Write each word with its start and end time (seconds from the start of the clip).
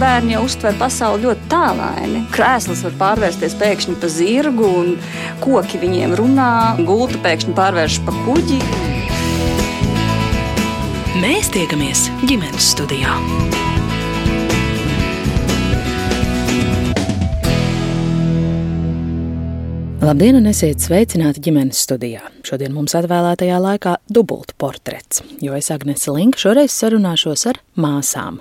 bērni 0.00 0.34
jau 0.36 0.44
uztver 0.46 0.76
pasauli 0.80 1.26
ļoti 1.26 1.50
tālaini. 1.52 2.24
Krēsls 2.34 2.84
var 2.86 2.96
pārvērsties 3.02 3.56
pēkšņi 3.60 3.98
par 4.00 4.14
zirgu, 4.14 4.70
un 4.82 4.94
koki 5.44 5.80
viņiem 5.82 6.16
runā, 6.20 6.50
gulta 6.88 7.20
pēkšņi 7.26 7.56
pārvēršas 7.58 8.04
par 8.08 8.18
kuģi. 8.26 8.60
Mēs 11.20 11.52
tiekamies 11.52 12.08
ģimenes 12.24 12.72
studijā. 12.72 13.16
Labdien, 20.00 20.32
un 20.38 20.48
esiet 20.48 20.80
sveicināti 20.80 21.42
ģimenes 21.44 21.82
studijā. 21.84 22.22
Šodien 22.40 22.72
mums 22.72 22.94
atvēlētajā 22.96 23.58
laikā 23.60 23.98
dubultu 24.08 24.54
portrets, 24.56 25.20
jo 25.44 25.52
es 25.52 25.68
Agnese 25.74 26.08
Linka 26.14 26.40
šoreiz 26.40 26.72
sarunāšos 26.72 27.42
ar 27.50 27.58
māsām 27.76 28.38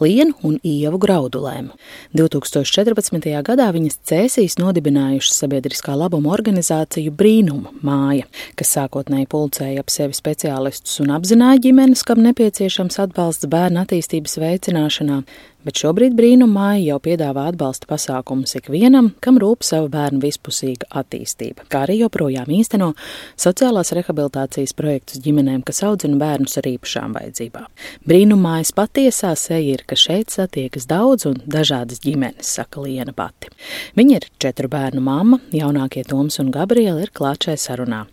Lienu 0.00 0.32
un 0.48 0.56
Ievu 0.64 0.96
Graudulēm. 1.02 1.68
2014. 2.16 3.28
gadā 3.44 3.66
viņas 3.76 3.98
cēsīs 4.08 4.56
nodibinājušas 4.56 5.42
sabiedriskā 5.44 5.98
labuma 6.00 6.32
organizāciju 6.32 7.12
Brīnuma 7.12 7.74
māja, 7.84 8.24
kas 8.56 8.72
sākotnēji 8.78 9.28
pulcēja 9.36 9.84
ap 9.84 9.92
sevi 9.92 10.16
speciālistus 10.16 10.96
un 11.04 11.12
apzināja 11.12 11.60
ģimenes, 11.68 12.06
kam 12.08 12.24
nepieciešams 12.24 12.96
atbalsts 13.04 13.52
bērnu 13.52 13.84
attīstības 13.84 14.40
veicināšanā, 14.40 15.20
bet 15.66 15.80
šobrīd 15.80 16.16
brīnumā 16.18 16.74
jau 16.82 16.98
piedāvā 17.02 17.48
atbalsta 17.52 17.88
pasākumus 17.90 18.56
ikvienam, 18.58 19.12
kam 19.24 19.38
rūp 19.42 19.64
savu 19.66 19.90
bērnu 19.92 20.22
vispusīga 20.22 20.88
attīstība, 21.02 21.66
kā 21.72 21.84
arī 21.86 22.00
joprojām 22.02 22.50
īsteno 22.52 22.92
sociālās 23.40 23.94
rehabilitācijas 23.96 24.74
projektus 24.78 25.22
ģimenēm, 25.24 25.64
kas 25.66 25.82
audzina 25.86 26.18
bērnus 26.20 26.58
ar 26.60 26.70
īpašām 26.72 27.16
vajadzībām. 27.18 27.68
Brīnumājas 28.08 28.74
patiesā 28.76 29.34
seja 29.38 29.76
ir, 29.76 29.86
ka 29.86 29.98
šeit 29.98 30.34
satiekas 30.34 30.88
daudz 30.90 31.26
un 31.30 31.40
dažādas 31.46 32.02
ģimenes, 32.04 32.54
saka 32.58 32.82
Liena 32.84 33.14
pati. 33.16 33.52
Viņa 33.98 34.18
ir 34.18 34.30
četru 34.42 34.70
bērnu 34.72 35.02
mamma, 35.04 35.40
jaunākie 35.54 36.06
Toms 36.08 36.40
un 36.42 36.52
Gabriela 36.54 37.02
ir 37.04 37.14
klāčai 37.14 37.58
sarunā. 37.60 38.06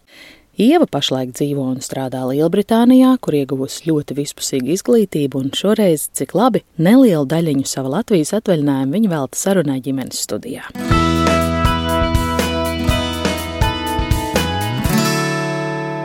Ieva 0.60 0.84
pašlaik 0.92 1.30
dzīvo 1.38 1.64
un 1.72 1.78
strādā 1.80 2.20
Lielbritānijā, 2.28 3.14
kur 3.24 3.38
ieguvusi 3.38 3.86
ļoti 3.88 4.18
vispusīgu 4.18 4.74
izglītību, 4.74 5.40
un 5.40 5.54
šoreiz, 5.56 6.10
cik 6.20 6.34
labi, 6.36 6.66
nelielu 6.76 7.24
daļiņu 7.32 7.64
sava 7.64 7.94
Latvijas 7.94 8.34
atvaļinājuma 8.36 8.92
viņa 8.98 9.12
velta 9.14 9.40
sarunai 9.40 9.78
ģimenes 9.86 10.20
studijā. 10.28 10.68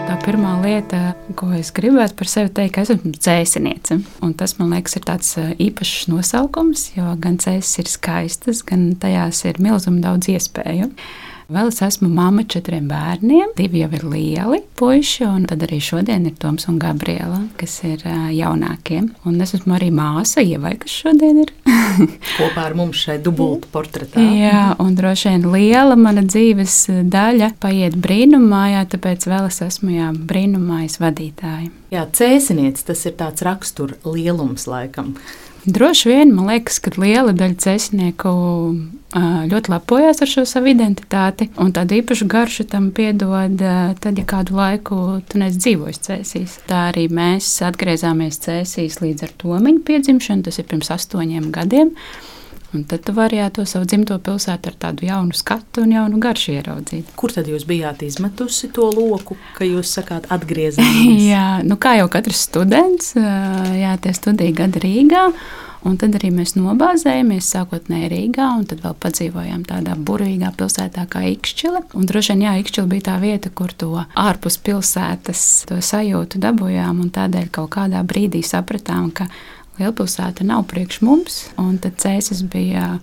Tā 0.07 0.21
pirmā 0.23 0.55
lieta, 0.63 1.03
ko 1.35 1.51
es 1.59 1.75
gribētu 1.75 2.15
par 2.23 2.31
sevi 2.37 2.55
teikt, 2.55 2.77
ka 2.79 2.87
esmu 2.87 3.11
dzēsiniece. 3.19 3.99
Un 4.23 4.39
tas 4.39 4.55
man 4.63 4.71
liekas, 4.79 4.95
ir 4.95 5.09
tāds 5.11 5.35
īpašs 5.67 6.07
nosaukums, 6.15 6.93
jo 6.95 7.11
gan 7.19 7.43
dzēsis 7.43 7.83
ir 7.83 7.95
skaistas, 7.99 8.63
gan 8.63 8.93
tajās 9.03 9.49
ir 9.51 9.59
milzīgi 9.67 10.07
daudz 10.07 10.31
iespēju. 10.39 10.93
Vēl 11.53 11.69
es 11.69 11.83
esmu 11.85 12.09
mamma 12.09 12.47
četriem 12.49 12.87
bērniem. 12.89 13.51
Divi 13.59 13.83
jau 13.83 13.91
ir 13.93 14.05
lieli 14.09 14.61
puiši, 14.81 15.27
un 15.29 15.43
tad 15.51 15.61
arī 15.67 15.77
šodien 15.85 16.25
ir 16.25 16.39
Toms 16.41 16.65
un 16.71 16.79
Gabriela, 16.81 17.43
kas 17.61 17.75
ir 17.85 18.01
jaunākie. 18.33 19.03
Un 19.29 19.37
es 19.45 19.53
esmu 19.59 19.77
arī 19.77 19.91
māsa, 19.93 20.41
Ievai, 20.41 20.73
kas 20.81 20.95
šodien 21.03 21.43
ir. 21.43 21.53
Kopā 22.39 22.65
ar 22.71 22.77
mums 22.79 23.03
šeit 23.05 23.27
dubultā 23.27 23.69
portretā. 23.75 24.25
Jā, 24.25 24.71
un 24.81 24.97
droši 24.97 25.35
vien 25.35 25.47
liela 25.53 26.01
mana 26.01 26.25
dzīves 26.25 26.79
daļa 27.13 27.53
paiet 27.61 28.01
brīnumā, 28.01 28.65
tāpēc 28.89 29.29
vēl 29.29 29.51
es 29.53 29.61
esmu 29.69 29.99
jā, 29.99 30.11
brīnumājas 30.17 30.97
vadītāja. 31.05 31.69
Jā, 31.93 32.09
cēsinieks 32.09 32.89
tas 32.89 33.05
ir 33.05 33.19
tāds 33.21 33.45
rakstura 33.45 34.01
lielums 34.09 34.65
laikam. 34.71 35.13
Droši 35.65 36.11
vien 36.11 36.35
man 36.37 36.51
liekas, 36.53 36.77
ka 36.85 36.93
liela 37.01 37.33
daļa 37.33 37.57
cēsinieku 37.65 38.33
ļoti 39.49 39.71
lepojas 39.71 40.21
ar 40.25 40.29
šo 40.29 40.43
savu 40.49 40.73
identitāti, 40.73 41.47
un 41.63 41.71
tādu 41.73 41.97
īpašu 42.01 42.27
garšu 42.31 42.67
tam 42.69 42.91
piedod, 42.95 43.63
tad, 44.03 44.19
ja 44.19 44.25
kādu 44.29 44.59
laiku 44.59 44.99
tu 45.31 45.41
neesi 45.41 45.63
dzīvojis 45.63 46.03
cēsīs. 46.09 46.59
Tā 46.69 46.89
arī 46.91 47.07
mēs 47.09 47.49
atgriezāmies 47.65 48.43
cēsīs 48.45 49.01
līdz 49.01 49.29
ar 49.29 49.35
Tomiņu 49.41 49.85
piedzimšanu, 49.87 50.45
tas 50.49 50.59
ir 50.59 50.69
pirms 50.69 50.91
astoņiem 50.97 51.49
gadiem. 51.55 51.95
Un 52.75 52.85
tad 52.91 53.05
tu 53.07 53.15
vari 53.15 53.39
jā, 53.39 53.49
to 53.55 53.65
savu 53.69 53.87
dzimto 53.87 54.17
pilsētu 54.19 54.73
ar 54.73 54.79
tādu 54.87 55.07
jaunu 55.07 55.37
skatu 55.37 55.85
un 55.85 55.93
jaunu 55.95 56.19
garšu 56.23 56.57
ieraudzīt. 56.57 57.13
Kur 57.19 57.35
tad 57.35 57.47
jūs 57.51 57.67
bijāt 57.69 58.03
izmetusi 58.03 58.73
to 58.75 58.89
loku, 58.91 59.39
ka 59.55 59.67
jūs 59.69 59.93
sakāt, 59.99 60.27
atgriezāmies? 60.35 61.23
jā, 61.33 61.47
nu 61.67 61.79
kā 61.79 61.99
jau 62.01 62.09
katrs 62.11 62.43
students, 62.49 63.15
jā, 63.15 63.95
tie 64.03 64.17
studiju 64.17 64.59
gadi 64.59 64.83
Rīgā. 64.83 65.29
Un 65.85 65.99
tad 66.01 66.15
arī 66.17 66.31
mēs 66.33 66.55
nobāzējāmies 66.57 67.45
sākotnēji 67.53 68.09
Rīgā, 68.09 68.47
un 68.57 68.63
tad 68.69 68.81
vēl 68.81 68.95
padzīvojām 69.05 69.67
tādā 69.69 69.93
burvīgā 70.01 70.55
pilsētā 70.57 71.05
kā 71.13 71.27
Ikšķile. 71.35 71.83
Un 72.01 72.09
droši 72.09 72.33
vien, 72.33 72.45
jā, 72.47 72.55
Ikšķile 72.63 72.89
bija 72.89 73.05
tā 73.11 73.17
vieta, 73.21 73.53
kur 73.53 73.75
to 73.77 73.91
ārpus 74.01 74.57
pilsētas 74.65 75.43
to 75.69 75.83
sajūtu 75.85 76.41
dabūjām, 76.41 77.05
un 77.05 77.13
tādēļ 77.13 77.53
kaut 77.53 77.75
kādā 77.77 78.01
brīdī 78.01 78.41
sapratām, 78.41 79.11
ka 79.13 79.29
lielpilsēta 79.81 80.47
nav 80.47 80.67
priekš 80.71 81.01
mums, 81.05 81.39
un 81.61 81.77
tad 81.83 81.99
cēsis 82.03 82.45
bija 82.51 82.99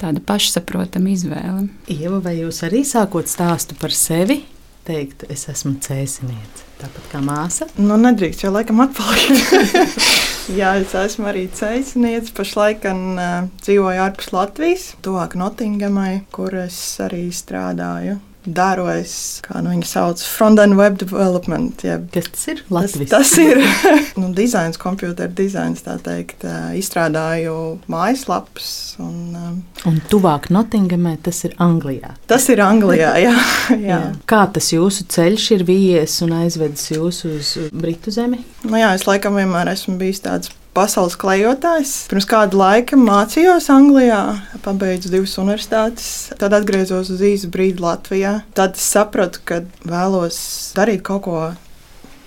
tāda 0.00 0.22
pašsaprotama 0.24 1.12
izvēle. 1.12 1.68
Ieva, 1.92 2.20
vai 2.24 2.38
jūs 2.40 2.62
arī 2.66 2.82
sākot 2.88 3.28
stāstu 3.30 3.76
par 3.80 3.94
sevi? 3.94 4.40
Teikt, 4.88 5.26
es 5.30 5.44
esmu 5.52 5.74
cēsiniece, 5.84 6.64
tāpat 6.80 7.10
kā 7.12 7.20
māsa. 7.22 7.68
Nu, 7.76 7.98
nedrīkst 8.00 8.46
jau 8.46 8.52
laikam 8.54 8.80
atpalikt. 8.86 9.52
Jā, 10.58 10.72
es 10.80 10.96
esmu 10.96 11.28
arī 11.30 11.44
cēsiniece. 11.54 12.32
Pašlaik 12.34 12.88
uh, 12.88 13.44
dzīvoju 13.60 14.02
ārpus 14.06 14.32
Latvijas, 14.34 14.88
tuvāk 15.04 15.36
Nottingamai, 15.38 16.24
kur 16.34 16.56
es 16.64 16.80
arī 17.04 17.28
strādāju 17.34 18.18
es, 18.46 19.40
kā 19.44 19.60
nu 19.60 19.74
viņi 19.74 19.86
sauc, 19.88 20.22
front-end 20.24 20.76
web 20.78 20.98
development. 20.98 21.84
Jeb, 21.84 22.08
Kas 22.14 22.30
tas 22.30 22.46
ir? 22.48 22.62
Latvijas. 22.70 23.10
Tas, 23.10 23.30
tas 23.30 23.38
ir 23.38 23.60
nu, 24.20 24.30
dizains, 24.36 24.78
computer 24.80 25.28
dizains, 25.28 25.82
tā 25.84 25.98
teikt. 26.00 26.44
Izstrādāju 26.76 27.80
mājaslapas. 27.90 28.70
Un, 29.00 29.18
um, 29.36 29.58
un 29.88 30.00
tuvāk 30.10 30.50
Nottingamē 30.52 31.16
tas 31.24 31.42
ir 31.48 31.56
Anglijā. 31.60 32.14
Tas 32.30 32.48
ir 32.52 32.62
Anglijā, 32.64 33.12
jā. 33.26 33.34
jā. 33.74 33.80
jā. 33.84 34.00
Kā 34.30 34.46
tas 34.52 34.72
jūsu 34.72 35.08
ceļš 35.10 35.50
ir 35.58 35.66
vijies 35.68 36.20
un 36.24 36.36
aizvedis 36.40 36.90
jūs 36.94 37.24
uz 37.28 37.52
Britu 37.72 38.14
zemi? 38.14 38.42
Nu, 38.64 38.76
jā, 38.80 38.94
es 38.96 39.06
laikam 39.08 39.36
vienmēr 39.38 39.72
esmu 39.74 39.98
bijis 40.00 40.24
tāds 40.24 40.52
pasaules 40.76 41.16
klejotājs. 41.20 41.94
Pirms 42.10 42.28
kāda 42.30 42.58
laika 42.60 42.98
mācījos 43.00 43.70
Anglijā, 43.72 44.20
pabeidzu 44.64 45.12
divas 45.12 45.36
universitātes, 45.40 46.10
tad 46.40 46.54
atgriezos 46.56 47.10
uz 47.14 47.24
īsu 47.24 47.50
brīdi 47.52 47.82
Latvijā. 47.84 48.40
Tad 48.56 48.78
sapratu, 48.80 49.42
ka 49.44 49.62
vēlos 49.88 50.38
darīt 50.76 51.04
kaut 51.06 51.26
ko 51.26 51.42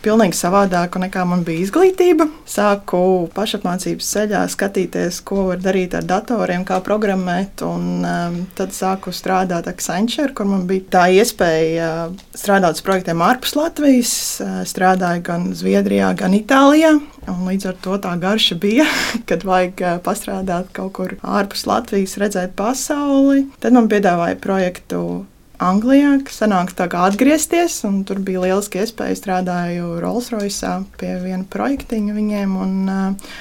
pilnīgi 0.03 0.37
savādāku 0.37 1.01
nekā 1.01 1.23
man 1.27 1.45
bija 1.47 1.63
izglītība. 1.63 2.27
Sāku 2.49 3.29
pašapmācības 3.35 4.09
ceļā 4.15 4.43
skatīties, 4.51 5.21
ko 5.27 5.47
var 5.49 5.63
darīt 5.63 5.95
ar 5.97 6.05
datoriem, 6.07 6.65
kā 6.67 6.79
programmēt. 6.85 7.63
Un, 7.67 8.03
um, 8.03 8.37
tad 8.57 8.75
sāku 8.75 9.13
strādāt 9.15 9.69
Accenture, 9.71 10.33
kur 10.35 10.49
man 10.49 10.67
bija 10.69 10.87
tā 10.97 11.05
iespēja 11.15 11.89
strādāt 12.35 12.79
uz 12.79 12.85
projektiem 12.85 13.23
ārpus 13.25 13.55
Latvijas. 13.59 14.13
Uh, 14.43 14.61
strādāju 14.67 15.25
gan 15.29 15.49
Zviedrijā, 15.57 16.13
gan 16.19 16.35
Itālijā. 16.37 16.95
Un 17.31 17.45
līdz 17.47 17.69
ar 17.71 17.77
to 17.83 17.97
tā 18.03 18.13
garša 18.19 18.59
bija, 18.59 18.87
kad 19.29 19.45
vajag 19.47 19.83
uh, 19.83 19.99
pastrādāt 20.03 20.73
kaut 20.75 20.95
kur 20.99 21.17
ārpus 21.23 21.67
Latvijas, 21.69 22.17
redzēt 22.21 22.57
pasauli. 22.59 23.47
Tad 23.63 23.75
man 23.75 23.91
piedāvāja 23.91 24.39
projektu 24.43 25.23
Anglijā, 25.61 26.15
kas 26.25 26.41
sanāks 26.41 26.77
tā 26.77 26.87
kā 26.91 27.03
atgriezties. 27.07 27.81
Tur 28.07 28.21
bija 28.25 28.43
lieliski 28.45 28.81
iespēja 28.81 29.19
strādāju 29.19 29.97
Rolls-Royce 30.03 30.79
pie 30.99 31.17
viena 31.21 31.43
projektiņa 31.49 32.15
viņiem. 32.17 32.55
Un, 32.65 32.79
uh, 32.89 33.33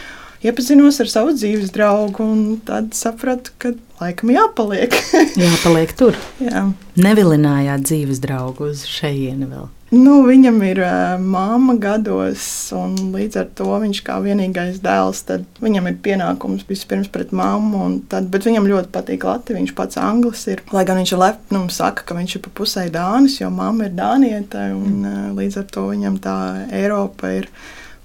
Iepazinos 0.43 0.97
ar 0.99 1.07
savu 1.07 1.37
dzīves 1.37 1.71
draugu, 1.71 2.25
un 2.27 2.57
tad 2.67 2.97
sapratu, 2.99 3.53
ka 3.63 3.71
laikam 4.01 4.33
jāpaliek. 4.35 4.97
jāpaliek 5.39 5.93
tur. 5.95 6.19
Jā. 6.43 6.65
Nevilinājāt 6.99 7.87
dzīves 7.87 8.19
draugu 8.25 8.73
uz 8.73 8.83
šejieni 8.91 9.47
vēl. 9.47 9.69
Nu, 9.93 10.23
viņam 10.25 10.57
ir 10.65 10.79
uh, 10.81 11.19
māma 11.21 11.75
gados, 11.77 12.45
un 12.73 12.95
līdz 13.13 13.37
ar 13.43 13.49
to 13.59 13.75
viņš 13.83 13.99
kā 14.07 14.15
vienīgais 14.25 14.79
dēls, 14.81 15.21
tad 15.29 15.45
viņam 15.61 15.91
ir 15.91 15.99
pienākums 16.01 16.65
vispirms 16.65 17.11
pret 17.13 17.35
mammu. 17.37 18.01
Tad, 18.09 18.31
bet 18.33 18.49
viņam 18.49 18.71
ļoti 18.71 18.89
patīk 18.95 19.27
Latvija. 19.29 19.59
Viņš 19.61 19.75
pats 19.77 20.01
anglis 20.01 20.47
ir. 20.49 20.63
Lai 20.73 20.87
gan 20.89 20.97
viņš 21.03 21.13
ir 21.13 21.21
lepnums, 21.21 21.77
saka, 21.83 22.07
ka 22.09 22.17
viņš 22.17 22.39
ir 22.39 22.45
pa 22.47 22.55
pusē 22.63 22.87
dānis, 22.95 23.37
jo 23.43 23.53
mamma 23.53 23.91
ir 23.91 23.93
dāniete, 23.99 24.65
un 24.73 25.05
uh, 25.05 25.21
līdz 25.37 25.61
ar 25.61 25.69
to 25.77 25.85
viņam 25.91 26.17
tā 26.25 26.37
Eiropa 26.73 27.35
ir 27.43 27.51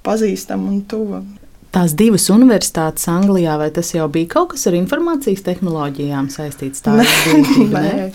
pazīstama 0.04 0.68
un 0.74 0.84
tuva. 0.92 1.24
Tās 1.72 1.96
divas 1.96 2.28
universitātes 2.34 3.08
Anglijā, 3.12 3.56
vai 3.60 3.72
tas 3.72 3.94
jau 3.96 4.10
bija 4.12 4.34
kaut 4.36 4.58
kas 4.58 4.68
ar 4.68 4.76
informācijas 4.76 5.48
tehnoloģijām 5.48 6.28
saistīts? 6.36 6.84
Tā 6.84 7.00
ir. 7.06 8.12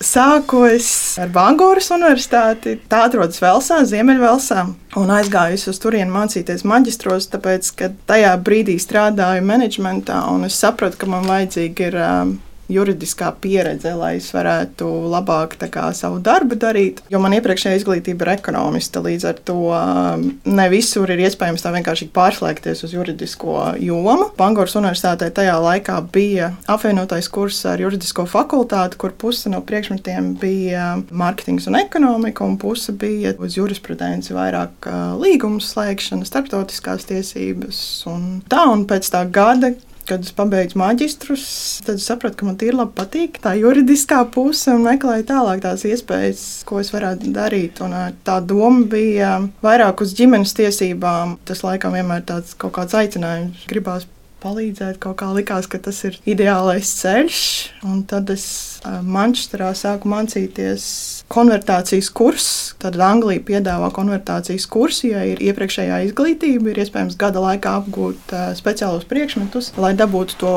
Sāku 0.00 0.62
es 0.64 0.86
ar 1.20 1.28
Bangoras 1.28 1.90
universitāti. 1.92 2.78
Tā 2.88 3.02
atrodas 3.04 3.36
Velsā, 3.42 3.82
Ziemeļvelsā. 3.84 4.62
Un 4.96 5.12
aizgāju 5.12 5.58
uz 5.68 5.80
turieni 5.82 6.08
mācīties 6.14 6.64
maģistros, 6.64 7.28
tāpēc, 7.34 7.68
ka 7.76 7.90
tajā 8.08 8.30
brīdī 8.40 8.78
strādāju 8.80 9.44
menedžmentā, 9.44 10.22
un 10.32 10.48
es 10.48 10.56
sapratu, 10.56 11.02
ka 11.02 11.10
man 11.12 11.28
vajadzīgi 11.28 11.90
ir 11.90 11.98
um, 12.00 12.32
juridiskā 12.70 13.30
pieredze, 13.42 13.92
lai 13.98 14.16
es 14.18 14.30
varētu 14.34 14.88
labāk 15.10 15.56
kā, 15.70 15.88
savu 15.96 16.20
darbu 16.24 16.56
darīt. 16.60 17.02
Jo 17.12 17.20
man 17.22 17.34
iepriekšējā 17.36 17.80
izglītība 17.80 18.26
ir 18.26 18.32
ekonomista, 18.36 19.02
līdz 19.04 19.26
ar 19.30 19.40
to 19.46 19.58
um, 19.74 20.26
ne 20.44 20.66
visur 20.72 21.10
ir 21.10 21.22
iespējams 21.26 21.64
tā 21.64 21.72
vienkārši 21.74 22.10
pārslēgties 22.14 22.84
uz 22.86 22.94
juridisko 22.94 23.56
jomu. 23.82 24.30
Bangoras 24.38 24.76
universitātē 24.78 25.30
tajā 25.34 25.56
laikā 25.62 25.98
bija 26.12 26.52
apvienotais 26.70 27.28
kurs 27.32 27.62
ar 27.68 27.82
juridisko 27.82 28.26
fakultāti, 28.30 28.98
kur 29.00 29.14
puse 29.18 29.52
no 29.52 29.62
priekšmetiem 29.66 30.34
bija 30.40 30.94
mārketings 31.10 31.68
un 31.70 31.80
ekonomika, 31.80 32.46
un 32.46 32.58
puse 32.60 32.94
bija 32.96 33.34
uz 33.40 33.58
jurisprudenci 33.58 34.36
vairāk 34.36 34.90
uh, 34.90 35.14
līgumu 35.20 35.62
slēgšana, 35.64 36.28
starptautiskās 36.28 37.06
tiesības 37.10 37.80
un 38.10 38.26
tā. 38.50 38.64
Un 38.70 38.84
pēc 38.86 39.08
tā 39.10 39.24
gada, 39.32 39.72
Kad 40.10 40.26
es 40.26 40.34
pabeidzu 40.34 40.78
maģistrus, 40.80 41.44
tad 41.86 42.00
sapratu, 42.02 42.40
ka 42.40 42.48
man 42.48 42.56
tīri 42.58 42.74
labi 42.74 42.96
patīk 42.98 43.38
tā 43.44 43.54
juridiskā 43.58 44.24
puse 44.34 44.74
un 44.74 44.82
meklēju 44.88 45.28
tālāk 45.28 45.62
tās 45.62 45.86
iespējas, 45.86 46.44
ko 46.66 46.80
es 46.82 46.90
varētu 46.90 47.30
darīt. 47.36 47.78
Un 47.86 47.94
tā 48.26 48.40
doma 48.42 48.82
bija 48.90 49.36
vairāk 49.62 50.02
uz 50.02 50.16
ģimenes 50.18 50.56
tiesībām. 50.58 51.38
Tas 51.46 51.62
laikam 51.66 51.94
vienmēr 51.94 52.26
tāds 52.26 52.56
kaut 52.58 52.74
kāds 52.80 52.96
aicinājums 52.98 53.68
gribās 53.70 54.08
palīdzēt. 54.42 54.98
Kaut 55.02 55.18
kā 55.20 55.30
likās, 55.36 55.68
ka 55.70 55.80
tas 55.82 56.02
ir 56.08 56.18
ideālais 56.28 56.90
ceļš. 57.00 57.40
Un 57.86 58.02
tad 58.10 58.32
es 58.34 58.44
Manchesterā 58.84 59.72
sāku 59.78 60.10
mācīties 60.10 60.86
konvertācijas 61.30 62.10
kursus. 62.10 62.74
Tad 62.80 62.98
Anglija 63.00 63.42
piedāvā 63.46 63.90
konvertācijas 63.94 64.66
kursu, 64.70 65.10
ja 65.12 65.22
ir 65.28 65.42
iepriekšējā 65.50 66.02
izglītība, 66.08 66.72
ir 66.72 66.82
iespējams 66.84 67.18
gada 67.20 67.42
laikā 67.44 67.76
apgūt 67.82 68.34
speciālus 68.58 69.06
priekšmetus, 69.10 69.72
lai 69.80 69.94
dabūtu 69.98 70.40
to 70.40 70.56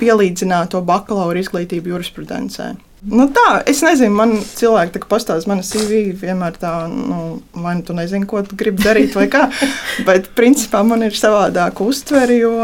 pielīdzināto 0.00 0.82
bakalaura 0.86 1.44
izglītību 1.44 1.94
jurisprudencē. 1.94 2.74
Nu 3.04 3.26
tā, 3.28 3.58
es 3.68 3.82
nezinu, 3.84 4.14
man 4.16 4.30
cilvēki 4.40 4.94
tā 4.94 5.00
pastāsta, 5.10 5.48
mana 5.50 5.64
CV 5.66 6.14
vienmēr 6.16 6.54
tā, 6.56 6.72
nu, 6.88 7.42
vai 7.52 7.74
nu 7.76 7.84
tu 7.84 7.92
nezini, 7.96 8.24
ko 8.28 8.40
tu 8.46 8.56
gribi 8.56 8.80
darīt, 8.80 9.12
vai 9.18 9.26
kā. 9.28 9.50
Bet 10.08 10.30
principā 10.38 10.80
man 10.88 11.04
ir 11.04 11.16
savādāka 11.18 11.84
uztvere, 11.84 12.38
jo 12.40 12.54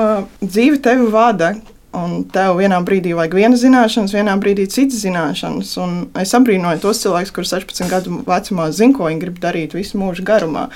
dzīve 0.41 0.81
tevi 0.81 1.11
vada. 1.13 1.53
Un 1.91 2.21
tev 2.31 2.55
vienā 2.61 2.77
brīdī 2.87 3.17
vajag 3.19 3.33
vienas 3.35 3.65
zināšanas, 3.65 4.13
vienā 4.15 4.37
brīdī 4.39 4.69
citas 4.71 5.01
zināšanas. 5.03 5.73
Un 5.83 5.95
es 6.23 6.31
abrīnoju 6.39 6.79
tos 6.85 7.01
cilvēkus, 7.03 7.33
kuriem 7.35 7.51
16 7.51 7.91
gadu 7.91 8.21
vecumā 8.29 8.69
zina, 8.71 8.95
ko 8.95 9.09
viņi 9.09 9.23
grib 9.25 9.41
darīt 9.43 9.75
visu 9.75 9.99
mūžu 9.99 10.23
garumā. 10.27 10.69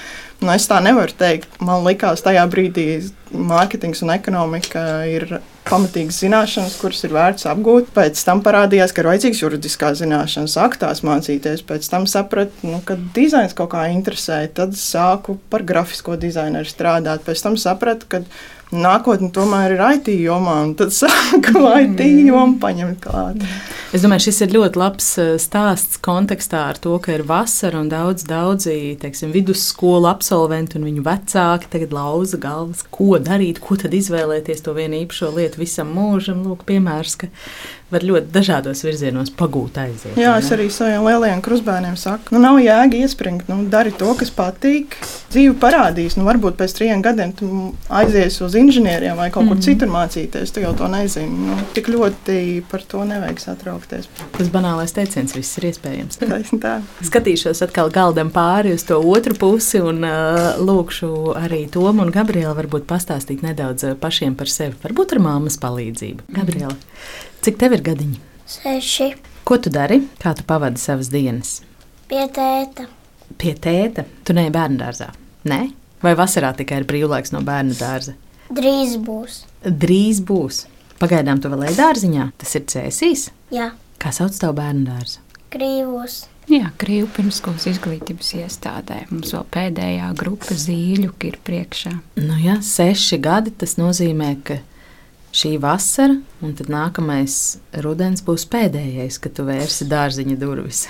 Un 0.42 0.50
es 0.50 0.66
tā 0.66 0.80
nevaru 0.82 1.14
teikt. 1.14 1.46
Man 1.62 1.86
liekas, 1.86 2.24
tajā 2.24 2.42
brīdī 2.50 2.86
mārketings 3.30 4.02
un 4.02 4.10
ekonomika 4.14 4.82
ir 5.06 5.36
pamatīgas 5.68 6.18
zināšanas, 6.24 6.74
kuras 6.82 7.04
ir 7.06 7.14
vērts 7.14 7.46
apgūt. 7.52 7.94
Pēc 7.94 8.18
tam 8.26 8.42
parādījās, 8.44 8.90
ka 8.90 9.04
ir 9.04 9.10
vajadzīgs 9.12 9.44
juridiskās 9.44 10.02
zināšanas, 10.02 10.58
aktās 10.66 11.04
mācīties. 11.06 11.62
Pēc 11.68 11.88
tam 11.94 12.08
sapratu, 12.10 12.66
nu, 12.66 12.82
ka 12.84 12.98
dizains 13.14 13.54
kaut 13.54 13.70
kā 13.76 13.86
interesē. 13.94 14.42
Tad 14.50 14.74
sāku 14.78 15.38
par 15.52 15.62
grafisko 15.62 16.18
dizaineru 16.18 16.68
strādāt. 16.68 17.22
Pēc 17.22 17.46
tam 17.46 17.58
sapratu, 17.60 18.10
ka 18.10 18.24
nākotne 18.72 19.30
tomēr 19.34 19.74
ir 19.76 19.82
IT 19.96 20.10
jomā, 20.24 20.60
un 20.68 20.74
tad 20.78 20.94
sāku 20.94 21.64
IT 21.82 22.00
jomu 22.26 22.58
paņemt 22.62 23.00
klāt. 23.04 23.44
Es 23.94 24.02
domāju, 24.02 24.24
šis 24.26 24.40
ir 24.42 24.54
ļoti 24.56 24.80
labs 24.80 25.08
eh, 25.22 25.34
stāsts 25.38 26.00
kontekstā 26.02 26.64
ar 26.72 26.80
to, 26.82 26.96
ka 27.02 27.12
ir 27.14 27.22
vasara 27.28 27.78
un 27.78 27.90
daudz, 27.92 28.24
daudzi 28.26 28.96
teiksim, 29.02 29.30
vidusskolu 29.34 30.08
absolventi 30.10 30.80
un 30.80 30.88
viņu 30.88 31.04
vecāki 31.06 31.70
tagad 31.70 31.94
lauza 31.94 32.40
galvas, 32.42 32.82
ko 32.94 33.20
darīt, 33.22 33.60
ko 33.62 33.78
tad 33.78 33.94
izvēlēties 33.94 34.64
to 34.66 34.74
vienu 34.74 35.04
īpašo 35.04 35.30
lietu 35.36 35.62
visam 35.62 35.94
mūžam. 35.94 36.42
Lūk, 36.48 36.66
piemērs, 36.66 37.18
ka 37.22 37.30
var 37.92 38.04
ļoti 38.06 38.32
dažādos 38.32 38.80
virzienos 38.84 39.30
pagūt 39.36 39.78
aiziet. 39.82 40.16
Jā, 40.18 40.34
es 40.40 40.48
arī 40.54 40.70
saviem 40.72 41.04
lielajiem 41.04 41.42
krustbērniem 41.44 41.96
saku, 42.00 42.34
nu 42.34 42.40
nav 42.42 42.58
jēga 42.62 43.00
iespringt, 43.04 43.48
nu 43.50 43.66
dari 43.70 43.92
to, 43.94 44.10
kas 44.18 44.32
patīk. 44.34 44.96
Dzīve 45.34 45.56
parādīs, 45.60 46.16
nu 46.18 46.24
varbūt 46.26 46.56
pēc 46.60 46.76
trim 46.78 47.02
gadiem 47.04 47.32
tu 47.36 47.48
aizies 47.92 48.38
uz 48.44 48.54
inženieriem 48.58 49.18
vai 49.18 49.30
kaut 49.30 49.48
kur 49.48 49.56
mm 49.56 49.60
-hmm. 49.60 49.64
citur 49.64 49.88
mācīties, 49.88 50.52
tu 50.54 50.60
jau 50.60 50.72
to 50.78 50.88
nezini. 50.88 51.46
Nu, 51.48 51.56
tik 51.74 51.88
ļoti 51.88 52.62
par 52.70 52.82
to 52.82 53.04
nevajag 53.04 53.40
satraukties. 53.40 54.08
Tas 54.38 54.48
banālais 54.48 54.94
teiciens, 54.94 55.36
viss 55.36 55.58
ir 55.58 55.64
iespējams. 55.64 56.18
tā. 56.64 56.80
Skatīšos 57.02 57.62
atkal 57.62 57.90
galdam 57.90 58.30
pāri 58.30 58.74
uz 58.74 58.82
to 58.82 58.98
otru 58.98 59.34
pusi 59.34 59.80
un 59.80 60.04
uh, 60.04 60.56
lūkšu 60.58 61.34
arī 61.36 61.70
Tomu 61.70 62.02
un 62.02 62.10
Gabrielu 62.10 62.54
varbūt 62.54 62.86
pastāstīt 62.86 63.42
nedaudz 63.42 63.84
pašiem 64.00 64.34
par 64.34 64.46
sevi, 64.46 64.74
varbūt 64.82 65.12
ar 65.12 65.18
māmas 65.18 65.58
palīdzību. 65.58 66.20
Gabriela. 66.28 66.72
Mm 66.72 66.78
-hmm. 66.78 67.33
Cik 67.44 67.58
tev 67.60 67.74
ir 67.76 67.82
gadiņi? 67.84 68.14
Seši. 68.48 69.06
Ko 69.44 69.58
tu 69.60 69.68
dari? 69.68 69.98
Kā 70.16 70.30
tu 70.32 70.46
pavadi 70.48 70.80
savas 70.80 71.10
dienas? 71.12 71.58
Pie 72.08 72.22
tēta. 72.32 72.86
Pie 73.36 73.52
tēta? 73.52 74.06
Tu 74.24 74.32
neej 74.32 74.48
bērnu 74.54 74.80
dārzā? 74.80 75.10
Nē? 75.52 75.58
Vai 76.00 76.14
vasarā 76.16 76.54
tikai 76.56 76.78
ir 76.80 76.88
brīvlaiks 76.88 77.34
no 77.36 77.42
bērnu 77.44 77.76
dārza? 77.76 78.16
Drīz 78.48 78.96
būs. 78.96 79.42
Drīz 79.60 80.22
būs. 80.24 80.62
Pagaidām 81.02 81.44
tu 81.44 81.52
vēl 81.52 81.66
ej 81.68 81.76
dārziņā. 81.82 82.30
Tas 82.40 82.56
ir 82.56 82.64
cēsīs. 82.72 83.28
Jā. 83.52 83.74
Kā 84.00 84.16
sauc 84.16 84.40
tavu 84.40 84.56
bērnu 84.62 84.88
dārzu? 84.88 85.20
Krīvos. 85.52 86.22
Jā, 86.48 86.72
Krīvu 86.80 87.12
pirmskolas 87.12 87.68
izglītības 87.68 88.38
iestādē. 88.40 89.02
Mums 89.12 89.36
vēl 89.36 89.44
pēdējā 89.52 90.14
grupa 90.16 90.56
zīļu 90.56 91.12
ir 91.28 91.42
priekšā. 91.44 91.92
Nu 92.24 92.40
jā, 92.40 92.56
seši 92.64 93.20
gadi 93.20 93.52
tas 93.52 93.76
nozīmē, 93.76 94.32
ka 94.48 94.62
šī 95.34 95.56
vasara, 95.62 96.16
un 96.44 96.54
tad 96.58 96.70
nākamais 96.72 97.40
rudens 97.84 98.22
būs 98.24 98.46
pēdējais, 98.52 99.18
kad 99.22 99.34
tu 99.36 99.46
vērsi 99.48 99.88
dārziņa 99.90 100.38
durvis. 100.40 100.84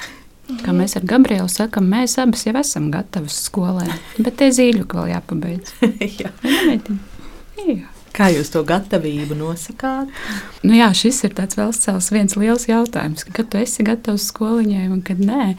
Kā 0.61 0.75
mēs 0.77 0.99
ar 0.99 1.07
Gabrielu 1.09 1.49
sakām, 1.49 1.87
mēs 1.89 2.19
abas 2.21 2.45
jau 2.45 2.53
esam 2.61 2.91
gatavas 2.93 3.39
skolai, 3.47 3.89
bet 4.19 4.37
te 4.43 4.51
zīļuki 4.53 4.99
vēl 4.99 5.15
jāpabeidz. 5.15 5.73
jā. 6.21 6.33
jā. 7.65 7.87
Kā 8.15 8.29
jūs 8.31 8.53
to 8.55 8.61
gatavību 8.69 9.35
nosakāt? 9.39 10.13
Nu 10.63 10.77
jā, 10.77 10.91
šis 10.95 11.25
ir 11.27 11.33
vēl 11.35 11.73
viens 12.15 12.37
liels 12.39 12.69
jautājums. 12.69 13.25
Kad 13.25 13.49
tu 13.51 13.59
esi 13.59 13.83
gatavs 13.87 14.29
skoliņai 14.31 14.85
un 14.93 15.01
kad 15.03 15.19
nē. 15.19 15.55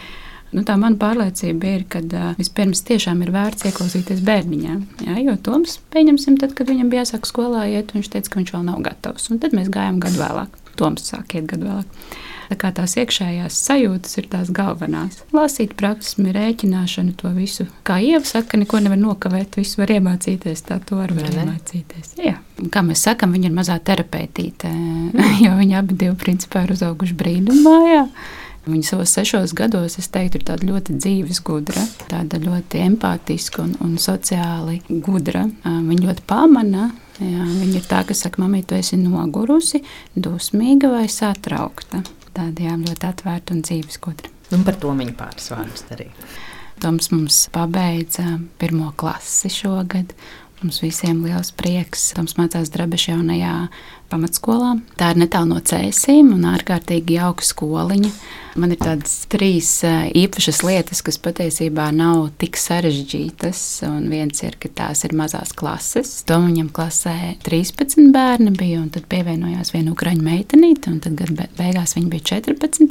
Nu, 0.54 0.62
tā 0.68 0.76
mana 0.80 0.96
pārliecība 1.00 1.72
ir, 1.78 1.88
ka 1.90 2.02
vispirms 2.38 2.84
tiešām 2.88 3.24
ir 3.26 3.32
vērts 3.36 3.66
ieklausīties 3.70 4.22
bērniņā. 4.26 4.76
Jā, 5.08 5.16
jo 5.26 5.34
Toms, 5.44 5.80
pieņemsim, 5.96 6.38
tad, 6.42 6.54
kad 6.58 6.70
viņam 6.72 6.92
bija 6.92 7.04
jāsāk 7.04 7.28
skolā 7.28 7.66
iet, 7.74 7.96
viņš 7.96 8.12
teica, 8.14 8.32
ka 8.32 8.40
viņš 8.42 8.54
vēl 8.56 8.70
nav 8.70 8.84
gatavs. 8.86 9.28
Un 9.34 9.42
tad 9.44 9.58
mēs 9.58 9.74
gājām 9.74 10.00
gadu 10.04 10.22
vēlāk. 10.22 10.62
Toms 10.80 11.10
sāk 11.12 11.36
iet 11.36 11.50
gadu 11.50 11.70
vēlāk. 11.72 12.08
Tā 12.46 12.58
kā 12.62 12.70
tās 12.78 12.94
iekšējās 13.02 13.58
sajūtas 13.68 14.20
ir 14.20 14.28
tās 14.30 14.52
galvenās. 14.54 15.24
Lasīt, 15.34 15.74
praksmi, 15.80 16.30
rēķināšanu, 16.36 17.16
to 17.18 17.32
visu. 17.34 17.66
Kā 17.88 17.98
Ieva 18.04 18.22
saka, 18.28 18.60
neko 18.62 18.84
nevar 18.86 19.00
nokavēt, 19.02 19.58
visu 19.58 19.82
var 19.82 19.96
iemācīties, 19.96 20.62
tā 20.68 20.78
to 20.86 21.00
var, 21.00 21.14
var 21.18 21.26
iemācīties. 21.32 22.16
Jā. 22.22 22.38
Kā 22.72 22.86
mēs 22.86 23.08
sakām, 23.08 23.34
viņa 23.36 23.50
ir 23.50 23.56
mazā 23.56 23.80
terapeitīte, 23.82 24.70
jo 25.46 25.56
viņi 25.58 25.80
abi 25.80 25.98
divi 26.06 26.16
principā 26.22 26.68
ir 26.68 26.76
uzauguši 26.78 27.18
brīdumā. 27.18 27.78
Jā. 27.90 28.04
Viņa 28.66 28.88
savos 28.88 29.12
sešos 29.14 29.54
gados, 29.58 30.00
es 30.02 30.08
teiktu, 30.10 30.40
ir 30.40 30.46
tāda 30.48 30.66
ļoti 30.66 30.96
dzīves, 30.98 31.42
gudra, 31.46 31.84
tāda 32.10 32.40
ļoti 32.42 32.82
empātiska 32.82 33.62
un, 33.62 33.76
un 33.86 33.98
sociāli 34.02 34.80
gudra. 35.06 35.46
Viņa 35.66 36.08
ļoti 36.08 36.26
pamana. 36.30 36.90
Jā, 37.22 37.46
viņa 37.46 37.78
ir 37.80 37.86
tā, 37.88 38.02
kas 38.08 38.26
saka, 38.26 38.42
mamma, 38.44 38.60
tu 38.66 38.76
esi 38.76 38.98
nogurusi, 39.00 39.84
dusmīga 40.18 40.90
vai 40.92 41.06
satraukta. 41.12 42.02
Tāda 42.36 42.66
jā, 42.66 42.74
ļoti 42.82 43.08
atvērta 43.08 43.56
un 43.56 43.62
dzīves 43.64 44.02
gudra. 44.04 44.34
Un 44.54 44.66
par 44.66 44.76
to 44.82 44.92
viņa 44.98 45.16
pāris 45.18 45.48
vārdus 45.54 45.86
arī. 45.96 46.10
Toms 46.84 47.08
mums 47.14 47.38
pabeidza 47.56 48.40
pirmo 48.60 48.92
klasi 49.00 49.50
šogad. 49.54 50.12
Mums 50.66 50.80
visiem 50.82 51.20
liels 51.22 51.52
prieks. 51.54 52.08
Toms 52.18 52.40
mācās 52.40 52.72
Drabeša 52.74 53.12
jaunajā 53.12 53.52
pamatskolā. 54.10 54.72
Tā 54.98 55.12
ir 55.14 55.20
netālu 55.22 55.52
no 55.52 55.60
cēsīm 55.62 56.32
un 56.34 56.48
ārkārtīgi 56.50 57.20
jauka 57.20 57.46
skoliņa. 57.46 58.10
Man 58.58 58.74
ir 58.74 58.80
tādas 58.82 59.14
trīs 59.30 59.70
īpašas 59.86 60.64
lietas, 60.66 61.04
kas 61.06 61.22
patiesībā 61.22 61.92
nav 61.94 62.32
tik 62.42 62.58
sarežģītas. 62.58 63.62
Un 63.92 64.10
viens 64.10 64.42
ir, 64.42 64.58
ka 64.58 64.72
tās 64.82 65.06
ir 65.06 65.14
mazās 65.14 65.54
klases. 65.54 66.16
Tom 66.26 66.50
viņam 66.50 66.74
klasē 66.74 67.36
13 67.46 68.10
bērni 68.16 68.56
bija, 68.58 68.82
un 68.82 68.90
tad 68.96 69.06
pievienojās 69.12 69.70
viena 69.76 69.94
ukraiņu 69.94 70.26
meitenīte, 70.26 70.96
un 70.96 70.98
tad 71.06 71.22
beigās 71.62 71.94
viņa 72.00 72.10
bija 72.16 72.30
14. 72.40 72.90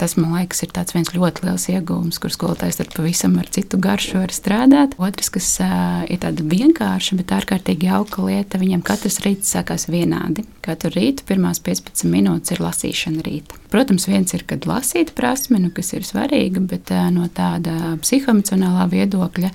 Tas, 0.00 0.16
man 0.18 0.34
liekas, 0.36 0.62
ir 0.64 0.72
viens 0.94 1.12
ļoti 1.14 1.46
liels 1.46 1.66
iegūms, 1.72 2.20
kur 2.22 2.32
skolotājs 2.34 2.80
ar 2.82 2.92
pavisam 2.94 3.38
ar 3.40 3.50
citu 3.52 3.80
garšu 3.82 4.20
var 4.20 4.34
strādāt. 4.34 4.96
Otrs, 5.02 5.32
kas 5.34 5.48
uh, 5.62 6.02
ir 6.12 6.20
tāda 6.22 6.44
vienkārša, 6.46 7.18
bet 7.20 7.34
ārkārtīgi 7.36 7.90
jauka 7.90 8.26
lieta, 8.26 8.60
viņiem 8.60 8.84
katrs 8.86 9.20
rīts 9.24 9.52
sākās 9.54 9.88
vienādi. 9.92 10.44
Katru 10.62 10.92
rītu 10.94 11.26
pirmās 11.28 11.62
15 11.64 12.06
minūtes 12.10 12.54
ir 12.54 12.62
lasīšana 12.62 13.24
rīta. 13.26 13.58
Protams, 13.72 14.04
viens 14.10 14.34
ir, 14.36 14.44
kad 14.46 14.66
iemācīta 14.92 15.14
prasme, 15.14 15.58
nu, 15.58 15.70
kas 15.70 15.92
ir 15.94 16.04
svarīga, 16.04 16.60
bet 16.60 16.90
no 17.12 17.28
tāda 17.28 17.96
psihoemocionālā 18.02 18.88
viedokļa 18.90 19.50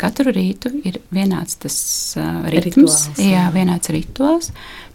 katru 0.00 0.32
rītu 0.34 0.72
ir 0.86 1.00
vienāds 1.14 1.58
tas 1.60 1.76
uh, 2.18 2.46
ritms, 2.50 2.64
rituāls, 2.66 3.20
jā. 3.20 3.32
jā, 3.34 3.48
vienāds 3.54 3.92
rituāls. 3.92 4.50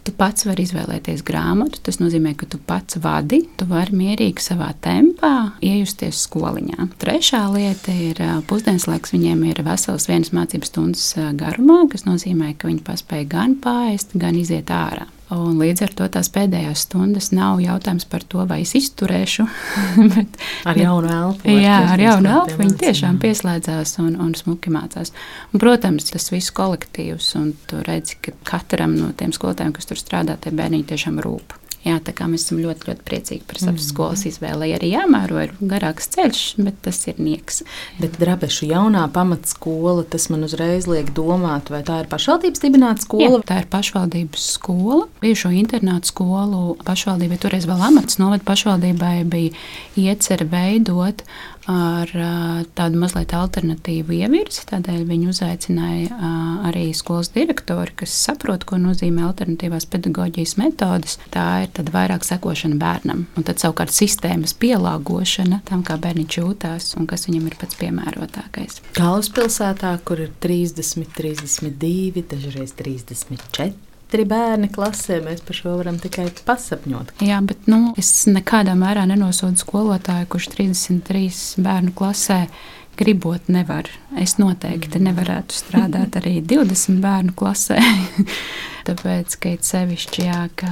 Tu 0.06 0.12
pats 0.14 0.46
vari 0.46 0.62
izvēlēties 0.62 1.24
grāmatu. 1.26 1.80
Tas 1.82 1.98
nozīmē, 1.98 2.36
ka 2.38 2.46
tu 2.46 2.60
pats 2.62 3.00
vadi, 3.02 3.40
tu 3.58 3.66
vari 3.66 3.96
mierīgi 3.98 4.44
savā 4.44 4.68
tempā 4.84 5.32
iejusties 5.66 6.20
skoliņā. 6.28 6.86
Trešā 7.02 7.42
lieta 7.50 7.90
ir 7.90 8.22
pusdienas 8.46 8.86
laiks. 8.86 9.14
Viņiem 9.16 9.42
ir 9.50 9.64
vesels 9.66 10.06
vienas 10.06 10.30
mācības 10.36 10.70
stundas 10.70 11.08
garumā, 11.40 11.82
kas 11.90 12.06
nozīmē, 12.06 12.54
ka 12.54 12.70
viņi 12.70 12.86
paspēja 12.86 13.30
gan 13.34 13.58
pāriest, 13.62 14.14
gan 14.14 14.38
iziet 14.38 14.70
ārā. 14.70 15.08
Un 15.34 15.56
līdz 15.58 15.82
ar 15.82 15.92
to 15.98 16.06
tās 16.14 16.28
pēdējās 16.30 16.84
stundas 16.86 17.32
nav 17.34 17.58
jautājums 17.58 18.06
par 18.06 18.22
to, 18.22 18.44
vai 18.46 18.60
es 18.62 18.76
izturēšu. 18.78 19.46
bet, 20.14 20.38
ar 20.70 20.78
jaunu 20.78 21.10
elpu. 21.10 21.50
Jā, 21.50 21.80
ar 21.96 22.02
jaunu 22.02 22.30
elpu 22.30 22.60
viņi 22.60 22.78
tiešām 22.84 23.18
pieslēdzās 23.22 23.96
un, 24.04 24.14
un 24.22 24.36
smuki 24.38 24.70
mācās. 24.70 25.10
Un, 25.50 25.58
protams, 25.62 26.06
tas 26.12 26.30
viss 26.30 26.54
kolektīvs, 26.54 27.32
un 27.40 27.52
tu 27.66 27.82
redzi, 27.88 28.20
ka 28.22 28.36
katram 28.46 28.94
no 28.94 29.10
tiem 29.18 29.34
skolotājiem, 29.34 29.74
kas 29.74 29.90
tur 29.90 29.98
strādā, 29.98 30.38
tie 30.38 30.54
bērniņi 30.54 30.90
tiešām 30.94 31.18
rūp. 31.26 31.58
Jā, 31.86 32.00
tā 32.02 32.10
kā 32.16 32.26
mēs 32.26 32.48
esam 32.48 32.58
ļoti, 32.58 32.88
ļoti 32.88 33.04
priecīgi 33.06 33.44
par 33.46 33.60
savas 33.60 33.84
mm. 33.84 33.88
skolas 33.92 34.24
izvēli. 34.26 34.72
Arī 34.74 34.88
jāmēro 34.90 35.38
ir 35.44 35.52
garāks 35.60 36.10
ceļš, 36.16 36.40
bet 36.66 36.80
tas 36.82 36.98
ir 37.06 37.20
nieks. 37.22 37.62
Bet 38.00 38.18
Drabešu 38.18 38.66
jaunā 38.72 39.04
pamatskola, 39.14 40.02
tas 40.10 40.26
man 40.32 40.42
uzreiz 40.48 40.88
liek 40.90 41.12
domāt, 41.14 41.70
vai 41.70 41.84
tā 41.86 42.00
ir 42.02 42.10
pašvaldības 42.10 42.64
dibināta 42.64 43.06
skola? 43.06 43.28
Jā, 43.38 43.42
tā 43.46 43.60
ir 43.62 43.70
pašvaldības 43.70 44.48
skola. 44.56 45.06
Bijušo 45.22 45.52
internātu 45.54 46.10
skolu 46.10 46.76
pašvaldībai, 46.86 47.38
toreiz 47.46 47.68
vēl 47.70 47.86
amats 47.92 48.18
novada 48.18 48.42
pašvaldībai 48.50 49.14
bija 49.30 49.54
iecer 50.08 50.42
veidot 50.50 51.22
ar 51.70 52.12
tādu 52.78 53.00
mazliet 53.00 53.34
alternatīvu 53.36 54.16
ievirzi. 54.20 54.64
Tādēļ 54.70 55.04
viņi 55.08 55.30
uzaicināja 55.32 56.20
arī 56.68 56.88
skolas 56.96 57.32
direktori, 57.34 57.94
kas 58.02 58.14
saprot, 58.26 58.66
ko 58.68 58.78
nozīmē 58.80 59.26
alternatīvās 59.28 59.88
pedagoģijas 59.92 60.56
metodes. 60.60 61.18
Tā 61.34 61.46
ir 61.66 61.92
vairāk 61.94 62.26
sekošana 62.26 62.78
bērnam, 62.80 63.26
un 63.36 63.46
tad 63.46 63.62
savukārt 63.62 63.94
sistēmas 63.94 64.56
pielāgošana 64.60 65.62
tam, 65.68 65.82
kā 65.86 65.98
bērniņš 66.02 66.38
jūtās 66.40 66.92
un 67.00 67.08
kas 67.10 67.28
viņam 67.28 67.50
ir 67.50 67.58
pats 67.60 67.78
piemērotākais. 67.80 68.82
Galvaspilsētā, 68.98 69.96
kur 70.06 70.26
ir 70.26 70.32
30, 70.42 71.10
32, 71.16 72.26
dažreiz 72.30 72.74
34 72.78 73.85
četri 74.06 74.24
bērni 74.24 74.68
klasē. 74.70 75.18
Mēs 75.24 75.42
par 75.42 75.56
šo 75.56 75.76
varam 75.80 75.98
tikai 75.98 76.28
pasapņot. 76.46 77.16
Jā, 77.26 77.40
bet 77.42 77.66
nu, 77.66 77.92
es 77.98 78.26
nekādā 78.30 78.76
mērā 78.78 79.06
nenosodu 79.06 79.58
skolotāju, 79.58 80.28
kurš 80.30 80.48
33 80.54 81.62
bērnu 81.62 81.92
klasē 81.92 82.46
gribot 82.98 83.50
nevar. 83.52 83.88
Es 84.16 84.36
noteikti 84.40 85.00
nevarētu 85.02 85.56
strādāt 85.56 86.18
arī 86.20 86.38
20 86.54 87.02
bērnu 87.04 87.36
klasē. 87.36 87.80
Tāpēc, 88.86 89.34
ka 89.42 89.50
ir 89.50 89.62
sevišķi, 89.66 90.24
jā, 90.28 90.42
ka 90.54 90.68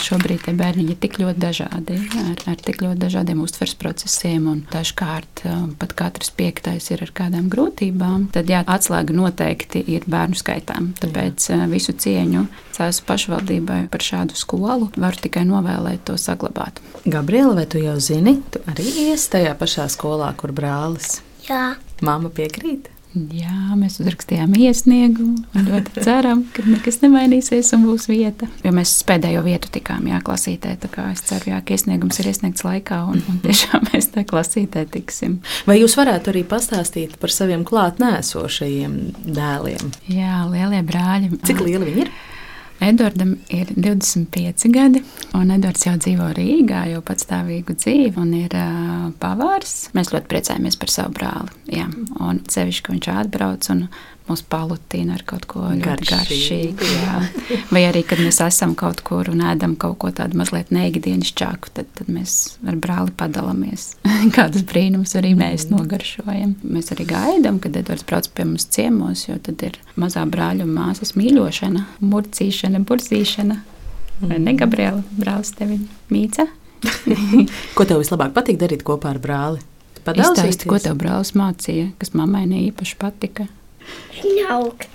šobrīd 0.00 0.46
tie 0.46 0.54
bērni 0.56 0.86
ir 0.88 0.96
tik 1.02 1.18
ļoti 1.20 1.42
dažādi, 1.42 1.98
ar, 2.22 2.38
ar 2.48 2.62
tik 2.64 2.80
ļoti 2.80 2.96
dažādiem 3.02 3.42
uztveres 3.44 3.74
procesiem, 3.76 4.46
un 4.48 4.62
dažkārt 4.72 5.42
um, 5.44 5.66
pat 5.76 5.92
katrs 5.98 6.32
piektais 6.32 6.88
ir 6.94 7.04
ar 7.04 7.12
kādām 7.20 7.50
grūtībām. 7.52 8.30
Tad 8.32 8.48
jā, 8.48 8.62
atslēga 8.64 9.12
noteikti 9.12 9.84
ir 9.84 10.08
bērnu 10.08 10.40
skaitām. 10.40 10.94
Tāpēc 11.02 11.50
jā. 11.50 11.60
Uh, 11.60 11.68
visu 11.68 11.92
cieņu 11.92 12.46
Cēzu 12.78 13.04
pašvaldībai 13.08 13.82
par 13.90 14.04
šādu 14.06 14.36
skolu 14.38 14.92
varu 14.96 15.24
tikai 15.24 15.42
novēlēt 15.48 16.06
to 16.08 16.14
saglabāt. 16.20 16.78
Gabriela, 17.04 17.56
vai 17.58 17.66
tu 17.66 17.82
jau 17.82 17.98
zini, 18.00 18.38
tu 18.54 18.62
arī 18.70 18.86
iesi 19.08 19.32
tajā 19.34 19.56
pašā 19.58 19.90
skolā, 19.92 20.30
kur 20.38 20.54
brālis? 20.54 21.18
Jā. 21.48 21.64
Māma 22.04 22.30
piekrīt. 22.34 22.90
Jā, 23.16 23.72
mēs 23.74 23.96
uzrakstījām 24.02 24.52
iesniegumu 24.60 25.40
un 25.56 25.64
ļoti 25.66 26.02
ceram, 26.04 26.42
ka 26.52 26.62
nekas 26.68 27.00
nemainīsies 27.00 27.72
un 27.74 27.86
būs 27.88 28.04
vieta. 28.10 28.46
Jo 28.62 28.72
mēs 28.76 28.92
pēdējo 29.08 29.40
vietu 29.46 29.70
tikām 29.72 30.06
jā, 30.10 30.20
klasītē. 30.24 30.76
Es 31.08 31.24
ceru, 31.26 31.50
jā, 31.54 31.62
ka 31.64 31.74
iesniegums 31.74 32.20
ir 32.20 32.28
iesniegts 32.30 32.66
laikā 32.68 33.00
un, 33.08 33.24
un 33.32 33.40
tiešām 33.44 33.88
mēs 33.88 34.10
tā 34.14 34.26
klasītē 34.28 34.84
tiksim. 34.92 35.38
Vai 35.66 35.80
jūs 35.80 35.96
varētu 35.98 36.34
arī 36.34 36.44
pastāstīt 36.48 37.16
par 37.22 37.32
saviem 37.34 37.64
klātnēsošajiem 37.68 38.98
dēliem? 39.24 39.94
Jā, 40.12 40.44
lielie 40.52 40.84
brāļi. 40.86 41.32
Cik 41.48 41.64
lieli 41.64 41.88
viņi 41.88 42.04
ir? 42.04 42.12
Edvardam 42.80 43.32
ir 43.50 43.72
25 43.74 44.68
gadi, 44.70 45.00
un 45.34 45.50
Edvards 45.50 45.82
jau 45.86 45.96
dzīvo 45.98 46.28
Rīgā, 46.36 46.84
jau 46.92 47.00
patstāvīgu 47.02 47.74
dzīvi, 47.74 48.12
un 48.22 48.30
ir 48.38 48.54
uh, 48.54 49.08
pavārs. 49.18 49.88
Mēs 49.98 50.12
ļoti 50.14 50.30
priecājamies 50.30 50.78
par 50.78 50.92
savu 50.94 51.16
brāli. 51.18 51.56
Jā, 51.74 51.88
un 52.22 52.38
sevišķi, 52.46 52.84
ka 52.86 52.94
viņš 52.94 53.10
atbrauc 53.16 53.70
un 53.74 53.82
mūs 54.28 54.42
palutina 54.48 55.16
ar 55.16 55.24
kaut 55.28 55.46
ko 55.50 55.64
ļoti 55.72 56.08
garšīgu. 56.08 56.88
garšīgu 56.88 57.58
Vai 57.72 57.82
arī, 57.88 58.02
kad 58.06 58.20
mēs 58.22 58.40
esam 58.44 58.74
kaut 58.78 59.00
kur 59.06 59.30
un 59.32 59.42
ēdam 59.48 59.74
kaut 59.80 59.98
ko 60.02 60.10
tādu 60.14 60.38
mazliet 60.40 60.72
neikdienišķāku, 60.74 61.72
tad, 61.76 61.88
tad 61.98 62.10
mēs 62.12 62.34
ar 62.68 62.78
brāli 62.80 63.14
padalāmies. 63.18 63.90
Kādas 64.36 64.64
brīnums 64.68 65.16
arī 65.18 65.34
mēs 65.38 65.68
mm. 65.68 65.76
nogaršojam. 65.76 66.54
Mēs 66.62 66.92
arī 66.94 67.08
gaidām, 67.08 67.60
kad 67.64 67.76
Edvards 67.80 68.06
brauc 68.08 68.28
pie 68.34 68.46
mums 68.48 68.68
ciemos, 68.74 69.26
jo 69.28 69.38
tad 69.42 69.64
ir 69.66 69.80
mazā 70.00 70.24
brāļa 70.28 70.66
un 70.66 70.76
māsas 70.76 71.16
mīļošana, 71.18 71.86
murcīšana, 72.04 72.84
burzīšana. 72.88 73.58
Vai 74.20 74.36
ne, 74.36 74.52
mm. 74.52 74.56
Gabriela, 74.58 75.02
brālis 75.18 75.54
tevi 75.56 75.80
mīca? 76.12 76.48
ko 77.76 77.86
tev 77.88 78.02
vislabāk 78.02 78.34
patīk 78.36 78.58
darīt 78.60 78.84
kopā 78.86 79.14
ar 79.14 79.22
brāli? 79.22 79.64
Izstāsti, 80.08 80.68
ko 80.70 80.78
tev 80.80 80.96
brālis 80.96 81.34
mācīja, 81.36 81.90
kas 82.00 82.14
mammai 82.16 82.46
ne 82.48 82.62
īpaši 82.70 82.96
patika. 83.00 83.44
Žņaukt. 84.18 84.88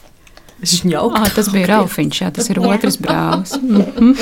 Žņaukt. 0.63 1.17
Ah, 1.19 1.31
tas 1.35 1.50
bija 1.51 1.69
Raufiņš, 1.73 2.19
jā, 2.21 2.29
tas 2.35 2.50
ir 2.53 2.62
otrs 2.63 3.00
brālis. 3.01 3.55
Mhm. 3.63 4.13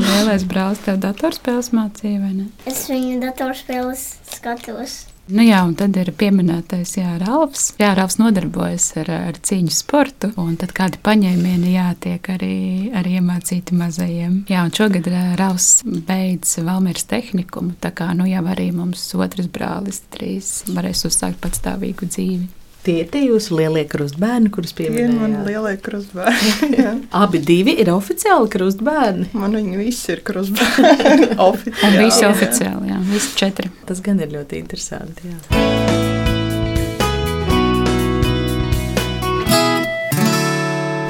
Lielais 0.00 0.44
brālis 0.48 0.82
tev 0.84 0.98
datorspēles 1.02 1.70
mācīja, 1.76 2.18
vai 2.20 2.34
ne? 2.34 2.50
Es 2.68 2.84
viņu 2.90 3.20
datorspēles 3.22 4.04
skatos. 4.34 5.04
Nu 5.30 5.44
jā, 5.46 5.60
un 5.62 5.76
tad 5.78 5.94
ir 6.00 6.10
pieminētais 6.18 6.96
jā, 6.98 7.12
Rāvs. 7.20 7.68
Jā, 7.78 7.92
Rāvs 7.94 8.16
nodarbojas 8.18 8.88
ar, 8.98 9.10
ar 9.30 9.38
cīņu 9.38 9.70
sportu, 9.70 10.32
un 10.42 10.56
tad 10.58 10.72
kādi 10.74 10.98
paņēmieni 11.06 11.74
jātiek 11.76 12.30
arī, 12.34 12.56
arī 12.98 13.14
iemācīti 13.20 13.76
mazajiem. 13.78 14.40
Jā, 14.50 14.64
un 14.66 14.74
šogad 14.74 15.06
Rāvs 15.38 15.68
beidz 15.86 16.56
Valmieras 16.66 17.06
tehnikumu, 17.12 17.76
tā 17.82 17.92
kā 17.94 18.10
nu 18.18 18.26
jau 18.26 18.42
arī 18.50 18.70
mums 18.74 19.06
otrs 19.14 19.50
brālis 19.54 20.02
trīs 20.10 20.64
varēs 20.74 21.06
uzsākt 21.06 21.38
patstāvīgu 21.44 22.10
dzīvi. 22.10 22.48
Tie 22.80 22.94
ir 23.02 23.08
tie 23.12 23.26
jūsu 23.26 23.58
lielie 23.58 23.82
krustbērni, 23.90 24.48
kurus 24.54 24.72
pieminējāt. 24.76 25.10
Tie 25.10 25.16
ir 25.16 25.20
mani 25.20 25.42
lielie 25.44 25.74
krustbērni. 25.84 26.86
Abi 27.22 27.42
divi 27.44 27.76
ir 27.82 27.92
oficiāli 27.92 28.48
krustbērni. 28.54 29.28
Man 29.36 29.58
viņi 29.58 29.80
visi 29.82 30.14
ir 30.14 30.24
krustbērni. 30.24 31.34
oficiāli. 31.36 31.82
Un 31.90 31.98
visi 32.00 32.28
oficiāli, 32.28 32.94
jā, 32.94 33.02
visi 33.12 33.34
četri. 33.40 33.72
Tas 33.88 34.00
gan 34.04 34.24
ir 34.24 34.32
ļoti 34.32 34.62
interesanti. 34.64 35.28
Jā. 35.28 36.49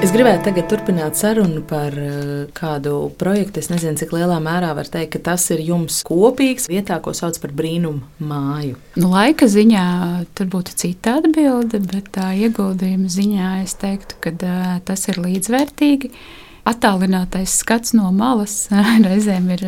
Es 0.01 0.15
gribētu 0.15 0.47
tagad 0.47 0.65
turpināt 0.71 1.19
sarunu 1.21 1.61
par 1.69 1.93
uh, 1.93 2.47
kādu 2.57 3.11
projektu. 3.21 3.61
Es 3.61 3.69
nezinu, 3.69 3.99
cik 4.01 4.15
lielā 4.17 4.39
mērā 4.41 4.71
var 4.79 4.89
teikt, 4.89 5.11
ka 5.13 5.21
tas 5.27 5.45
ir 5.53 5.61
jums 5.61 5.99
kopīgs 6.09 6.71
vietā, 6.73 6.97
ko 7.05 7.13
sauc 7.13 7.37
par 7.43 7.53
brīnumu 7.53 8.01
māju. 8.25 8.79
Nu, 8.97 9.11
laika 9.13 9.45
ziņā 9.45 9.85
tur 10.39 10.49
būtu 10.55 10.79
cita 10.81 11.19
atbilde, 11.21 11.83
bet 11.85 12.09
tā 12.17 12.31
ieguldījuma 12.33 13.13
ziņā 13.13 13.51
es 13.67 13.77
teiktu, 13.83 14.17
ka 14.25 14.33
uh, 14.41 14.79
tas 14.89 15.05
ir 15.13 15.21
līdzvērtīgi 15.21 16.15
attālinātais 16.69 17.61
skats 17.63 17.95
no 17.97 18.11
malas 18.15 18.69
reizēm 19.09 19.49
ir 19.55 19.65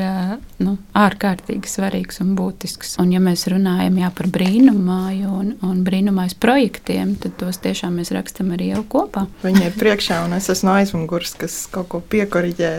nu, 0.63 0.77
ārkārtīgi 0.97 1.71
svarīgs 1.71 2.21
un 2.23 2.35
būtisks. 2.39 2.97
Un, 3.03 3.13
ja 3.15 3.21
mēs 3.23 3.47
runājam 3.51 3.99
jā, 4.03 4.11
par 4.15 4.29
brīnumāju 4.33 5.33
un, 5.33 5.53
un 5.67 5.83
brīnumājas 5.87 6.37
projektiem, 6.43 7.17
tad 7.23 7.37
tos 7.41 7.61
tiešām 7.65 7.99
mēs 8.01 8.13
rakstam 8.15 8.53
arī 8.55 8.73
jau 8.73 8.85
kopā. 8.97 9.27
Viņi 9.45 9.67
ir 9.69 9.77
priekšā, 9.79 10.23
un 10.27 10.37
es 10.39 10.49
esmu 10.53 10.75
aizmugurs, 10.77 11.35
kas 11.41 11.63
kaut 11.73 11.91
ko 11.93 12.03
piekoriģē 12.13 12.73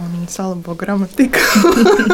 un 0.00 0.26
salabo 0.30 0.76
gramatiku. 0.78 1.40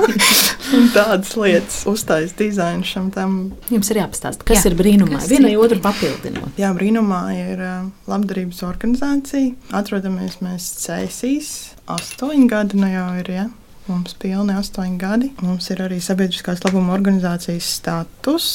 un 0.77 0.91
tādas 0.95 1.35
lietas 1.39 1.83
uztais 1.89 2.35
dizainu 2.39 2.87
šam 2.87 3.11
tam. 3.15 3.37
Jums 3.73 3.91
ir 3.93 4.03
jāpastāst, 4.03 4.45
kas 4.47 4.63
jā. 4.63 4.73
ir 4.73 4.79
brīnumāja. 4.79 5.27
Vienai 5.31 5.55
otru 5.61 5.81
papildinot. 5.85 6.55
Jā, 6.61 6.73
brīnumāja 6.77 7.51
ir 7.55 7.65
labdarības 8.11 8.63
organizācija. 8.67 9.55
Atrodamies 9.77 10.41
mēs 10.45 10.71
Cēsīs 10.87 11.56
astoņi 11.87 12.49
gadi 12.50 12.81
nu 12.81 12.90
jau 12.90 13.07
ir. 13.21 13.31
Ja? 13.31 13.47
Mums 13.87 14.16
ir 14.16 14.19
pilni 14.25 14.55
astoņi 14.59 14.97
gadi. 14.99 15.28
Mums 15.47 15.69
ir 15.71 15.85
arī 15.85 16.00
sabiedriskās 16.02 16.64
labuma 16.64 16.97
organizācijas 16.97 17.69
status. 17.78 18.49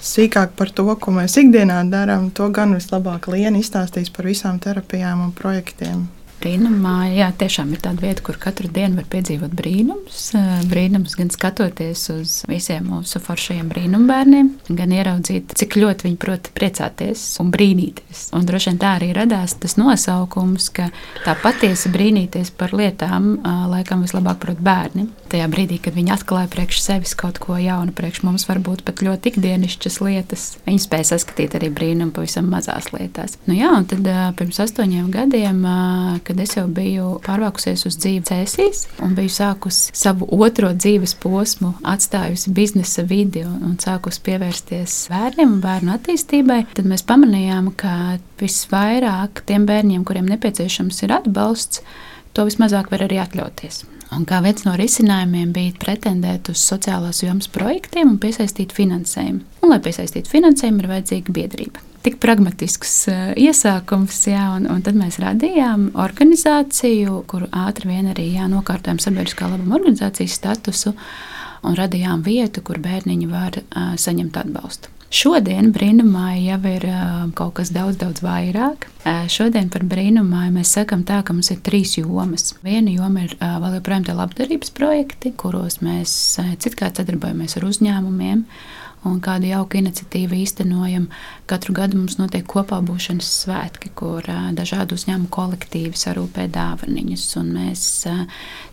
Sīkāk 0.00 0.54
par 0.56 0.72
to, 0.72 0.86
ko 0.96 1.12
mēs 1.12 1.36
ikdienā 1.42 1.82
darām, 1.92 2.30
to 2.32 2.48
gan 2.48 2.72
vislabāk 2.78 3.28
Liena 3.32 3.60
izstāstīs 3.60 4.08
par 4.14 4.30
visām 4.30 4.62
terapijām 4.62 5.26
un 5.26 5.36
projektiem. 5.36 6.06
Brīnumā, 6.42 6.96
jā, 7.14 7.28
tiešām 7.38 7.70
ir 7.76 7.82
tāda 7.84 8.02
vieta, 8.02 8.22
kur 8.26 8.34
katru 8.42 8.66
dienu 8.72 8.98
var 8.98 9.06
piedzīvot 9.12 9.52
brīnums. 9.54 10.32
Brīnums 10.66 11.14
gan 11.14 11.30
skatoties 11.30 12.02
uz 12.10 12.32
visiem 12.50 12.88
mūsu 12.90 13.20
foršajiem 13.22 13.68
brīnumbērniem, 13.70 14.48
gan 14.74 14.94
ieraudzīt, 14.96 15.54
cik 15.58 15.76
ļoti 15.78 16.08
viņi 16.08 16.18
prot 16.18 16.50
priecāties 16.56 17.22
un 17.42 17.52
brīnīties. 17.54 18.24
Un 18.34 18.48
droši 18.48 18.72
vien 18.72 18.80
tā 18.82 18.96
arī 18.98 19.12
radās 19.14 19.54
tas 19.62 19.78
nosaukums, 19.78 20.66
ka 20.74 20.88
tā 21.22 21.36
patiesi 21.38 21.92
brīnīties 21.94 22.50
par 22.58 22.74
lietām, 22.74 23.36
laikam 23.70 24.02
vislabāk 24.02 24.42
prot 24.42 24.62
bērni. 24.62 25.06
Tajā 25.32 25.46
brīdī, 25.48 25.78
kad 25.80 25.94
viņi 25.96 26.12
atklāja 26.12 26.50
priekš 26.52 26.82
sevis 26.82 27.14
kaut 27.16 27.38
ko 27.40 27.54
jaunu, 27.56 27.94
priekš 27.96 28.24
mums 28.26 28.44
varbūt 28.50 28.82
pat 28.84 29.00
ļoti 29.00 29.30
ikdienišķas 29.30 30.00
lietas, 30.04 30.48
viņi 30.66 30.82
spēja 30.82 31.12
saskatīt 31.14 31.54
arī 31.56 31.70
brīnumu 31.72 32.12
pavisam 32.18 32.50
mazās 32.52 32.90
lietās. 32.92 33.38
Nu 33.46 33.56
jā, 33.56 33.70
un 33.78 33.86
tad 33.88 34.10
pirms 34.36 34.60
astoņiem 34.66 35.08
gadiem, 35.14 35.62
kad 36.26 36.31
es 36.40 36.54
jau 36.56 36.64
biju 36.70 37.16
pārvākusies 37.26 37.84
uz 37.88 37.98
dzīvi 38.00 38.22
cēsīs 38.28 38.84
un 39.04 39.16
biju 39.18 39.32
sākusi 39.32 39.92
savu 39.96 40.28
otro 40.38 40.72
dzīves 40.72 41.14
posmu, 41.22 41.74
atstājusi 41.84 42.54
biznesa 42.56 43.04
vidi 43.08 43.44
un 43.44 43.76
sākusi 43.82 44.22
pievērsties 44.28 44.96
bērniem 45.12 45.58
un 45.58 45.60
bērnu 45.64 45.94
attīstībai, 45.96 46.62
tad 46.76 46.88
mēs 46.88 47.04
pamanījām, 47.08 47.72
ka 47.76 48.16
visvairāk 48.40 49.44
tiem 49.48 49.66
bērniem, 49.68 50.06
kuriem 50.08 50.30
nepieciešams 50.32 51.04
ir 51.04 51.16
atbalsts, 51.18 51.84
to 52.32 52.46
vismazāk 52.48 52.90
var 52.92 53.04
arī 53.06 53.20
atļauties. 53.22 53.84
Un 54.12 54.26
kā 54.28 54.42
viens 54.44 54.66
no 54.66 54.74
risinājumiem 54.76 55.54
bija 55.56 55.76
pretendēt 55.80 56.50
uz 56.52 56.60
sociālās 56.60 57.22
jomas 57.24 57.48
projektiem 57.52 58.10
un 58.12 58.20
piesaistīt 58.20 58.74
finansējumu. 58.76 59.40
Un, 59.62 59.72
lai 59.72 59.80
piesaistītu 59.84 60.32
finansējumu, 60.32 60.84
ir 60.84 60.92
vajadzīga 60.92 61.40
biedrība 61.40 61.91
tik 62.02 62.18
pragmatisks 62.22 62.94
uh, 63.10 63.20
iesākums, 63.38 64.22
jā, 64.30 64.46
un, 64.56 64.66
un 64.70 64.82
tad 64.84 64.98
mēs 64.98 65.20
radījām 65.22 65.92
organizāciju, 66.02 67.22
kuru 67.30 67.50
ātri 67.64 67.92
vien 67.92 68.10
arī 68.12 68.32
jā, 68.36 68.48
nokārtojam 68.50 69.00
sabiedriskā 69.02 69.50
labuma 69.50 69.78
organizācijas 69.80 70.38
statusu 70.40 70.96
un 71.62 71.78
radījām 71.78 72.24
vietu, 72.26 72.64
kur 72.66 72.82
bērniņi 72.82 73.30
var 73.30 73.60
uh, 73.62 73.94
saņemt 74.00 74.42
atbalstu. 74.42 74.90
Šodien 75.12 75.74
brīnumā 75.74 76.38
jau 76.40 76.56
ir 76.70 76.86
uh, 76.88 77.26
kaut 77.36 77.58
kas 77.58 77.68
daudz, 77.74 77.98
daudz 78.00 78.22
vairāk. 78.24 78.86
Uh, 79.04 79.26
šodien 79.28 79.68
par 79.68 79.84
brīnumā 79.84 80.46
mēs 80.54 80.72
sakām 80.78 81.02
tā, 81.04 81.18
ka 81.20 81.36
mums 81.36 81.52
ir 81.52 81.58
trīs 81.60 81.98
jomas. 81.98 82.54
Viena 82.64 82.94
joma 82.94 83.26
ir 83.26 83.34
uh, 83.36 83.58
vēl 83.60 83.76
joprojām 83.76 84.06
tie 84.08 84.14
labdarības 84.16 84.72
projekti, 84.72 85.34
kuros 85.36 85.82
mēs 85.84 86.14
uh, 86.40 86.54
citkārt 86.56 86.96
sadarbojamies 86.96 87.58
ar 87.60 87.68
uzņēmumiem 87.68 88.46
un 89.08 89.18
kādu 89.22 89.50
jauku 89.50 89.80
iniciatīvu 89.80 90.36
īstenojam. 90.42 91.08
Katru 91.50 91.74
gadu 91.76 91.98
mums 91.98 92.18
notiek 92.20 92.46
kopā 92.48 92.78
būšanas 92.84 93.30
svētki, 93.42 93.90
kur 93.98 94.26
dažādu 94.56 94.96
uzņēmumu 94.98 95.30
kolektīvi 95.32 95.98
sarūpē 95.98 96.46
dāvaniņas, 96.52 97.26
mēs 97.48 97.86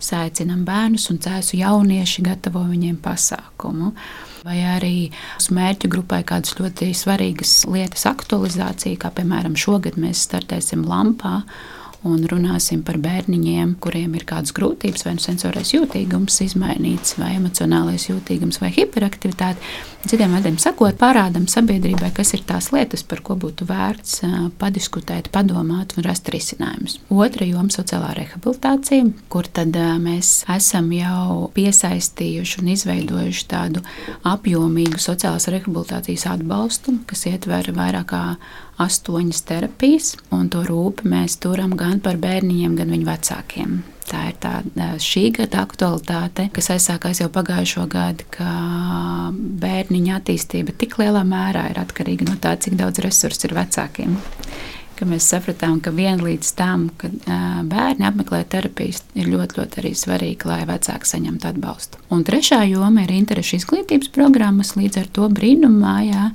saicinām 0.09 0.65
bērnus 0.67 1.09
un 1.13 1.21
cēsu 1.25 1.59
jaunieši 1.61 2.25
gatavo 2.29 2.63
viņiem 2.69 2.99
pasākumu. 3.03 3.93
Vai 4.45 4.61
arī 4.63 5.09
uz 5.39 5.49
mērķu 5.51 5.89
grupai 5.91 6.21
kādas 6.27 6.55
ļoti 6.59 6.93
svarīgas 6.95 7.65
lietas 7.67 8.05
aktualizācija, 8.07 9.01
kā 9.01 9.11
piemēram 9.17 9.57
šogad 9.59 9.99
mēs 9.99 10.23
startēsim 10.29 10.85
lampā 10.87 11.41
un 12.07 12.23
runāsim 12.31 12.81
par 12.87 12.95
bērniņiem, 13.01 13.75
kuriem 13.83 14.13
ir 14.15 14.23
kādas 14.27 14.53
grūtības, 14.55 15.03
vai 15.05 15.17
nu 15.17 15.23
sensorais 15.23 15.73
jūtīgums 15.73 16.39
izmainīts, 16.45 17.17
vai 17.19 17.33
emocionālais 17.35 18.07
jūtīgums, 18.07 18.61
vai 18.63 18.71
hiperaktivitāte. 18.75 19.59
Citiem 20.07 20.31
vārdiem 20.31 20.55
sakot, 20.55 20.95
parādām 20.95 21.43
sabiedrībai, 21.51 22.13
kas 22.15 22.31
ir 22.31 22.45
tās 22.47 22.69
lietas, 22.71 23.01
par 23.03 23.19
ko 23.25 23.35
būtu 23.35 23.65
vērts 23.67 24.21
padiskutēt, 24.61 25.27
padomāt 25.33 25.97
un 25.97 26.05
rast 26.07 26.31
risinājumus. 26.31 26.95
Otra 27.11 27.45
joma- 27.45 27.67
sociālā 27.77 28.13
rehabilitācija, 28.15 29.11
kur 29.27 29.43
tad 29.43 29.75
mēs 29.99 30.45
esam 30.55 30.89
jau 30.95 31.51
piesaistījuši 31.53 32.61
un 32.61 32.71
izveidojuši 32.75 33.45
tādu 33.51 33.83
apjomīgu 34.23 35.03
sociālās 35.03 35.51
rehabilitācijas 35.51 36.25
atbalstu, 36.31 36.99
kas 37.05 37.25
ietver 37.25 37.73
vairāk 37.75 38.05
kā 38.05 38.37
astoņas 38.79 39.43
terapijas, 39.43 40.15
un 40.31 40.47
to 40.49 40.63
rūpi 40.63 41.03
mēs 41.11 41.39
turam 41.43 41.75
gan 41.75 41.99
par 41.99 42.15
bērniem, 42.15 42.75
gan 42.79 42.89
viņu 42.89 43.05
vecākiem. 43.05 43.83
Tā 44.09 44.23
ir 44.31 44.37
tā 44.41 44.55
šī 45.03 45.27
gada 45.37 45.61
aktualitāte, 45.61 46.47
kas 46.55 46.71
aizsākās 46.73 47.21
jau 47.21 47.29
pagājušo 47.33 47.85
gadu, 47.91 48.25
ka 48.33 48.49
bērniņa 49.61 50.17
attīstība 50.17 50.73
tik 50.81 50.97
lielā 51.01 51.21
mērā 51.27 51.67
ir 51.69 51.81
atkarīga 51.83 52.31
no 52.31 52.39
tā, 52.41 52.55
cik 52.57 52.79
daudz 52.79 53.03
resursu 53.05 53.49
ir 53.49 53.57
vecākiem 53.59 54.17
ka 54.99 55.07
mēs 55.07 55.29
sapratām, 55.31 55.79
ka 55.83 55.93
vienlīdz 55.95 56.51
tam, 56.59 56.89
kad 56.99 57.13
bērni 57.69 58.05
apmeklē 58.07 58.41
terapijas, 58.51 59.01
ir 59.15 59.29
ļoti, 59.31 59.59
ļoti 59.59 59.81
arī 59.81 59.91
svarīgi, 59.95 60.49
lai 60.49 60.59
vecāki 60.67 61.07
saņemtu 61.07 61.49
atbalstu. 61.53 62.01
Un 62.13 62.25
trešā 62.27 62.61
joma 62.67 63.05
ir 63.05 63.13
interešu 63.15 63.59
izglītības 63.61 64.11
programmas. 64.15 64.75
Līdz 64.79 65.01
ar 65.03 65.11
to 65.15 65.29
brīnummājā 65.31 66.25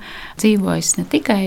dzīvojas 0.40 0.94
ne 1.00 1.06
tikai 1.12 1.42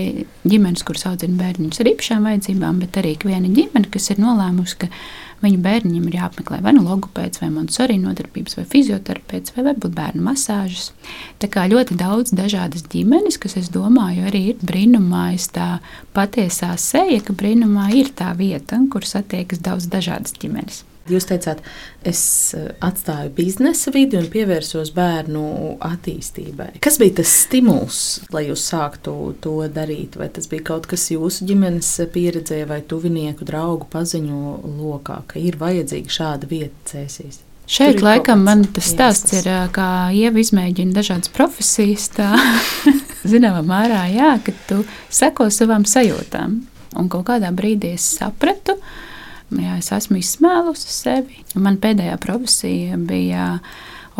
ģimenes, 0.46 0.84
kuras 0.86 1.08
audzina 1.10 1.40
bērniņus 1.42 1.82
ar 1.82 1.92
īpašām 1.94 2.28
vajadzībām, 2.30 2.82
bet 2.84 3.00
arī 3.02 3.16
viena 3.24 3.50
ģimene, 3.50 3.90
kas 3.90 4.12
ir 4.14 4.22
nolēmusi, 4.22 4.78
ka 4.84 4.92
Viņu 5.38 5.60
bērniem 5.62 6.08
ir 6.08 6.16
jāapmeklē 6.18 6.58
vai 6.64 6.72
nu 6.74 6.82
logopēds, 6.82 7.38
vai 7.42 7.50
monsorī 7.54 7.94
nodarbības, 8.02 8.56
vai 8.58 8.64
fizioterapeits, 8.72 9.54
vai 9.54 9.68
varbūt 9.68 9.94
bērnu 9.94 10.24
masāžas. 10.26 10.90
Tā 11.38 11.50
kā 11.52 11.68
ļoti 11.70 11.94
daudz 12.00 12.34
dažādas 12.34 12.86
ģimenes, 12.90 13.38
kas, 13.38 13.54
es 13.60 13.70
domāju, 13.74 14.26
arī 14.26 14.44
ir 14.52 14.66
brīnumājas 14.66 15.50
tā 15.54 15.70
patiesā 16.16 16.72
seja, 16.80 17.22
ka 17.22 17.36
brīnumā 17.38 17.90
ir 18.00 18.10
tā 18.18 18.32
vieta, 18.38 18.82
kur 18.90 19.06
satiekas 19.06 19.62
daudz 19.62 19.86
dažādas 19.92 20.34
ģimenes. 20.42 20.87
Jūs 21.12 21.26
teicāt, 21.28 21.62
es 22.06 22.20
eh, 22.56 22.68
atstāju 22.84 23.32
biznesa 23.36 23.92
vidi 23.94 24.18
un 24.20 24.28
pievērsos 24.32 24.92
bērnu 24.96 25.42
attīstībai. 25.84 26.74
Kas 26.84 26.98
bija 27.00 27.18
tas 27.22 27.32
stimuls, 27.44 28.02
lai 28.34 28.46
jūs 28.48 28.66
sāktu 28.70 29.14
to 29.44 29.56
darīt? 29.72 30.18
Vai 30.20 30.30
tas 30.34 30.50
bija 30.50 30.66
kaut 30.72 30.88
kas 30.90 31.08
jūsu 31.12 31.48
ģimenes 31.48 31.90
pieredzē, 32.14 32.62
vai 32.68 32.80
tuvinieku, 32.86 33.46
draugu 33.48 33.88
paziņu 33.92 34.40
lokā, 34.78 35.22
ka 35.30 35.40
ir 35.40 35.58
vajadzīga 35.60 36.18
šāda 36.18 36.50
vieta 36.50 36.92
cēsīs? 36.92 37.42
Šeit 37.68 38.00
laikam 38.00 38.46
man 38.46 38.62
tas 38.72 38.86
stāsts 38.94 39.34
ir, 39.36 39.48
kā 39.76 40.08
Ieva 40.16 40.40
izmēģina 40.40 40.96
dažādas 40.96 41.28
profesijas. 41.36 42.06
Tā, 42.16 42.30
zināmā 43.32 43.60
mērā, 43.66 44.06
jā, 44.14 44.30
ka 44.44 44.54
tu 44.70 44.80
seko 45.12 45.50
savām 45.52 45.84
sajūtām. 45.84 46.62
Un 46.98 47.10
kaut 47.12 47.26
kādā 47.28 47.50
brīdī 47.52 47.92
es 47.98 48.06
sapratu, 48.16 48.78
ka 48.78 49.06
Jā, 49.48 49.78
es 49.78 49.88
esmu 49.94 50.18
izsmēlusi 50.20 50.92
sevi. 50.92 51.42
Man 51.56 51.78
pēdējā 51.80 52.18
profesija 52.20 52.98
bija 53.00 53.50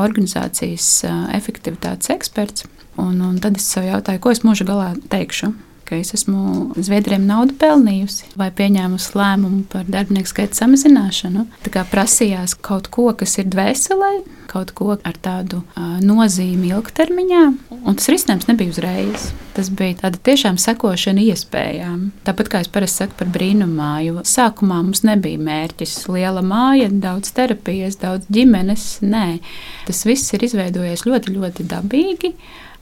organizācijas 0.00 0.88
efektivitātes 1.36 2.12
eksperts. 2.14 2.68
Un, 2.98 3.20
un 3.22 3.36
tad 3.42 3.58
es 3.60 3.66
sev 3.68 3.86
jautāju, 3.86 4.22
ko 4.24 4.32
es 4.34 4.42
mūža 4.46 4.66
galā 4.66 4.92
teikšu 5.12 5.52
ka 5.88 5.96
es 5.96 6.12
esmu 6.16 6.74
Zviedrijam 6.76 7.24
naudu 7.28 7.56
pelnījusi 7.58 8.34
vai 8.38 8.50
pieņēmusi 8.54 9.14
lēmumu 9.16 9.64
par 9.72 9.88
darbinieku 9.88 10.30
skaita 10.30 10.60
samazināšanu. 10.60 11.46
Tā 11.64 11.72
kā 11.72 11.84
prasījās 11.88 12.56
kaut 12.60 12.90
ko, 12.92 13.08
kas 13.16 13.38
ir 13.40 13.48
dvēselē, 13.48 14.12
kaut 14.48 14.72
ko 14.76 14.96
ar 14.96 15.16
tādu 15.24 15.62
uh, 15.62 15.96
nozīmi 16.04 16.70
ilgtermiņā, 16.72 17.42
un 17.78 17.98
tas 17.98 18.08
risinājums 18.12 18.48
nebija 18.50 18.74
uzreiz. 18.74 19.30
Tas 19.56 19.72
bija 19.74 19.96
tāda 20.04 20.20
tiešām 20.22 20.58
sekošana 20.62 21.24
iespējām. 21.32 22.12
Tāpat 22.26 22.52
kā 22.52 22.60
es 22.62 22.70
parasti 22.70 23.02
saku 23.02 23.18
par 23.18 23.32
brīnummāju, 23.34 24.22
sākumā 24.28 24.78
mums 24.84 25.02
nebija 25.08 25.40
mērķis 25.42 25.96
liela 26.12 26.44
māja, 26.46 26.86
daudz 26.92 27.32
terapijas, 27.34 27.98
daudz 27.98 28.28
ģimenes. 28.32 28.86
Nē, 29.02 29.40
tas 29.88 30.04
viss 30.06 30.36
ir 30.36 30.46
izveidojies 30.46 31.04
ļoti, 31.08 31.34
ļoti 31.34 31.66
dabīgi 31.72 32.34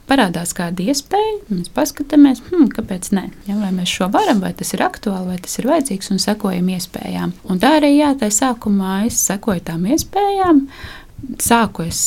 parādās 0.07 0.53
kāda 0.57 0.85
iespēja, 0.91 1.37
mēs 1.51 1.71
paskatāmies, 1.75 2.41
hmm, 2.47 2.69
kāpēc 2.75 3.11
ne. 3.15 3.25
Ja, 3.47 3.57
vai 3.59 3.71
mēs 3.75 3.91
šo 3.99 4.09
varam, 4.13 4.41
vai 4.43 4.53
tas 4.57 4.73
ir 4.75 4.83
aktuāli, 4.85 5.33
vai 5.33 5.39
tas 5.43 5.57
ir 5.59 5.67
vajadzīgs, 5.69 6.11
un 6.13 6.23
sekojam 6.23 6.69
iespējām. 6.77 7.35
Un 7.51 7.59
tā 7.63 7.77
arī 7.79 7.97
jā, 7.97 8.13
tā 8.19 8.31
sākumā 8.33 9.01
es 9.09 9.19
sekoju 9.27 9.65
tām 9.67 9.87
iespējām. 9.91 10.63
Sāku 11.41 11.87
es 11.87 11.99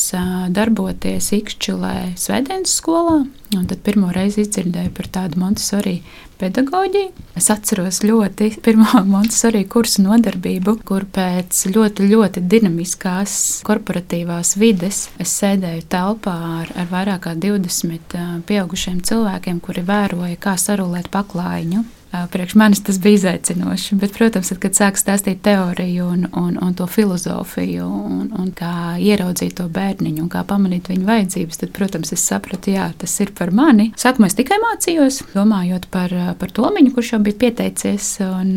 darboties 0.55 1.33
Ikšķilē, 1.35 2.13
Svētdienas 2.19 2.71
skolā, 2.79 3.17
tad 3.51 3.81
pirmo 3.83 4.07
reizi 4.15 4.45
izdzirdēju 4.45 4.93
par 4.95 5.09
tādu 5.11 5.41
Montesori 5.41 5.97
pedagoģiju. 6.39 7.11
Es 7.37 7.49
atceros 7.51 8.01
ļoti 8.07 8.49
pirmo 8.63 9.03
Montesori 9.13 9.65
kursu 9.71 10.05
nodarbību, 10.07 10.77
kur 10.87 11.05
pēc 11.11 11.65
ļoti, 11.75 12.07
ļoti 12.11 12.45
dinamiskās 12.55 13.35
korporatīvās 13.67 14.55
vides 14.61 15.05
es 15.21 15.37
sēdēju 15.43 15.87
telpā 15.91 16.37
ar, 16.63 16.75
ar 16.79 16.91
vairāk 16.91 17.25
kā 17.27 17.35
20 17.35 18.19
pieaugušiem 18.47 19.03
cilvēkiem, 19.05 19.59
kuri 19.63 19.83
vēroja, 19.91 20.39
kā 20.39 20.55
sarulēt 20.59 21.11
paklājiņu 21.13 21.83
Priekš 22.11 22.55
manis 22.59 22.83
tas 22.83 22.99
bija 22.99 23.13
izaicinoši. 23.13 23.95
Bet, 23.95 24.13
protams, 24.17 24.49
tad, 24.51 24.59
kad 24.63 24.75
sāk 24.75 24.97
stāstīt 24.99 25.39
teoriju 25.45 26.07
un, 26.11 26.25
un, 26.35 26.57
un 26.59 26.73
to 26.75 26.87
filozofiju, 26.87 27.85
un, 27.87 28.25
un 28.35 28.49
kā 28.55 28.97
ieraudzīt 28.99 29.55
to 29.61 29.67
bērniņu, 29.71 30.25
un 30.25 30.31
kā 30.31 30.43
pamanīt 30.47 30.89
viņa 30.91 31.07
vajadzības, 31.07 31.61
tad, 31.61 31.71
protams, 31.75 32.11
es 32.11 32.25
sapratu, 32.27 32.73
jā, 32.75 32.89
tas 32.99 33.13
ir 33.23 33.31
par 33.37 33.53
mani. 33.55 33.91
Sākumā 33.99 34.27
es 34.27 34.35
tikai 34.35 34.59
mācījos, 34.63 35.21
domājot 35.35 35.87
par, 35.93 36.15
par 36.41 36.51
Tomiņu, 36.51 36.91
kurš 36.97 37.13
jau 37.13 37.21
bija 37.23 37.39
pieteicies. 37.45 38.09
Un, 38.27 38.51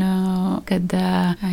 kad 0.66 0.96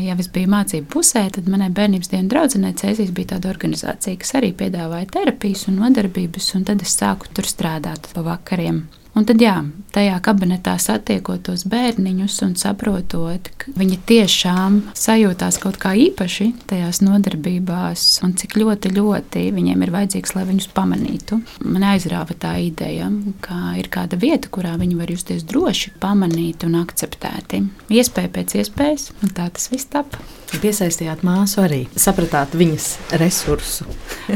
jau 0.01 0.17
es 0.23 0.31
biju 0.33 0.49
mācību 0.55 0.89
pusē, 0.95 1.27
tad 1.35 1.49
manai 1.51 1.69
bērnības 1.75 2.09
dienas 2.13 2.31
draudzenei 2.33 2.73
Cēsīs 2.81 3.13
bija 3.13 3.35
tāda 3.35 3.51
organizācija, 3.53 4.17
kas 4.21 4.33
arī 4.39 4.53
piedāvāja 4.57 5.11
terapijas 5.19 5.67
un 5.69 5.77
nodarbības, 5.83 6.49
un 6.57 6.65
tad 6.71 6.81
es 6.81 6.97
sāku 6.97 7.29
tur 7.35 7.49
strādāt 7.49 8.09
pa 8.15 8.25
vakariem. 8.25 8.87
Un 9.11 9.25
tad, 9.27 9.41
jā, 9.43 9.57
tajā 9.91 10.15
kabinetā 10.23 10.77
satiekot 10.79 11.43
tos 11.49 11.65
bērniņus 11.67 12.37
un 12.45 12.53
saprotot, 12.59 13.49
ka 13.59 13.73
viņi 13.75 13.97
tiešām 14.07 14.77
sajūtās 14.95 15.59
kaut 15.59 15.75
kā 15.81 15.91
īpaši 15.99 16.47
tajās 16.71 17.01
nodarbībās, 17.03 18.05
un 18.23 18.37
cik 18.39 18.55
ļoti, 18.61 18.93
ļoti 18.95 19.45
viņiem 19.57 19.83
ir 19.83 19.91
vajadzīgs, 19.97 20.35
lai 20.37 20.45
viņus 20.47 20.69
pamanītu. 20.77 21.41
Man 21.67 21.83
aizrāva 21.91 22.37
tā 22.39 22.55
ideja, 22.63 23.11
ka 23.43 23.75
ir 23.81 23.91
kāda 23.91 24.19
vieta, 24.21 24.47
kurā 24.47 24.77
viņi 24.79 24.99
var 25.01 25.11
justies 25.11 25.43
droši, 25.47 25.97
pamanīti 25.99 26.71
un 26.71 26.79
akceptēti. 26.85 27.65
Iespēja 27.91 28.31
pēc 28.31 28.61
iespējas, 28.63 29.11
un 29.19 29.35
tā 29.35 29.51
tas 29.51 29.67
viss 29.73 29.91
tapa. 29.91 30.23
Piesaistījāt 30.59 31.21
māsu 31.23 31.61
arī, 31.63 31.85
sapratāt 31.95 32.57
viņas 32.59 32.87
resursu. 33.21 33.87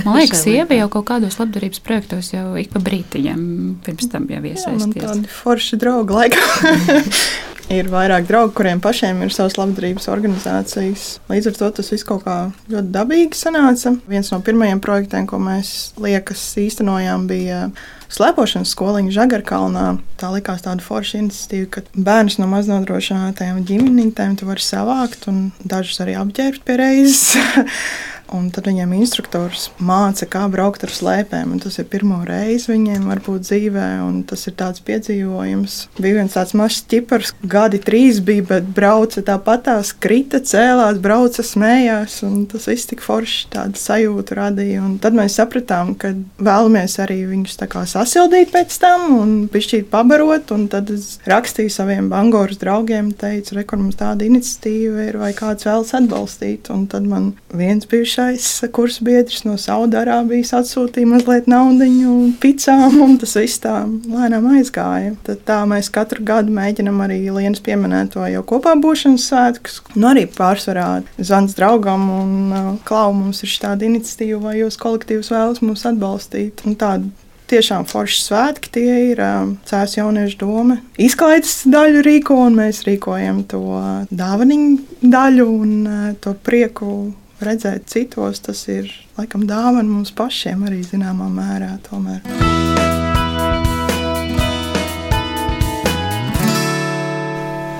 Man 0.05 0.15
liekas, 0.21 0.45
sieva 0.45 0.77
jau 0.77 0.87
kaut 0.93 1.09
kādos 1.09 1.35
labdarības 1.41 1.83
projektos 1.83 2.31
jau 2.31 2.53
ik 2.61 2.71
pa 2.73 2.79
brītiņam 2.83 3.41
pirms 3.85 4.11
tam 4.13 4.29
jau 4.31 4.39
iesaistījās 4.39 4.85
Jā, 4.85 4.87
man 4.87 4.95
tādi 4.95 5.35
forši 5.41 5.81
draugi 5.81 6.15
laikam. 6.15 7.11
ir 7.73 7.89
vairāk 7.89 8.27
draugu, 8.29 8.53
kuriem 8.57 8.81
pašiem 8.83 9.23
ir 9.25 9.33
savas 9.33 9.57
labdarības 9.57 10.07
organizācijas. 10.11 11.05
Līdz 11.31 11.49
ar 11.51 11.59
to 11.59 11.69
tas 11.79 11.91
viss 11.93 12.07
kaut 12.07 12.25
kā 12.25 12.37
ļoti 12.71 12.93
dabīgi 12.93 13.39
sanāca. 13.39 13.95
Viens 14.09 14.31
no 14.33 14.41
pirmajiem 14.45 14.81
projektiem, 14.83 15.27
ko 15.29 15.39
mēs 15.41 15.93
liekas 16.01 16.43
īstenojām, 16.61 17.27
bija 17.29 17.67
slēpošanas 18.15 18.71
skoliņa 18.75 19.13
Žagarkalnā. 19.15 19.85
Tā 20.21 20.31
likās 20.35 20.63
tāda 20.65 20.85
forša 20.85 21.23
iniciatīva, 21.23 21.69
ka 21.73 21.85
bērnus 21.95 22.37
no 22.41 22.49
maznodrošinātajām 22.51 23.63
ģimenītēm 23.67 24.37
tu 24.39 24.49
vari 24.49 24.63
savākt 24.63 25.27
un 25.31 25.49
dažus 25.65 26.03
arī 26.05 26.17
apģērbt 26.21 26.65
pie 26.67 26.77
reizes. 26.81 27.33
Un 28.33 28.47
tad 28.49 28.65
viņiem 28.65 28.93
instruktors 28.97 29.67
māca, 29.77 30.25
kā 30.29 30.45
braukt 30.49 30.83
ar 30.85 30.91
slēpēm. 30.93 31.53
Tas 31.61 31.77
ir 31.77 31.85
pirmo 31.91 32.23
reizi 32.25 32.71
viņiem, 32.71 33.05
varbūt 33.11 33.45
dzīvē, 33.45 33.89
un 34.01 34.23
tas 34.25 34.47
ir 34.49 34.55
tāds 34.57 34.81
piedzīvojums. 34.85 35.75
Bija 36.01 36.17
viens 36.17 36.33
tāds 36.33 36.55
mazs 36.57 36.81
ķipars, 36.89 37.35
gadi 37.45 37.79
trīs 37.83 38.21
bija, 38.25 38.47
bet 38.49 38.71
brauca 38.75 39.21
tāpatās, 39.25 39.93
krita, 40.01 40.41
cēlās, 40.41 40.97
brauca, 41.03 41.45
smējās. 41.45 42.17
Tas 42.51 42.65
viss 42.71 42.89
tik 42.89 43.03
forši 43.05 43.51
tādu 43.53 43.81
sajūtu 43.81 44.39
radīja. 44.39 44.81
Un 44.81 44.97
tad 45.03 45.17
mēs 45.17 45.37
sapratām, 45.37 45.93
ka 45.99 46.15
vēlamies 46.41 46.97
arī 47.05 47.21
viņus 47.29 47.59
sasildīt 47.93 48.53
pēc 48.55 48.79
tam 48.81 49.19
un 49.19 49.37
pišķīt 49.53 49.91
pabarot. 49.93 50.49
Un 50.55 50.65
tad 50.71 50.89
es 50.95 51.19
rakstīju 51.29 51.73
saviem 51.73 52.09
bangoras 52.09 52.57
draugiem, 52.61 53.13
teicu, 53.13 53.59
re, 53.59 53.67
kur 53.69 53.83
mums 53.83 54.01
tāda 54.01 54.25
iniciatīva 54.25 55.09
ir, 55.11 55.21
vai 55.21 55.31
kāds 55.37 55.69
vēlas 55.69 55.93
atbalstīt. 55.97 56.73
Un 56.73 56.87
tad 56.89 57.05
man 57.09 57.33
viens 57.53 57.85
bijušais 57.89 58.14
bijušais 58.15 58.71
kursbiedrs 58.71 59.43
no 59.43 59.57
Saudārābijas 59.59 60.53
atsūtīja 60.55 61.07
mazliet 61.07 61.47
naudiņu, 61.47 62.35
picām, 62.39 63.01
un 63.03 63.17
tas 63.19 63.35
viss 63.35 63.59
tā 63.59 63.83
lēnām 63.83 64.47
aizgāja. 64.55 65.15
Tad 65.23 65.43
tā 65.45 65.65
mēs 65.67 65.89
katru 65.91 66.23
gadu 66.23 66.53
mēģinam 66.55 67.01
arī 67.03 67.19
Lienas 67.29 67.59
pieminēto 67.59 68.23
jau 68.31 68.43
kopā 68.43 68.75
būšanas 68.79 69.27
svētkus. 69.29 69.81
Nu, 69.95 70.07
arī 70.13 70.25
pārsvarā 70.27 71.03
zvans 71.17 71.55
draugam 71.57 72.07
un 72.09 72.31
uh, 72.53 72.71
klau 72.87 73.11
mums 73.13 73.43
ir 73.43 73.51
šāda 73.51 73.85
iniciatīva, 73.85 74.39
vai 74.47 74.55
jūs 74.61 74.79
kolektīvs 74.79 75.31
vēlas 75.33 75.61
mūs 75.65 75.85
atbalstīt. 75.89 76.63
Un 76.65 76.79
tāda 76.79 77.11
tiešām 77.51 77.85
forši 77.89 78.23
svētki. 78.23 78.71
Tie 78.77 78.95
ir 79.11 79.21
um, 79.21 79.57
Cēlus 79.67 79.99
jauniešu 79.99 80.39
doma. 80.41 80.79
Izklaides 80.97 81.65
daļu 81.67 82.01
rīko, 82.07 82.39
un 82.47 82.57
mēs 82.61 82.85
rīkojam 82.87 83.43
to 83.51 83.61
dāvaniņu 84.09 85.03
daļu 85.03 85.51
un 85.51 85.77
uh, 85.83 86.09
to 86.23 86.33
prieku 86.47 86.95
redzēt 87.43 87.89
citos, 87.91 88.39
tas 88.45 88.65
ir 88.71 88.91
laikam 89.19 89.47
dāvana 89.49 89.87
mums 89.89 90.13
pašiem 90.15 90.67
arī 90.69 90.83
zināmā 90.87 91.29
mērā. 91.31 91.75
Tomēr. 91.89 92.94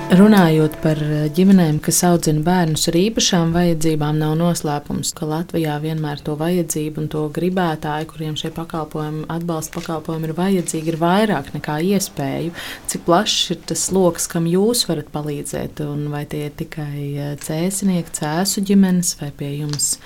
Runājot 0.06 0.76
par 0.84 1.00
eh, 1.02 1.24
ģimenēm, 1.34 1.80
kas 1.82 1.96
audzina 2.06 2.38
bērnus 2.46 2.84
ar 2.86 2.94
īpašām 2.94 3.50
vajadzībām, 3.50 4.20
nav 4.20 4.36
noslēpums, 4.38 5.08
ka 5.18 5.26
Latvijā 5.26 5.80
vienmēr 5.82 6.20
to 6.22 6.36
vajadzību 6.38 7.00
un 7.02 7.08
to 7.10 7.24
gribētāju, 7.34 8.06
kuriem 8.12 8.36
šie 8.38 8.52
pakalpojumi, 8.54 9.24
atbalsta 9.34 9.74
pakalpojumi 9.74 10.28
ir 10.28 10.34
vajadzīgi, 10.38 10.92
ir 10.92 10.98
vairāk 11.00 11.50
nekā 11.56 11.80
iespēju. 11.88 12.52
Cik 12.86 13.02
plašs 13.08 13.56
ir 13.56 13.58
tas 13.66 13.82
lokus, 13.90 14.28
kam 14.30 14.46
jūs 14.46 14.84
varat 14.86 15.10
palīdzēt, 15.10 15.82
un 15.82 16.06
vai 16.14 16.22
tie 16.30 16.44
ir 16.52 16.54
tikai 16.62 17.02
eh, 17.02 17.34
cēsinieki, 17.42 18.14
cēsu 18.20 18.62
ģimenes, 18.70 19.16
vai 19.24 19.32
pie 19.34 19.50
jums 19.56 19.96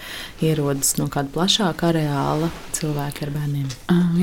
ierodas 0.40 0.94
no 0.96 1.10
kāda 1.12 1.28
plašāka 1.36 1.90
areāla 1.92 2.48
cilvēki 2.80 3.28
ar 3.28 3.34
bērniem? 3.36 3.68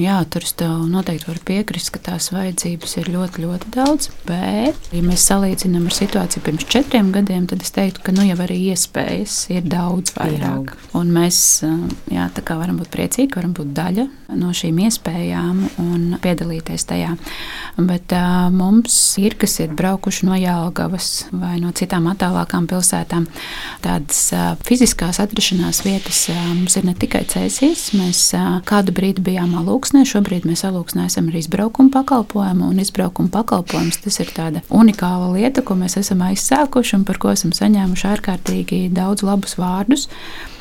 Jā, 0.02 0.18
tur 0.26 0.50
es 0.50 0.58
tev 0.58 0.90
noteikti 0.90 1.30
varu 1.30 1.46
piekrist, 1.54 1.94
ka 1.94 2.02
tās 2.10 2.34
vajadzības 2.34 2.98
ir 3.04 3.14
ļoti, 3.14 3.46
ļoti 3.46 3.74
daudz, 3.78 4.10
bet, 4.26 4.90
ja 4.90 5.06
mēs 5.06 5.30
salīdzinām, 5.30 5.67
salīdzinām 5.68 5.88
ar 5.88 5.96
situāciju 5.96 6.44
pirms 6.46 6.66
četriem 6.72 7.12
gadiem, 7.12 7.48
tad 7.48 7.62
es 7.62 7.72
teiktu, 7.72 8.02
ka 8.04 8.12
nu, 8.16 8.24
jau 8.24 8.38
arī 8.40 8.72
iespējas 8.72 9.50
ir 9.52 9.66
daudz 9.68 10.14
vairāk. 10.16 10.76
Un 10.96 11.12
mēs 11.12 11.64
jā, 12.12 12.30
varam 12.48 12.78
būt 12.80 12.90
priecīgi, 12.94 13.36
varam 13.36 13.54
būt 13.54 13.74
daļa 13.76 14.08
no 14.36 14.52
šīm 14.52 14.80
iespējām 14.88 15.60
un 15.80 16.18
piedalīties 16.22 16.86
tajā. 16.88 17.16
Bet 17.78 18.12
uh, 18.16 18.48
mums 18.52 18.96
ir, 19.22 19.38
kas 19.40 19.60
ir 19.64 19.74
braukuši 19.78 20.28
no 20.28 20.38
Jālgavas 20.38 21.28
vai 21.32 21.58
no 21.62 21.72
citām 21.76 22.08
attālākām 22.12 22.68
pilsētām, 22.68 23.28
tādas 23.84 24.22
uh, 24.36 24.56
fiziskās 24.68 25.22
atrašanās 25.24 25.84
vietas 25.86 26.26
uh, 26.32 26.40
mums 26.54 26.76
ir 26.80 26.88
ne 26.88 26.96
tikai 26.98 27.24
cēsīs. 27.30 27.92
Mēs 27.98 28.24
uh, 28.38 28.60
kādu 28.68 28.96
brīdi 28.96 29.24
bijām 29.30 29.56
alūksnē, 29.62 30.04
šobrīd 30.08 30.48
mēs 30.50 30.66
alūksnē 30.68 31.08
esam 31.08 31.30
arī 31.32 31.44
izbraukuma 31.44 31.94
pakalpojumu, 32.00 32.72
un 32.72 32.84
izbraukuma 32.84 33.32
pakalpojums 33.34 34.02
tas 34.04 34.20
ir 34.24 34.34
tāda 34.36 34.64
unikāla 34.74 35.32
lieta 35.38 35.57
lieta, 35.58 35.66
ko 35.66 35.76
mēs 35.78 35.98
esam 35.98 36.22
aizsākuši 36.22 36.96
un 37.00 37.04
par 37.06 37.18
ko 37.18 37.32
esam 37.34 37.52
saņēmuši 37.52 38.06
ārkārtīgi 38.12 38.92
daudz 38.94 39.24
labus 39.26 39.58
vārdus. 39.58 40.08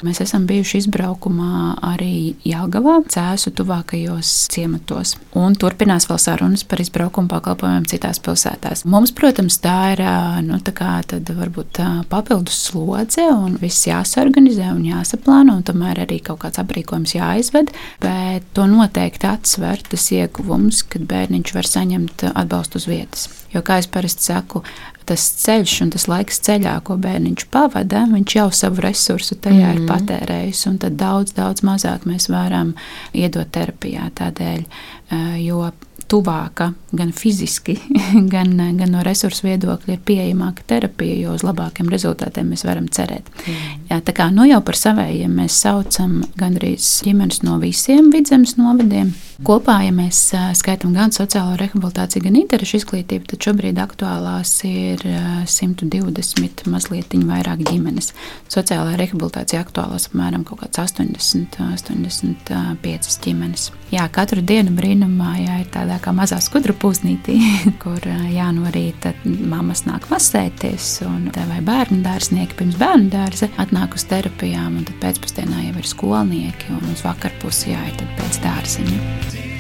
Mēs 0.05 0.21
esam 0.21 0.47
bijuši 0.47 0.83
izbraukumā 0.83 1.77
arī 1.85 2.37
Jāgavā, 2.45 3.01
Cēzu 3.09 3.53
tuvākajos 3.57 4.49
ciematos. 4.53 5.17
Un 5.37 5.57
turpinās 5.57 6.07
vēl 6.09 6.19
sarunas 6.21 6.65
par 6.69 6.81
izbraukumu 6.81 7.29
pakalpojumiem 7.29 7.87
citās 7.89 8.21
pilsētās. 8.21 8.85
Mums, 8.85 9.13
protams, 9.17 9.59
tā 9.61 9.95
ir 9.95 10.03
nu, 10.47 10.61
tā 10.65 10.75
kā, 10.77 11.01
varbūt, 11.11 11.81
papildus 12.13 12.61
slodze 12.69 13.25
un 13.33 13.57
viss 13.61 13.89
jāsorganizē 13.89 14.69
un 14.75 14.85
jāsaplāno, 14.85 15.57
un 15.57 15.65
tomēr 15.67 16.05
arī 16.05 16.21
kaut 16.25 16.43
kāds 16.45 16.61
aprīkojums 16.63 17.17
jāizved. 17.17 17.73
Bet 18.05 18.49
to 18.57 18.69
noteikti 18.69 19.29
atsver 19.33 19.81
tas 19.89 20.09
ieguvums, 20.13 20.85
kad 20.93 21.09
bērniņš 21.09 21.57
var 21.57 21.73
saņemt 21.73 22.29
atbalstu 22.35 22.81
uz 22.81 22.89
vietas. 22.93 23.29
Jo, 23.57 23.63
kā 23.65 23.79
es 23.81 23.89
parasti 23.89 24.29
saku, 24.29 24.61
tas 25.09 25.23
ceļš 25.41 25.75
un 25.85 25.93
tas 25.95 26.07
laiks 26.11 26.43
ceļā, 26.45 26.75
ko 26.85 26.99
bērniņš 27.01 27.47
pavada, 27.55 28.05
viņš 28.11 28.37
jau 28.37 28.47
savu 28.59 28.85
resursu 28.85 29.39
tajā 29.39 29.71
mm. 29.71 29.73
ir 29.73 29.83
mhm. 29.83 29.89
patērējis. 29.93 30.65
Tad 30.83 30.99
daudz, 31.01 31.35
daudz 31.37 31.65
mazāk 31.67 32.07
mēs 32.11 32.29
varam 32.33 32.75
iedot 33.17 33.49
terapijā 33.55 34.11
tādēļ, 34.19 34.67
jo 35.47 35.71
tuvāka 36.11 36.71
gan 36.97 37.13
fiziski, 37.13 37.77
gan, 38.35 38.55
gan 38.79 38.93
no 38.95 39.03
resursu 39.07 39.49
viedokļa 39.49 39.97
ir 39.97 40.03
pieejamāka 40.07 40.65
terapija, 40.71 41.19
jo 41.21 41.35
uz 41.37 41.45
labākiem 41.47 41.91
rezultātiem 41.93 42.53
mēs 42.53 42.65
varam 42.67 42.89
cerēt. 42.93 43.29
Mm. 43.45 43.85
Jā, 43.91 44.01
tā 44.07 44.15
kā 44.17 44.29
nu 44.35 44.47
jau 44.49 44.63
par 44.65 44.79
savējiem 44.79 45.39
mēs 45.43 45.61
saucam 45.67 46.21
gandrīz 46.39 46.89
ģimenes 47.07 47.43
no 47.47 47.61
visiem 47.63 48.11
vidzemes 48.15 48.57
novadiem. 48.61 49.15
Kopā, 49.45 49.83
ja 49.85 49.93
mēs 49.93 50.31
skaitām 50.57 50.95
gan 50.97 51.13
sociālo 51.13 51.59
rehabilitāciju, 51.61 52.25
gan 52.25 52.39
interešu 52.41 52.79
izglītību, 52.79 53.27
tad 53.29 53.45
šobrīd 53.45 53.77
aktuālās 53.83 54.53
ir 54.65 55.03
120 55.53 56.65
mazliet 56.73 57.13
vairāk 57.29 57.67
ģimenes. 57.69 58.15
Sociālā 58.53 58.97
rehabilitācija 58.97 59.61
aktuālās 59.67 60.09
apmēram 60.09 60.47
80, 60.49 61.61
85 61.61 63.19
ģimenes. 63.27 63.69
Jā, 63.87 64.09
katru 64.11 64.43
dienu 64.43 64.73
brīnumā 64.75 65.37
jā, 65.39 65.57
ir 65.63 65.69
tādā 65.71 66.01
kā 66.03 66.11
mazā 66.11 66.41
skudra 66.43 66.75
pūznītī, 66.75 67.37
kur 67.83 68.03
jā, 68.03 68.49
no 68.55 68.67
rīta 68.75 69.13
mammas 69.25 69.85
nāk 69.87 70.09
masēties, 70.11 70.89
un 71.07 71.29
vai 71.37 71.61
bērnu 71.63 72.01
dārznieki 72.03 72.59
pirms 72.59 72.81
bērnu 72.81 73.13
dārza 73.15 73.47
atnāk 73.63 73.95
uz 73.95 74.07
terapijām, 74.11 74.81
un 74.81 74.89
tad 74.89 74.99
pēcpusdienā 75.05 75.69
jau 75.69 75.77
ir 75.79 75.91
skolnieki, 75.93 76.73
un 76.75 76.91
uz 76.91 77.05
vakarpusi 77.07 77.77
jāiet 77.77 78.03
pēc 78.19 78.41
dārziņa. 78.43 79.03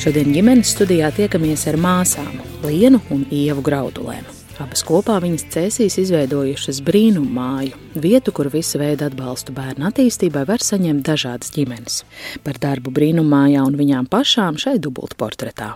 Šodien 0.02 0.34
ģimenes 0.34 0.74
studijā 0.74 1.12
tiekamies 1.14 1.68
ar 1.70 1.78
māsām 1.80 2.34
Lienu 2.66 3.00
un 3.14 3.22
Ievu 3.30 3.62
Graudulēm. 3.64 4.35
Abas 4.56 4.80
kopā 4.88 5.18
viņas 5.20 5.42
cēsīs 5.52 5.98
izveidojušas 6.00 6.78
brīnumu 6.86 7.28
māju, 7.36 7.76
vietu, 8.00 8.32
kur 8.32 8.48
visu 8.48 8.80
veidu 8.80 9.04
atbalstu 9.04 9.52
bērnu 9.52 9.84
attīstībai 9.90 10.46
var 10.48 10.64
saņemt 10.64 11.04
dažādas 11.04 11.52
ģimenes. 11.52 11.98
Par 12.40 12.56
darbu 12.62 12.94
brīnumu 12.96 13.28
mājā 13.34 13.66
un 13.68 13.76
viņām 13.76 14.08
pašām 14.08 14.56
šai 14.56 14.78
dubultportretā. 14.80 15.74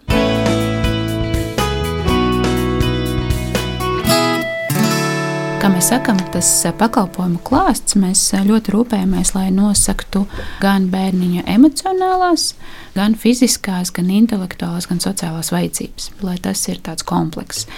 Kā 5.60 5.68
mēs 5.68 5.90
sakām, 5.92 6.16
tas 6.32 6.48
pakalpojumu 6.80 7.42
klāsts, 7.44 7.98
mēs 8.00 8.22
ļoti 8.48 8.72
rūpējamies, 8.72 9.34
lai 9.36 9.50
nosaktu 9.52 10.22
gan 10.62 10.86
bērniņa 10.88 11.44
emocionālās, 11.52 12.54
gan 12.96 13.12
fiziskās, 13.12 13.92
gan 13.92 14.08
intelektuālās, 14.22 14.88
gan 14.88 15.04
sociālās 15.04 15.52
vajadzības, 15.52 16.14
lai 16.24 16.38
tas 16.40 16.64
ir 16.72 16.80
tāds 16.80 17.04
komplekss. 17.04 17.68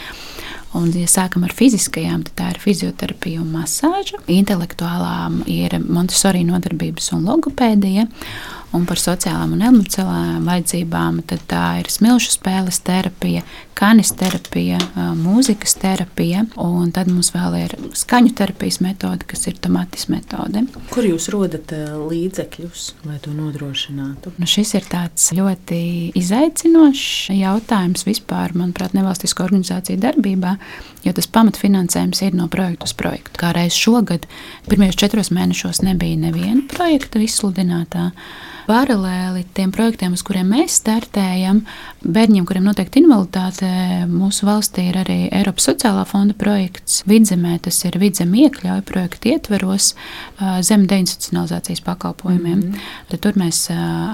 Un, 0.79 0.89
ja 0.97 1.09
sākam 1.11 1.45
ar 1.45 1.53
fiziskajām, 1.53 2.23
tad 2.29 2.37
tā 2.39 2.49
ir 2.55 2.61
fizioterapija 2.63 3.43
un 3.43 3.51
masāža. 3.53 4.23
Intelektuālām 4.33 5.43
ir 5.51 5.77
Montesori 5.85 6.47
nodarbības 6.49 7.11
un 7.17 7.27
logopēdija 7.29 8.07
un 8.77 8.87
par 8.89 9.01
sociālām 9.01 9.57
un 9.57 9.65
emocionālām 9.69 10.47
vajadzībām, 10.49 11.21
tad 11.29 11.45
tā 11.51 11.65
ir 11.83 11.91
smilšu 11.93 12.33
spēles 12.37 12.81
terapija, 12.85 13.43
kanis 13.77 14.13
terapija, 14.17 14.79
mūzikas 15.19 15.75
terapija, 15.81 16.45
un 16.61 16.93
tad 16.95 17.11
mums 17.11 17.33
vēl 17.35 17.57
ir 17.59 17.75
skaņu 17.99 18.35
terapijas 18.39 18.79
metode, 18.85 19.27
kas 19.29 19.47
ir 19.51 19.59
tomatis 19.63 20.07
metode. 20.13 20.65
Kur 20.93 21.09
jūs 21.09 21.29
rodat 21.33 21.73
līdzekļus, 21.73 22.85
lai 23.09 23.19
to 23.25 23.33
nodrošinātu? 23.35 24.35
Nu, 24.39 24.49
šis 24.49 24.75
ir 24.79 24.87
tāds 24.93 25.31
ļoti 25.37 25.81
izaicinošs 26.19 27.33
jautājums 27.37 28.07
vispār, 28.09 28.55
manuprāt, 28.59 28.95
nevalstisko 28.97 29.47
organizāciju 29.49 30.01
darbībā, 30.03 30.57
jo 31.07 31.17
tas 31.17 31.29
pamatfinansējums 31.33 32.23
ir 32.29 32.39
no 32.39 32.49
projekta 32.53 32.89
uz 32.89 32.97
projektu. 32.97 33.37
Kā 33.41 33.53
reiz 33.57 33.77
šogad, 33.77 34.29
pirmajos 34.71 35.01
četros 35.01 35.33
mēnešos 35.35 35.83
nebija 35.87 36.21
neviena 36.29 36.63
projekta 36.71 37.23
izsludinātā. 37.23 38.11
Paralēli 38.63 39.43
tiem 39.57 39.73
projektiem, 39.75 40.13
uz 40.15 40.23
kuriem 40.23 40.53
mēs 40.55 40.77
startējam, 40.79 41.63
bērniem, 42.03 42.45
kuriem 42.47 42.69
noteikti 42.69 43.01
invaliditāte, 43.03 43.69
mūsu 44.11 44.47
valstī 44.47 44.85
ir 44.91 44.99
arī 45.01 45.17
Eiropas 45.35 45.67
sociālā 45.67 46.05
fonda 46.07 46.37
projekts. 46.39 47.01
Vidzemē 47.11 47.57
tas 47.65 47.81
ir 47.89 47.99
vidzemē 47.99 48.45
iekļauju 48.47 48.85
projektu 48.87 49.33
ietveros 49.33 49.93
zem 50.63 50.87
deinstitucionalizācijas 50.91 51.83
pakalpojumiem. 51.87 52.59
Mm 52.59 52.73
-hmm. 52.73 52.91
Tad 53.11 53.21
tur 53.21 53.39
mēs 53.43 53.65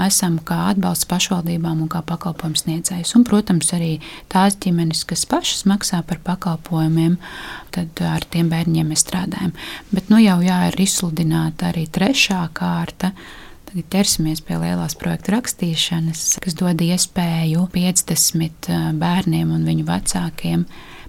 esam 0.07 0.39
kā 0.39 0.59
atbalsts 0.71 1.07
pašvaldībām 1.07 1.83
un 1.83 1.89
kā 1.89 2.03
pakalpojumu 2.03 2.57
sniedzējs. 2.57 3.17
Un, 3.17 3.25
protams, 3.25 3.73
arī 3.73 4.01
tās 4.29 4.57
ģimenes, 4.57 5.05
kas 5.05 5.27
pašas 5.27 5.65
maksā 5.65 6.03
par 6.03 6.19
pakalpojumiem, 6.25 7.19
tad 7.71 7.89
ar 8.01 8.25
tiem 8.31 8.49
bērniem 8.49 8.89
mēs 8.89 9.05
strādājam. 9.05 9.53
Bet 9.93 10.09
nu 10.09 10.17
jau 10.19 10.41
jā, 10.41 10.69
ir 10.69 10.81
izsludināta 10.81 11.69
arī 11.73 11.87
trešā 11.87 12.49
kārta. 12.53 13.13
Tagad 13.69 13.89
ķersimies 13.93 14.41
pie 14.49 14.57
lielās 14.57 14.95
projekta 14.97 15.35
rakstīšanas, 15.35 16.23
kas 16.41 16.55
dod 16.57 16.81
iespēju 16.81 17.67
50 17.75 18.69
bērniem 18.97 19.51
un 19.53 19.67
viņu 19.69 19.85
vecākiem 19.91 20.63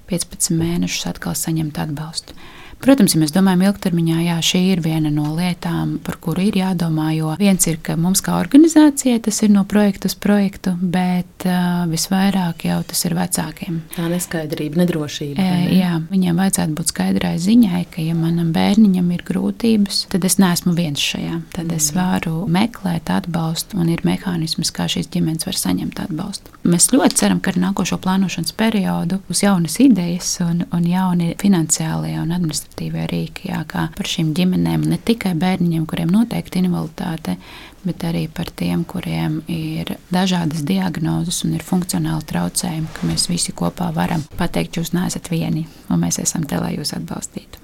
15 0.09 0.57
mēnešus 0.59 1.07
atkal 1.13 1.37
saņemt 1.39 1.79
atbalstu. 1.79 2.35
Protams, 2.79 3.11
ja 3.11 3.19
mēs 3.19 3.33
domājam 3.35 3.65
ilgtermiņā, 3.67 4.17
jā, 4.23 4.35
šī 4.45 4.59
ir 4.71 4.81
viena 4.83 5.09
no 5.11 5.33
lietām, 5.35 5.97
par 6.03 6.15
kuru 6.23 6.45
ir 6.47 6.55
jādomā. 6.61 7.09
Jo 7.11 7.33
viens 7.39 7.67
ir, 7.67 7.79
ka 7.83 7.97
mums 7.99 8.21
kā 8.23 8.37
organizācijai 8.39 9.19
tas 9.25 9.41
ir 9.43 9.51
no 9.51 9.65
projekta 9.67 10.07
uz 10.07 10.15
projektu, 10.15 10.71
bet 10.79 11.43
uh, 11.43 11.83
visvairāk 11.91 12.63
jau 12.69 12.79
tas 12.87 13.03
ir 13.03 13.17
vecākiem. 13.17 13.81
Tā 13.97 14.07
neskaidrība, 14.11 14.79
nedrošība. 14.79 15.43
E, 15.43 15.75
jā, 15.75 15.97
viņiem 16.07 16.39
vajadzētu 16.39 16.77
būt 16.79 16.93
skaidrai 16.93 17.33
ziņai, 17.43 17.83
ka, 17.91 17.99
ja 18.05 18.15
manam 18.15 18.53
bērniņam 18.55 19.11
ir 19.17 19.25
grūtības, 19.27 20.05
tad 20.15 20.29
es 20.29 20.39
neesmu 20.39 20.71
viens 20.79 21.03
šajā. 21.03 21.41
Tad 21.57 21.67
mm. 21.67 21.75
es 21.81 21.91
varu 21.97 22.45
meklēt 22.47 23.11
atbalstu, 23.11 23.81
un 23.83 23.91
ir 23.91 24.05
mehānisms, 24.07 24.71
kā 24.71 24.87
šīs 24.87 25.11
ģimenes 25.11 25.49
var 25.49 25.59
saņemt 25.59 25.99
atbalstu. 26.07 26.55
Mēs 26.69 26.89
ļoti 26.95 27.19
ceram, 27.19 27.43
ka 27.43 27.51
ar 27.53 27.59
nākošo 27.59 27.99
plānošanas 28.03 28.55
periodu 28.55 29.19
būs 29.27 29.43
jaunas 29.45 29.79
idejas 29.83 30.31
un, 30.43 30.65
un 30.75 30.87
jauni 30.87 31.33
finansiālie 31.39 32.17
un 32.19 32.35
administratīvie 32.35 32.68
administratīvie 32.69 33.07
rīki, 33.09 33.49
jā, 33.49 33.63
kā 33.67 33.89
par 33.95 34.05
šīm 34.07 34.33
ģimenēm, 34.33 34.87
ne 34.87 34.97
tikai 34.97 35.33
bērniņiem, 35.35 35.85
kuriem 35.85 36.09
noteikti 36.09 36.59
invaliditāte, 36.59 37.37
bet 37.83 38.03
arī 38.03 38.27
par 38.27 38.49
tiem, 38.51 38.83
kuriem 38.85 39.41
ir 39.47 39.97
dažādas 40.11 40.63
diagnozes 40.63 41.43
un 41.45 41.55
ir 41.55 41.63
funkcionāli 41.63 42.23
traucējumi, 42.25 42.87
ka 42.93 43.07
mēs 43.07 43.29
visi 43.29 43.51
kopā 43.53 43.91
varam 43.93 44.23
pateikt, 44.37 44.77
jūs 44.77 44.93
neesat 44.93 45.29
vieni, 45.31 45.67
un 45.89 45.99
mēs 45.99 46.19
esam 46.19 46.43
te, 46.43 46.59
lai 46.59 46.77
jūs 46.77 46.93
atbalstītu. 46.93 47.59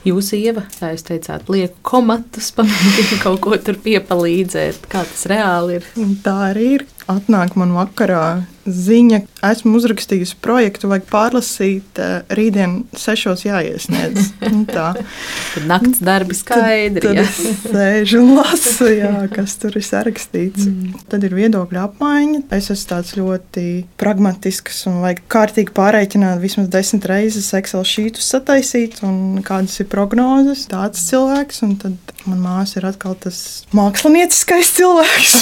Jūs, 0.00 0.30
Ieva, 0.32 0.62
kā 0.78 0.94
jūs 0.94 1.04
teicāt, 1.04 1.50
lieku 1.52 1.76
komatus, 1.82 2.52
pamēģināt 2.56 3.20
kaut 3.20 3.40
ko 3.44 3.56
tur 3.60 3.76
piepalīdzēt, 3.84 4.86
kā 4.88 5.04
tas 5.04 5.26
reāli 5.28 5.76
ir. 5.76 5.90
Tā 6.24 6.36
arī 6.52 6.70
ir. 6.78 6.86
Atnāk 7.10 7.56
man 7.60 7.74
vakarā 7.76 8.46
ziņa, 8.74 9.20
esmu 9.50 9.76
uzrakstījusi 9.78 10.36
projektu, 10.42 10.90
vajag 10.90 11.06
pārlasīt, 11.10 12.00
eh, 12.00 12.22
rītdien 12.36 12.84
sešos 12.96 13.46
jāiesniedz. 13.48 14.30
Nu 14.50 14.64
tā. 14.66 14.92
Tad 14.98 15.66
naktas 15.68 16.00
darbi 16.02 16.34
skaidri. 16.34 17.02
Tad, 17.04 17.18
tad 17.20 17.20
es 17.22 17.60
sēžu 17.62 18.22
un 18.24 18.32
lasu, 18.40 18.88
jā, 18.90 19.12
kas 19.30 19.54
tur 19.62 19.76
ir 19.78 19.84
sarakstīts. 19.86 20.66
Mm. 20.66 21.04
Tad 21.12 21.26
ir 21.28 21.36
viedokļa 21.38 21.84
apmaiņa. 21.86 22.40
Es 22.56 22.70
esmu 22.74 22.90
tāds 22.90 23.14
ļoti 23.18 23.66
pragmatisks 24.00 24.82
un 24.90 24.98
vajag 25.04 25.22
kārtīgi 25.30 25.74
pārreikināt 25.76 26.42
vismaz 26.42 26.70
desmit 26.72 27.06
reizes 27.10 27.52
Excel 27.56 27.86
šītus 27.86 28.26
sataisīt 28.34 29.00
un 29.06 29.38
kādas 29.46 29.78
ir 29.84 29.90
prognozes. 29.92 30.66
Tāds 30.72 31.06
cilvēks, 31.06 31.62
un 31.66 31.76
tad 31.84 32.19
man 32.28 32.40
māsa 32.44 32.80
ir 32.80 32.88
atkal 32.90 33.16
tas 33.20 33.64
mākslinieckais 33.76 34.72
cilvēks, 34.76 35.36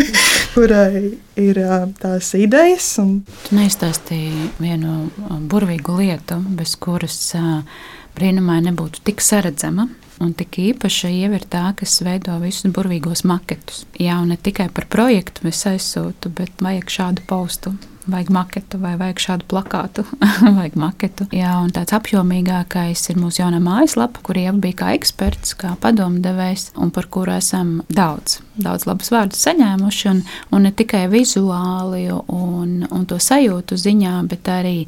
kurai 0.54 1.14
ir 1.40 1.60
tās 2.00 2.32
idejas. 2.38 2.88
Un... 3.02 3.20
Tu 3.48 3.58
neizstāstīji 3.58 4.50
vienu 4.62 5.08
burvīgu 5.50 5.98
lietu, 6.00 6.40
bez 6.58 6.76
kuras 6.80 7.20
brīnumā 8.16 8.60
nebūtu 8.70 9.04
tik 9.06 9.24
saredzama. 9.24 9.88
Un 10.22 10.30
tik 10.38 10.60
īpaši 10.62 11.08
jau 11.10 11.32
ir 11.34 11.42
tā, 11.50 11.64
kas 11.74 11.96
veido 12.06 12.36
visus 12.38 12.70
burvīgos 12.74 13.24
maketus. 13.26 13.82
Jā, 13.98 14.20
ne 14.22 14.36
tikai 14.38 14.68
par 14.70 14.86
projektu 14.86 15.48
es 15.50 15.64
aizsūtu, 15.66 16.30
bet 16.38 16.62
vajag 16.62 16.92
šādu 16.98 17.24
postu 17.26 17.74
vajag 18.06 18.30
maketu, 18.34 18.78
vai 18.82 18.94
vajag 19.00 19.20
šādu 19.22 19.48
plakātu, 19.48 20.04
vajag 20.58 20.76
maketu. 20.78 21.26
Jā, 21.34 21.54
un 21.62 21.72
tāds 21.74 21.94
apjomīgākais 21.96 23.04
ir 23.10 23.20
mūsu 23.20 23.42
jaunā 23.42 23.60
mājaslapa, 23.64 24.22
kur 24.26 24.38
jau 24.38 24.54
bija 24.60 24.80
kā 24.82 24.92
eksperts, 24.98 25.56
kā 25.60 25.74
padomdevējs, 25.82 26.70
un 26.80 26.92
par 26.94 27.08
kuru 27.12 27.36
esam 27.38 27.76
daudz, 27.88 28.40
daudz 28.60 28.86
labus 28.88 29.12
vārdus 29.14 29.44
saņēmuši. 29.46 30.08
Un, 30.12 30.22
un 30.54 30.66
ne 30.68 30.72
tikai 30.76 31.06
vizuāli 31.12 32.06
un, 32.12 32.80
un 32.84 33.06
to 33.08 33.20
sajūtu 33.20 33.78
ziņā, 33.80 34.16
bet 34.30 34.50
arī 34.52 34.78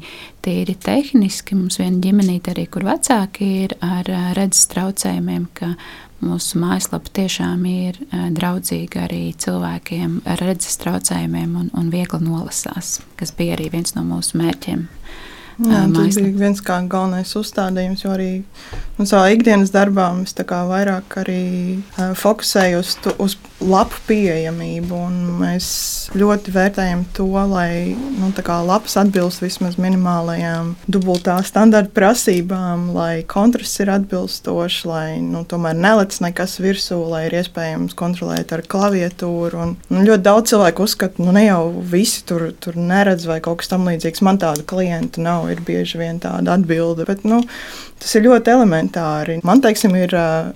tīri 0.45 0.77
tehniski. 0.79 1.57
Mums 1.57 1.81
viena 1.81 2.01
ģimenīte 2.03 2.53
arī, 2.53 2.67
kur 2.71 2.85
vecāki 2.87 3.49
ir 3.65 3.77
ar 3.83 4.09
redzes 4.37 4.69
traucējumiem, 4.71 5.49
ka 5.57 5.73
Mūsu 6.17 6.57
mājaslapa 6.57 7.11
tiešām 7.13 7.65
ir 7.69 7.99
eh, 8.07 8.27
draudzīga 8.33 9.03
arī 9.05 9.21
cilvēkiem 9.37 10.21
ar 10.25 10.41
redzes 10.41 10.79
traucējumiem 10.81 11.55
un, 11.61 11.67
un 11.77 11.91
viegli 11.93 12.23
nolasās, 12.25 12.97
kas 13.19 13.35
bija 13.37 13.57
arī 13.57 13.69
viens 13.75 13.93
no 13.93 14.01
mūsu 14.07 14.39
mērķiem. 14.41 14.87
Jā, 15.57 15.87
tas 15.89 16.19
bija 16.19 16.37
viens 16.37 16.59
kā 16.61 16.77
galvenais 16.85 17.31
uzstādījums, 17.39 18.03
jo 18.05 18.11
arī 18.13 18.29
nu, 18.99 19.05
savā 19.09 19.31
ikdienas 19.33 19.71
darbā 19.73 20.11
es 20.21 20.35
vairāk 20.37 21.17
arī 21.23 21.43
uh, 21.97 22.11
fokusēju 22.17 22.81
uz, 22.83 22.91
uz 23.17 23.35
lapu 23.65 23.97
pieejamību. 24.05 24.99
Mēs 25.41 25.67
ļoti 26.17 26.53
vērtējam 26.53 27.03
to, 27.17 27.25
lai 27.49 27.95
nu, 27.97 28.29
lapas 28.69 28.99
atbilst 29.01 29.41
vismaz 29.41 29.79
minimālajām 29.81 30.75
dubultā 30.85 31.39
standarta 31.45 31.89
prasībām, 31.95 32.91
lai 32.93 33.23
kontrasts 33.25 33.81
ir 33.81 33.91
atbilstošs, 33.95 34.83
lai 34.85 35.17
nu, 35.25 35.41
tomēr 35.49 35.77
nelec 35.77 36.19
nekas 36.21 36.59
virsū, 36.61 36.99
lai 37.09 37.25
ir 37.31 37.39
iespējams 37.41 37.97
kontrolēt 37.97 38.53
ar 38.53 38.61
klaviatūru. 38.61 39.63
Un, 39.63 39.75
nu, 39.89 40.05
ļoti 40.05 40.25
daudz 40.29 40.53
cilvēku 40.53 40.85
uzskata, 40.85 41.25
nu 41.25 41.33
ne 41.33 41.47
jau 41.47 41.61
visi 41.81 42.21
tur, 42.29 42.51
tur 42.61 42.77
neredz 42.77 43.25
vai 43.25 43.41
kaut 43.41 43.63
kas 43.63 43.73
tamlīdzīgs. 43.73 44.21
Man 44.25 44.37
tādu 44.41 44.65
klientu 44.69 45.25
nav 45.25 45.46
ir 45.53 45.63
bieži 45.67 46.01
vien 46.01 46.21
tāda 46.23 46.55
atbilde. 46.57 47.07
Bet, 47.07 47.25
nu, 47.27 47.41
tas 48.01 48.15
ir 48.17 48.25
ļoti 48.27 48.53
elementāri. 48.53 49.37
Man, 49.47 49.61
teiksim, 49.63 49.95
ir 49.99 50.13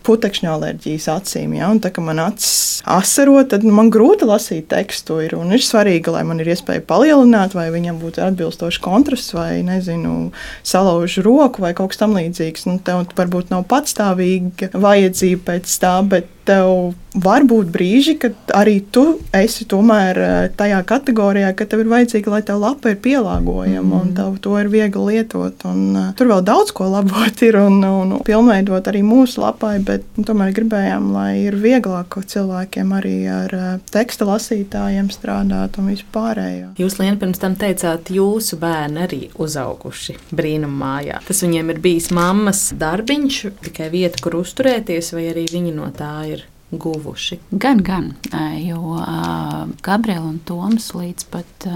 putekšņa 0.08 0.52
alerģijas 0.56 1.08
acīm. 1.16 1.56
Ja? 1.58 1.72
Un, 1.74 1.82
tā, 1.84 1.94
man 2.04 2.22
acis 2.24 2.82
asaro, 2.88 3.40
tad 3.48 3.66
man 3.68 3.92
grūti 3.94 4.28
lasīt 4.30 4.70
tekstu. 4.72 5.22
Ir, 5.26 5.36
ir 5.36 5.66
svarīgi, 5.66 6.14
lai 6.14 6.24
man 6.28 6.42
ir 6.42 6.52
iespēja 6.54 6.84
palielināt, 6.88 7.56
vai 7.58 7.70
viņam 7.74 8.02
būtu 8.02 8.24
atbilstošs 8.26 8.82
kontrasts, 8.84 9.36
vai 9.38 9.62
nezinu, 9.68 10.32
salauž 10.68 11.20
roku 11.26 11.66
vai 11.66 11.74
kaut 11.78 11.94
kas 11.94 12.02
tamlīdzīgs. 12.04 12.68
Nu, 12.70 12.78
tev 12.84 13.06
varbūt 13.18 13.54
nav 13.54 13.66
patstāvīga 13.72 14.74
vajadzība 14.78 15.52
pēc 15.52 15.80
tā, 15.82 15.98
bet 16.08 16.30
tev 16.48 16.94
var 17.12 17.44
būt 17.48 17.70
brīži, 17.74 18.16
kad 18.22 18.54
arī 18.56 18.80
tu 18.94 19.04
esi 19.36 19.66
tomēr 19.70 20.18
tajā 20.58 20.80
kategorijā, 20.88 21.52
ka 21.58 21.68
tev 21.70 21.84
ir 21.84 21.92
vajadzīga, 21.92 22.32
lai 22.34 22.42
tev 22.48 22.62
lapa 22.64 22.94
ir 22.94 23.00
pielāgojama 23.04 23.84
mm. 23.84 23.98
un 24.00 24.14
tev 24.18 24.38
to 24.44 24.56
ir 24.60 24.72
viegli 24.72 25.18
lietot. 25.18 25.66
Un, 25.68 25.82
uh, 25.92 26.10
tur 26.18 26.32
vēl 26.32 26.44
daudz 26.48 26.74
ko 26.76 26.88
labot 26.90 27.31
ir 27.46 27.58
un, 27.60 27.80
un, 27.84 28.12
un 28.18 28.24
pilnveidot 28.26 28.88
arī 28.92 29.02
mūsu 29.06 29.42
lapai, 29.44 29.78
bet 29.86 30.06
nu, 30.18 30.26
tomēr 30.28 30.54
gribējām, 30.56 31.12
lai 31.16 31.46
ir 31.46 31.58
vieglāk 31.62 32.18
cilvēkiem 32.32 32.94
arī 32.98 33.16
ar 33.32 33.56
uh, 33.58 33.70
teksta 33.94 34.28
lasītājiem 34.30 35.12
strādāt 35.14 35.80
un 35.82 35.92
vispārējo. 35.92 36.72
Jūs, 36.82 36.98
Liena, 37.02 37.18
pirms 37.22 37.42
tam 37.42 37.58
teicāt, 37.60 38.12
jūsu 38.14 38.60
bērni 38.62 39.04
arī 39.06 39.22
uzauguši 39.42 40.18
brīnummājā. 40.36 41.22
Tas 41.28 41.44
viņiem 41.46 41.74
ir 41.74 41.84
bijis 41.84 42.12
mammas 42.16 42.68
darbiņš, 42.78 43.42
tikai 43.68 43.92
vieta, 43.94 44.22
kur 44.24 44.40
uzturēties, 44.42 45.14
vai 45.16 45.30
arī 45.32 45.46
viņi 45.52 45.76
no 45.78 45.92
tā 45.96 46.16
ir 46.32 46.48
guvuši? 46.72 47.42
Gan, 47.52 47.84
gan, 47.86 48.12
jo 48.62 48.98
uh, 48.98 49.64
Gabriela 49.84 50.28
un 50.30 50.42
Toms 50.48 50.92
līdz 50.96 51.30
pat 51.32 51.72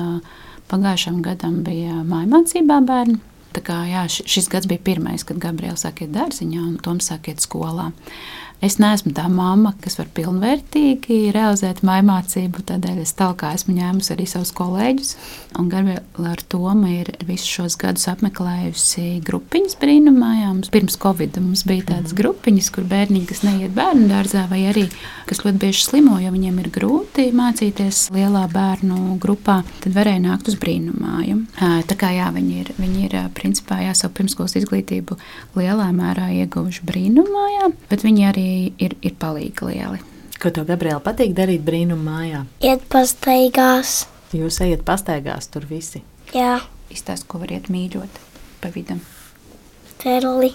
pagājušam 0.71 1.21
gadam 1.25 1.61
bija 1.65 2.01
mājmācībā 2.07 2.81
bērni. 2.85 3.21
Tā 3.55 3.61
kā, 3.63 3.77
jā, 3.87 4.03
šis 4.11 4.49
gads 4.51 4.67
bija 4.67 4.83
pirmais, 4.83 5.23
kad 5.23 5.39
Gabriela 5.39 5.77
sāk 5.79 6.03
iet 6.03 6.11
dārziņā 6.15 6.59
un 6.59 6.73
Toms 6.83 7.07
sāk 7.11 7.29
iet 7.31 7.43
skolā. 7.43 7.91
Es 8.63 8.77
neesmu 8.79 9.11
tā 9.15 9.25
mamma, 9.29 9.73
kas 9.83 9.97
var 9.99 10.07
pilnvērtīgi 10.15 11.33
realizēt 11.35 11.81
mājmācību, 11.85 12.63
tādēļ 12.69 13.01
es 13.03 13.11
tālāk 13.19 13.43
esmu 13.49 13.75
ņēmusi 13.75 14.13
arī 14.15 14.27
savus 14.31 14.53
kolēģus. 14.55 15.11
Un 15.59 15.67
Gabriela 15.71 16.31
ar 16.31 16.43
Tomu 16.51 16.89
ir 16.93 17.11
visus 17.27 17.51
šos 17.51 17.75
gadus 17.79 18.07
apmeklējusi 18.11 19.19
grupiņas 19.27 19.75
brīnumājām. 19.81 20.63
Pirms 20.71 20.95
Covid 21.03 21.39
mums 21.43 21.65
bija 21.67 21.91
tādas 21.91 22.15
mm. 22.15 22.19
grupiņas, 22.21 22.71
kur 22.75 22.87
bērniņi, 22.95 23.27
kas 23.29 23.43
neiet 23.45 23.75
bērnu 23.75 24.07
dārzā, 24.11 24.47
vai 24.51 24.63
arī 24.71 24.87
kas 25.29 25.41
ļoti 25.45 25.61
bieži 25.61 25.83
slimo, 25.85 26.17
jo 26.21 26.31
viņiem 26.33 26.59
ir 26.61 26.69
grūti 26.73 27.27
mācīties 27.35 28.09
lielā 28.15 28.45
bērnu 28.51 29.17
grupā, 29.21 29.59
tad 29.83 29.95
varēja 29.95 30.23
nākt 30.27 30.49
uz 30.51 30.57
brīnumāju. 30.61 31.41
Tā 31.89 31.97
kā 31.99 32.11
jā, 32.15 32.29
viņi 32.35 32.57
ir, 32.63 32.73
viņi 32.79 33.05
ir 33.07 33.15
principā 33.37 33.81
jā, 33.83 33.93
savu 33.97 34.15
pirmskolas 34.19 34.57
izglītību 34.61 35.17
lielā 35.57 35.87
mērā 35.95 36.31
ieguvuši 36.43 36.85
brīnumājā, 36.87 37.71
bet 37.91 38.05
viņi 38.05 38.27
arī 38.31 38.49
ir, 38.81 38.97
ir 39.01 39.15
palīgi 39.21 39.71
lieli. 39.71 40.03
Ko 40.41 40.51
tev, 40.51 40.67
Gabriela, 40.67 40.99
patīk 41.03 41.31
darīt 41.35 41.63
brīnuma 41.65 42.19
mājā? 42.19 42.43
Iet 42.65 42.83
pastaigās. 42.91 44.03
Jūs 44.35 44.59
ejat 44.65 44.83
pastaigās 44.87 45.47
tur 45.53 45.65
visi? 45.69 46.03
Jā. 46.35 46.59
Izstāst, 46.91 47.25
ko 47.29 47.39
variet 47.41 47.69
mīļot 47.71 48.19
pa 48.61 48.69
vidam. 48.75 49.01
Perli. 50.01 50.51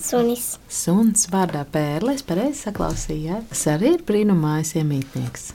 Sunis. 0.00 0.56
Suns 0.72 1.26
vārdā 1.32 1.64
pērlis, 1.68 2.24
pareizi 2.24 2.66
saklausījāt. 2.66 3.50
Tas 3.50 3.66
arī 3.74 3.96
ir 3.96 4.04
brīnumājas 4.08 4.74
iemītnieks. 4.80 5.50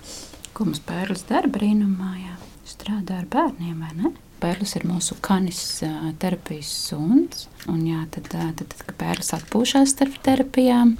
Ko 0.53 0.67
mums 0.67 0.81
pērlis 0.85 1.25
dara 1.29 1.49
brīnumājā? 1.51 2.35
Strādā 2.67 3.21
ar 3.21 3.27
bērniem, 3.31 3.77
vai 3.81 3.93
ne? 3.97 4.13
Pērlis 4.41 4.75
ir 4.77 4.85
mūsu 4.85 5.17
kanis 5.25 5.61
terapijas 6.21 6.69
suns. 6.89 7.47
Un, 7.69 7.81
jā, 7.87 8.03
tad, 8.13 8.29
tad, 8.33 8.61
tad, 8.61 8.75
kad 8.85 8.99
pērlis 8.99 9.33
atpūšas 9.39 9.95
starp 9.95 10.19
terapijām, 10.25 10.93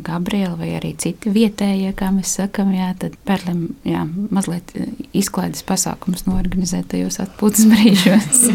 Gabriela 0.00 0.54
vai 0.56 0.70
arī 0.78 0.92
citi 0.98 1.32
vietējie, 1.34 1.90
kā 1.98 2.12
mēs 2.14 2.36
sakām, 2.38 2.70
jā, 2.76 2.92
tad 3.00 3.16
pērlim 3.26 3.66
jā, 3.84 4.04
mazliet 4.32 4.72
izklaides 5.16 5.64
pasākums 5.66 6.24
norganizēt 6.28 6.92
tajos 6.94 7.18
atpūtas 7.24 7.66
brīžos. 7.68 8.46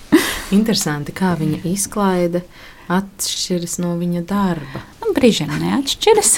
Interesanti, 0.56 1.14
kā 1.16 1.34
viņa 1.40 1.64
izklaide 1.68 2.44
atšķiras 2.92 3.78
no 3.82 3.94
viņa 4.00 4.24
darba. 4.28 4.82
Nu, 5.02 5.12
brīžiem 5.16 5.52
neatšķiras. 5.62 6.32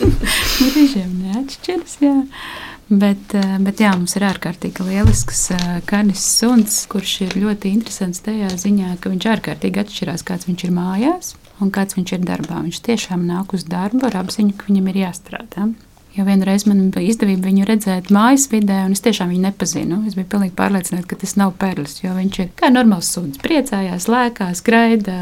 brīžiem 0.72 1.14
neatšķiras, 1.24 1.96
jā. 2.04 2.16
Bet, 2.90 3.36
eh, 3.38 3.58
bet 3.62 3.78
jā, 3.78 3.92
mums 3.94 4.16
ir 4.18 4.24
ārkārtīgi 4.26 4.82
lielisks 4.82 5.44
eh, 5.54 5.66
kanis 5.86 6.24
suns, 6.40 6.80
kurš 6.90 7.20
ir 7.28 7.36
ļoti 7.38 7.70
interesants 7.70 8.24
tajā 8.26 8.50
ziņā, 8.58 8.96
ka 8.98 9.12
viņš 9.12 9.28
ārkārtīgi 9.36 9.84
atšķirās, 9.84 10.26
kāds 10.26 10.48
viņš 10.50 10.66
ir 10.66 10.74
mājās 10.74 11.36
un 11.62 11.70
kāds 11.70 11.94
viņš 11.98 12.16
ir 12.16 12.26
darbā. 12.26 12.64
Viņš 12.66 12.82
tiešām 12.88 13.28
nāk 13.28 13.54
uz 13.54 13.68
darbu 13.68 14.08
ar 14.08 14.18
apziņu, 14.24 14.56
ka 14.58 14.72
viņam 14.72 14.90
ir 14.90 15.04
jāstrādā. 15.04 15.68
Jo 16.20 16.26
vienreiz 16.26 16.66
man 16.68 16.90
bija 16.92 17.14
izdevība 17.14 17.48
viņu 17.48 17.64
redzēt 17.64 18.10
mājas 18.12 18.42
vidē, 18.52 18.82
un 18.84 18.92
es 18.92 19.00
tiešām 19.00 19.30
viņu 19.32 19.40
nepazinu. 19.46 20.02
Es 20.04 20.16
biju 20.18 20.26
pilnīgi 20.34 20.52
pārliecināta, 20.58 21.06
ka 21.08 21.16
tas 21.22 21.32
nav 21.40 21.54
perlis, 21.56 21.94
jo 22.02 22.12
viņš 22.12 22.40
ir 22.42 22.50
kā 22.60 22.68
normāls 22.68 23.08
suns. 23.14 23.38
Priecājās, 23.40 24.04
lēkās, 24.12 24.60
gaida, 24.66 25.14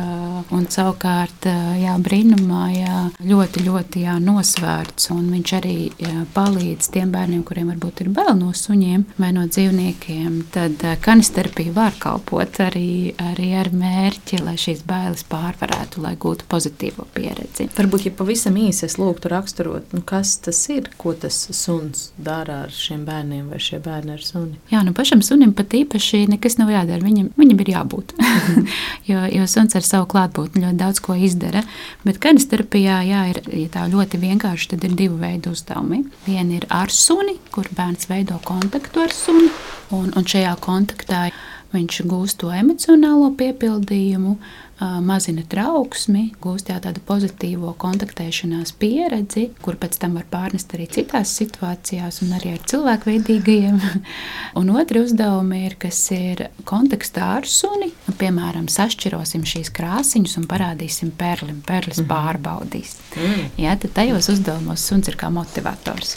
un 0.51 0.65
savukārt 0.67 1.47
jā, 1.79 1.95
brīnumā 2.03 2.65
jā, 2.75 3.03
ļoti, 3.31 3.63
ļoti 3.69 4.03
jā, 4.09 4.17
nosvērts. 4.25 5.13
Viņš 5.29 5.53
arī 5.61 5.77
jā, 6.03 6.25
palīdz 6.35 6.91
tiem 6.97 7.15
bērniem, 7.15 7.45
kuriem 7.47 7.71
varbūt 7.71 8.03
ir 8.03 8.11
bail 8.19 8.35
no 8.41 8.51
suņiem 8.51 9.07
vai 9.23 9.31
no 9.37 9.47
dzīvniekiem. 9.47 10.43
Tad 10.57 10.83
kanisterapija 11.07 11.77
var 11.79 11.95
kalpot 12.03 12.59
arī, 12.67 13.15
arī 13.23 13.53
ar 13.61 13.71
mērķi, 13.71 14.43
lai 14.43 14.57
šīs 14.59 14.83
bailes 14.89 15.23
pārvarētu, 15.31 16.03
lai 16.03 16.17
gūtu 16.19 16.51
pozitīvo 16.51 17.07
pieredzi. 17.15 17.71
Varbūt, 17.79 18.09
ja 18.11 18.17
pavisam 18.19 18.59
īsi 18.59 18.89
es 18.91 18.99
lūgtu 18.99 19.31
raksturot, 19.31 19.95
nu, 19.95 20.03
kas 20.03 20.41
tas 20.43 20.65
ir 20.75 20.88
ir, 20.89 20.95
ko 20.97 21.13
tas 21.15 21.37
suns 21.53 22.11
dara 22.17 22.65
ar 22.65 22.73
šiem 22.73 23.05
bērniem, 23.07 23.49
vai 23.53 23.61
šie 23.61 23.79
bērni 23.83 24.15
ar 24.17 24.23
suni. 24.25 24.59
Jā, 24.73 24.83
nu 24.87 24.95
pašam 24.97 25.23
sunim 25.23 25.53
pat 25.57 25.75
īpaši 25.75 26.27
nekas 26.31 26.59
nav 26.59 26.71
jādara. 26.73 27.03
Viņam, 27.05 27.31
viņam 27.37 27.61
ir 27.63 27.73
jābūt. 27.75 28.15
jo, 29.11 29.25
jo 29.35 29.47
suns 29.47 29.77
ar 29.79 29.87
savu 29.87 30.09
klātbūtni 30.11 30.65
ļoti 30.65 30.81
daudz 30.81 31.03
ko 31.05 31.17
izdara. 31.17 31.65
Bet 32.05 32.21
kanisterapijā, 32.23 33.03
jā, 33.09 33.25
ir 33.33 33.43
ja 33.53 33.69
tā 33.75 33.87
ļoti 33.91 34.21
vienkārši, 34.23 34.73
tad 34.75 34.89
ir 34.89 34.97
divi 34.99 35.19
veidi 35.21 35.53
uzdevumi. 35.53 36.05
Viena 36.27 36.59
ir 36.59 36.67
ar 36.71 36.93
suni, 36.93 37.39
kur 37.55 37.69
bērns 37.77 38.09
veido 38.11 38.41
kontaktu 38.45 39.05
ar 39.05 39.15
suni, 39.15 39.53
un, 39.95 40.11
un 40.17 40.29
šajā 40.29 40.57
kontaktā 40.65 41.29
viņš 41.75 42.01
gūst 42.09 42.41
to 42.41 42.49
emocionālo 42.55 43.29
piepildījumu 43.37 44.39
mazina 44.79 45.43
trauksmi, 45.51 46.29
gūst 46.43 46.71
jau 46.71 46.79
tādu 46.83 47.03
pozitīvo 47.07 47.73
kontaktēšanās 47.81 48.75
pieredzi, 48.79 49.49
kur 49.65 49.79
pēc 49.81 49.99
tam 50.03 50.19
var 50.19 50.27
pārnest 50.31 50.75
arī 50.77 50.89
citās 50.93 51.33
situācijās, 51.41 52.21
un 52.25 52.37
arī 52.39 52.55
ar 52.57 52.63
cilvēkveidīgajiem. 52.71 53.81
un 54.61 54.73
otri 54.75 55.03
uzdevumi 55.05 55.65
ir, 55.67 55.79
kas 55.83 56.01
ir 56.15 56.47
kontekstā 56.69 57.33
ar 57.41 57.49
suni. 57.49 57.91
Nu, 58.07 58.15
piemēram, 58.19 58.69
sašķirosim 58.73 59.47
šīs 59.49 59.73
krāsiņas 59.75 60.39
un 60.43 60.49
parādīsim 60.51 61.15
perlim, 61.19 61.63
perlis 61.67 62.03
mm 62.03 62.07
pārbaudīs. 62.09 62.95
Mm. 63.19 63.51
Jā, 63.61 63.75
tad 63.83 63.93
tajos 63.99 64.31
uzdevumos 64.33 64.87
suns 64.89 65.11
ir 65.13 65.19
kā 65.21 65.29
motivators. 65.35 66.17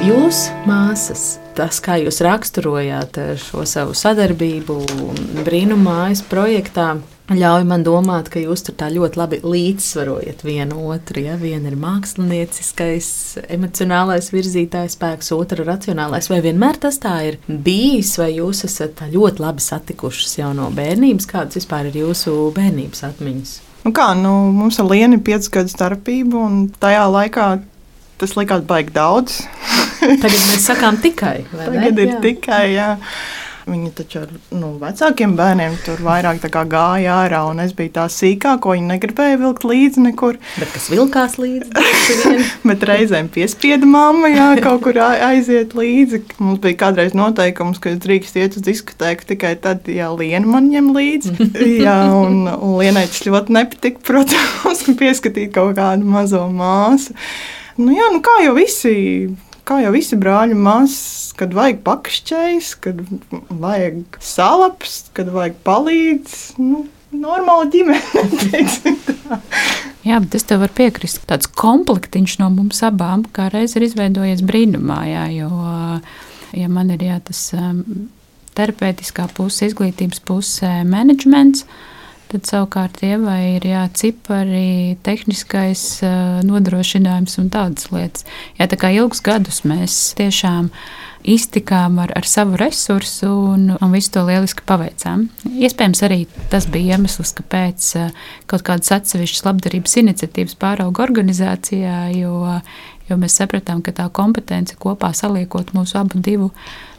Jūs, 0.00 0.46
māsas, 0.64 1.36
tas, 1.52 1.76
kā 1.84 1.98
jūs 2.00 2.22
raksturojāt 2.24 3.18
šo 3.36 3.66
savu 3.68 3.92
sadarbību 3.92 4.78
brīnumājas 5.44 6.22
projektā, 6.24 6.94
ļauj 7.28 7.66
man 7.68 7.84
domāt, 7.84 8.30
ka 8.32 8.40
jūs 8.40 8.64
tur 8.64 8.78
tā 8.80 8.88
ļoti 8.94 9.20
labi 9.20 9.38
līdzsvarojat 9.44 10.40
vienu 10.46 10.86
otru. 10.88 11.20
Ja? 11.26 11.36
Viena 11.36 11.68
ir 11.68 11.76
mākslinieckais, 11.78 13.10
emocionālais 13.52 14.32
virzītājs 14.32 14.96
spēks, 14.96 15.34
otra- 15.36 15.66
racionālais. 15.68 16.30
Vai 16.32 16.40
vienmēr 16.48 16.80
tas 16.80 16.98
tā 16.98 17.16
ir 17.28 17.38
bijis, 17.46 18.16
vai 18.16 18.32
jūs 18.38 18.64
esat 18.64 19.04
ļoti 19.04 19.38
labi 19.38 19.60
satikušas 19.60 20.38
jau 20.38 20.54
no 20.54 20.70
bērnības? 20.70 21.28
Kādas 21.28 21.60
vispār 21.60 21.92
ir 21.92 22.00
jūsu 22.00 22.54
bērnības 22.56 23.04
atmiņas? 23.12 23.58
Nu 23.84 23.92
kā, 23.92 24.16
nu, 24.16 24.50
mums 24.52 24.80
ar 24.80 24.86
Lienu 24.86 25.20
ir 25.20 25.20
piecas 25.20 25.50
gadu 25.50 25.68
starpība, 25.68 26.34
un 26.34 26.70
tajā 26.80 27.04
laikā 27.04 27.60
tas 28.20 28.36
likās 28.36 28.64
baigi 28.68 28.92
daudz. 28.92 29.42
Tagad 30.00 30.40
mēs 30.40 30.66
sakām 30.66 30.98
tikai. 31.02 31.36
Tagad 31.52 31.94
ne? 31.94 31.94
ir 32.02 32.12
jā. 32.14 32.18
tikai. 32.24 32.64
Jā. 32.74 32.90
Viņi 33.70 33.90
taču 33.94 34.22
ar 34.24 34.30
nu, 34.56 34.70
vecākiem 34.80 35.34
bērniem 35.38 35.76
tur 35.84 36.00
vairāk 36.02 36.42
gāja 36.70 37.16
ārā, 37.20 37.42
un 37.50 37.60
es 37.62 37.74
biju 37.76 37.92
tā 37.94 38.06
sīkā, 38.10 38.56
ko 38.62 38.72
viņi 38.74 38.88
negribēja 38.88 39.38
vilkt 39.38 39.66
līdzi 39.68 40.04
nekur. 40.08 40.38
Bet 40.56 40.72
kas 40.74 40.88
vilkās 40.90 41.36
līdzi? 41.38 41.68
Bet 42.68 42.86
reizēm 42.88 43.28
piespieda 43.32 43.86
mamma, 43.86 44.30
jā, 44.32 44.48
kaut 44.64 44.82
kur 44.86 44.98
aiziet 45.04 45.76
līdzi. 45.78 46.22
Mums 46.40 46.62
bija 46.64 46.80
kādreiz 46.86 47.14
noteikums, 47.18 47.78
ka 47.82 47.92
es 47.92 48.00
drīkst 48.02 48.40
iet 48.40 48.56
uz 48.58 48.64
diskotēku 48.66 49.28
tikai 49.34 49.54
tad, 49.62 49.86
ja 49.92 50.08
Liena 50.16 50.48
man 50.48 50.70
ņem 50.72 50.90
līdzi. 50.96 51.36
jā, 51.84 51.98
un, 52.16 52.48
un 52.50 52.74
Lienai 52.80 53.06
tas 53.12 53.22
ļoti 53.28 53.58
nepatika, 53.60 54.02
protams, 54.08 54.86
pieskatīt 54.98 55.54
kaut 55.54 55.76
kādu 55.78 56.08
mazo 56.08 56.46
māsu. 56.50 57.14
Nu, 57.78 57.92
jā, 57.94 58.10
nu 58.12 58.18
kā 58.24 58.40
jau 58.44 58.56
visi 58.58 58.96
kā 59.70 59.78
jau 59.84 59.92
visi 59.94 60.18
brāļi 60.18 60.56
māsas, 60.58 61.30
kad 61.38 61.54
vajag 61.54 61.84
pakšķējis, 61.86 62.70
kad 62.82 63.04
vajag 63.62 64.18
salaps, 64.18 65.04
kad 65.14 65.30
vajag 65.30 65.60
palīdz. 65.66 66.40
Nu, 66.58 66.88
Normāla 67.10 67.66
ģimene. 67.66 69.00
Jā, 70.06 70.20
bet 70.22 70.36
es 70.38 70.44
tev 70.46 70.60
varu 70.62 70.74
piekrist. 70.78 71.24
Tāds 71.26 71.50
komplektiņš 71.58 72.36
no 72.38 72.46
mums 72.54 72.84
abām 72.86 73.24
kā 73.34 73.48
reiz 73.50 73.74
ir 73.74 73.82
izveidojies 73.88 74.44
brīnumā. 74.46 75.00
Jā, 75.10 75.24
jo, 75.34 75.48
ja 76.54 76.70
man 76.70 76.94
ir 76.94 77.02
jā, 77.08 77.18
tas 77.26 77.40
um, 77.58 77.82
terapeitiskā 78.54 79.26
puse, 79.34 79.66
izglītības 79.66 80.22
puse, 80.22 80.70
menedžments, 80.86 81.66
Tad 82.30 82.46
savukārt 82.46 83.00
ievai 83.02 83.56
ir 83.56 83.64
jā, 83.66 83.82
cipari, 83.98 84.96
tehniskais 85.02 85.82
nodrošinājums 86.46 87.40
un 87.42 87.48
tādas 87.50 87.88
lietas. 87.90 88.26
Jā, 88.54 88.68
tā 88.70 88.78
kā 88.78 88.92
ilgus 88.94 89.18
gadus 89.26 89.64
mēs 89.66 89.96
tiešām 90.18 90.68
iztikām 91.26 91.98
ar, 92.00 92.12
ar 92.16 92.28
savu 92.30 92.54
resursu 92.60 93.28
un, 93.28 93.66
un 93.74 93.90
visu 93.92 94.14
to 94.14 94.22
lieliski 94.28 94.62
paveicām. 94.68 95.26
Iespējams, 95.50 96.04
arī 96.06 96.20
tas 96.52 96.68
bija 96.70 96.96
iemesls, 96.96 97.34
kāpēc 97.40 97.90
kaut 98.50 98.64
kādas 98.68 98.94
atsevišķas 99.00 99.44
labdarības 99.48 99.98
iniciatīvas 100.04 100.56
pārauga 100.62 101.04
organizācijā, 101.08 101.98
jo, 102.14 102.38
jo 103.10 103.18
mēs 103.20 103.36
sapratām, 103.40 103.82
ka 103.84 103.94
tā 103.96 104.06
kompetence 104.14 104.76
kopā 104.80 105.12
saliekot 105.16 105.74
mūsu 105.76 105.98
abu 106.00 106.20
divu 106.22 106.50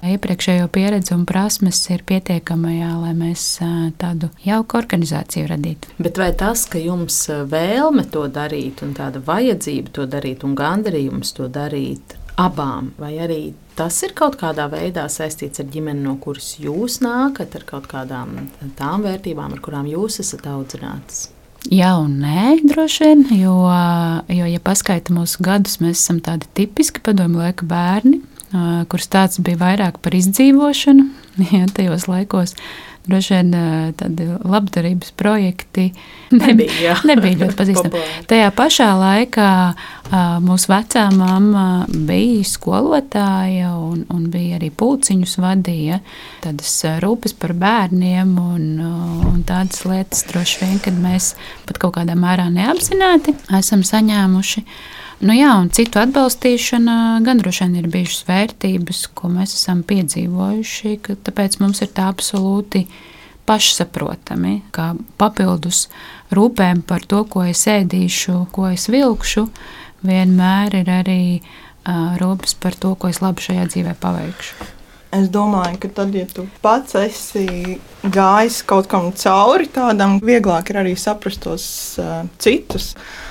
iepriekšējo 0.05 0.67
pieredzi 0.73 1.13
un 1.15 1.25
prasmes 1.29 1.79
ir 1.93 2.03
pietiekama, 2.07 2.71
jā, 2.73 2.91
lai 3.01 3.11
mēs 3.17 3.45
tādu 4.01 4.31
jauku 4.45 4.79
organizāciju 4.81 5.49
radītu. 5.51 5.95
Bet 6.01 6.21
vai 6.21 6.31
tas, 6.37 6.65
ka 6.69 6.81
jums 6.81 7.23
vēlme 7.51 8.07
to 8.13 8.25
darīt 8.31 8.81
un 8.85 8.95
tāda 8.97 9.21
vajadzība 9.25 9.93
to 9.95 10.07
darīt 10.09 10.45
un 10.47 10.57
gandarījums 10.57 11.35
to 11.37 11.49
darīt 11.51 12.17
abām, 12.41 12.93
vai 12.99 13.15
arī 13.21 13.41
tas 13.77 13.97
ir 14.05 14.15
kaut 14.17 14.37
kādā 14.39 14.67
veidā 14.71 15.05
saistīts 15.11 15.61
ar 15.61 15.69
ģimeni, 15.71 16.03
no 16.05 16.15
kuras 16.21 16.55
jūs 16.61 17.01
nākat, 17.03 17.59
ar 17.59 17.67
kaut 17.67 17.89
kādām 17.91 18.47
tām 18.79 19.05
vērtībām, 19.05 19.53
ar 19.57 19.61
kurām 19.63 19.89
jūs 19.89 20.21
esat 20.23 20.47
audzināts? 20.49 21.29
Jā, 21.69 21.91
un 22.01 22.15
nē, 22.23 22.55
droši 22.65 23.05
vien, 23.05 23.19
jo, 23.37 23.53
jo 24.33 24.47
ja 24.49 24.61
paskaita 24.63 25.13
mūsu 25.13 25.43
gadus, 25.45 25.77
mēs 25.83 25.99
esam 25.99 26.17
tādi 26.23 26.49
tipiski 26.57 27.03
padomju 27.05 27.43
laika 27.43 27.67
bērni, 27.69 28.23
kurš 28.89 29.05
tāds 29.13 29.41
bija 29.45 29.59
vairāk 29.61 29.99
par 30.01 30.17
izdzīvošanu 30.17 31.05
ja, 31.53 31.67
tajos 31.69 32.07
laikos. 32.09 32.55
Droši 33.01 33.33
vien 33.33 33.55
tādi 33.97 34.27
labdarības 34.29 35.09
projekti 35.17 35.87
nebija, 36.41 36.99
nebija 37.07 37.39
ļoti 37.39 37.57
pazīstami. 37.61 38.03
Tajā 38.29 38.51
pašā 38.53 38.89
laikā 38.99 39.49
mūsu 40.45 40.69
vecā 40.69 41.07
mamma 41.15 41.65
bija 41.89 42.45
skolotāja 42.45 43.73
un, 43.79 44.05
un 44.13 44.29
bija 44.33 44.59
arī 44.59 44.69
pulciņus 44.77 45.37
vadīja. 45.41 46.01
Tādas 46.45 46.77
rūpes 47.01 47.33
par 47.41 47.55
bērniem 47.57 48.35
un, 48.41 48.65
un 49.31 49.43
tādas 49.49 49.85
lietas 49.87 50.25
droši 50.29 50.61
vien, 50.65 50.79
kad 50.83 50.97
mēs 51.01 51.33
pat 51.69 51.81
kaut 51.81 51.97
kādā 51.97 52.17
mērā 52.19 52.51
neapzināti 52.53 53.33
esam 53.57 53.85
saņēmuši. 53.87 54.65
Nu 55.21 55.35
jā, 55.37 55.51
un 55.61 55.67
citu 55.69 55.99
atbalstīšana 56.01 57.21
gan 57.21 57.37
droši 57.37 57.67
vien 57.67 57.75
ir 57.77 57.87
bijušas 57.93 58.23
vērtības, 58.25 59.03
ko 59.13 59.29
mēs 59.29 59.53
esam 59.53 59.83
piedzīvojuši. 59.85 60.95
Tāpēc 61.27 61.59
mums 61.61 61.83
ir 61.85 61.91
tā 61.93 62.07
absolūti 62.09 62.87
pašsaprotami, 63.45 64.55
ka 64.73 64.95
papildus 65.21 65.83
rūpēm 66.33 66.81
par 66.89 67.05
to, 67.05 67.21
ko 67.29 67.45
es 67.45 67.61
ēdīšu, 67.69 68.39
ko 68.55 68.71
es 68.71 68.87
vilkšu, 68.89 69.45
vienmēr 70.09 70.81
ir 70.81 70.89
arī 70.89 71.21
uh, 71.37 72.17
rūpes 72.17 72.57
par 72.57 72.77
to, 72.81 72.95
ko 72.97 73.13
es 73.13 73.21
labi 73.21 73.45
šajā 73.45 73.69
dzīvē 73.69 73.97
paveikšu. 74.01 74.69
Es 75.21 75.29
domāju, 75.29 75.83
ka 75.83 75.89
tad, 76.01 76.15
ja 76.17 76.25
tu 76.25 76.47
pats 76.63 76.95
esi 76.97 77.75
gājis 78.01 78.63
kaut 78.65 78.89
kam 78.89 79.11
cauri, 79.13 79.69
tādam 79.69 80.17
vieglāk 80.23 80.71
ir 80.71 80.81
arī 80.81 80.95
saprast 80.97 81.45
tos 81.45 81.67
uh, 82.01 82.23
citus. 82.41 82.95
Uh, 82.95 83.27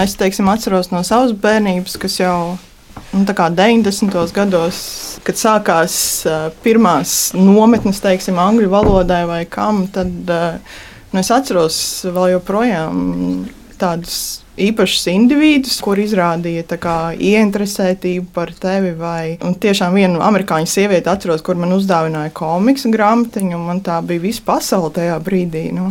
Es 0.00 0.16
teiksim, 0.16 0.48
atceros 0.48 0.88
no 0.92 1.02
savas 1.04 1.34
bērnības, 1.36 1.98
kas 2.00 2.18
jau 2.20 2.36
nu, 3.12 3.24
90. 3.24 4.32
gados, 4.32 4.78
kad 5.26 5.36
sākās 5.36 5.96
uh, 6.28 6.46
pirmās 6.64 7.32
nometnes, 7.36 8.00
teiksim, 8.04 8.40
angļu 8.40 8.70
valodai 8.72 9.24
vai 9.28 9.42
kam, 9.44 9.84
tad 9.92 10.32
uh, 10.32 10.78
nu, 11.12 11.20
es 11.20 11.32
atceros 11.34 11.76
vēl 12.08 12.38
joprojām 12.38 13.02
tādus 13.82 14.42
īpašus 14.62 15.08
individus, 15.12 15.78
kur 15.82 16.00
izrādīja 16.00 16.78
kā, 16.80 16.96
ieinteresētību 17.16 18.28
par 18.34 18.52
tevi. 18.56 18.92
Vai, 18.98 19.36
un 19.44 19.56
tiešām 19.60 19.96
viena 19.96 20.20
amerikāņu 20.28 20.68
sieviete 20.68 21.10
atceros, 21.12 21.44
kur 21.44 21.58
man 21.60 21.74
uzdāvināja 21.76 22.34
komiksu 22.36 22.92
grāmatiņu, 22.92 23.56
un 23.56 23.66
man 23.70 23.82
tā 23.84 24.00
bija 24.06 24.24
visa 24.24 24.44
pasaule 24.46 24.92
tajā 24.94 25.18
brīdī. 25.24 25.70
Nu, 25.74 25.90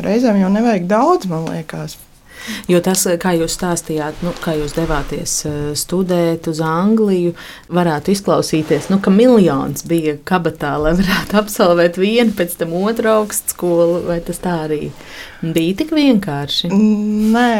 reizēm 0.00 0.40
jau 0.42 0.52
nevajag 0.52 0.86
daudz, 0.90 1.28
man 1.30 1.48
liekas. 1.50 1.98
Jo 2.70 2.80
tas, 2.84 3.04
kā 3.20 3.34
jūs 3.36 3.54
stāstījāt, 3.58 4.22
nu, 4.24 4.32
kā 4.42 4.54
jūs 4.58 4.74
devāties 4.76 5.34
eh, 5.48 5.58
studēt 5.78 6.48
uz 6.50 6.60
Angliju, 6.64 7.34
varētu 7.72 8.14
izklausīties, 8.14 8.90
nu, 8.92 9.00
ka 9.02 9.12
miljons 9.14 9.84
bija 9.88 10.16
kabatā, 10.28 10.74
lai 10.80 10.94
varētu 10.98 11.38
absolvēt 11.40 12.00
vienu, 12.00 12.34
pēc 12.36 12.58
tam 12.60 12.74
otru 12.80 13.12
augstskolu. 13.20 14.04
Vai 14.10 14.20
tas 14.24 14.40
tā 14.42 14.56
arī 14.66 14.82
bija 15.40 15.80
tik 15.82 15.94
vienkārši? 15.96 16.72
Nē, 16.74 17.54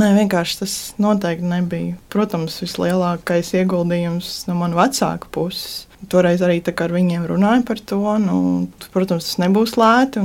nē 0.00 0.10
vienkārši 0.22 0.62
tas 0.62 0.78
noteikti 1.00 1.50
nebija. 1.50 1.98
Protams, 2.12 2.60
vislielākais 2.64 3.54
ieguldījums 3.60 4.34
no 4.48 4.58
manas 4.60 4.80
vecāka 4.80 5.30
puses. 5.34 5.89
Toreiz 6.08 6.40
arī 6.40 6.62
ar 6.64 6.92
viņiem 6.94 7.26
runāju 7.28 7.64
par 7.68 7.80
to. 7.84 8.00
Nu, 8.22 8.36
protams, 8.94 9.26
tas 9.28 9.40
nebūs 9.42 9.76
lēti. 9.76 10.22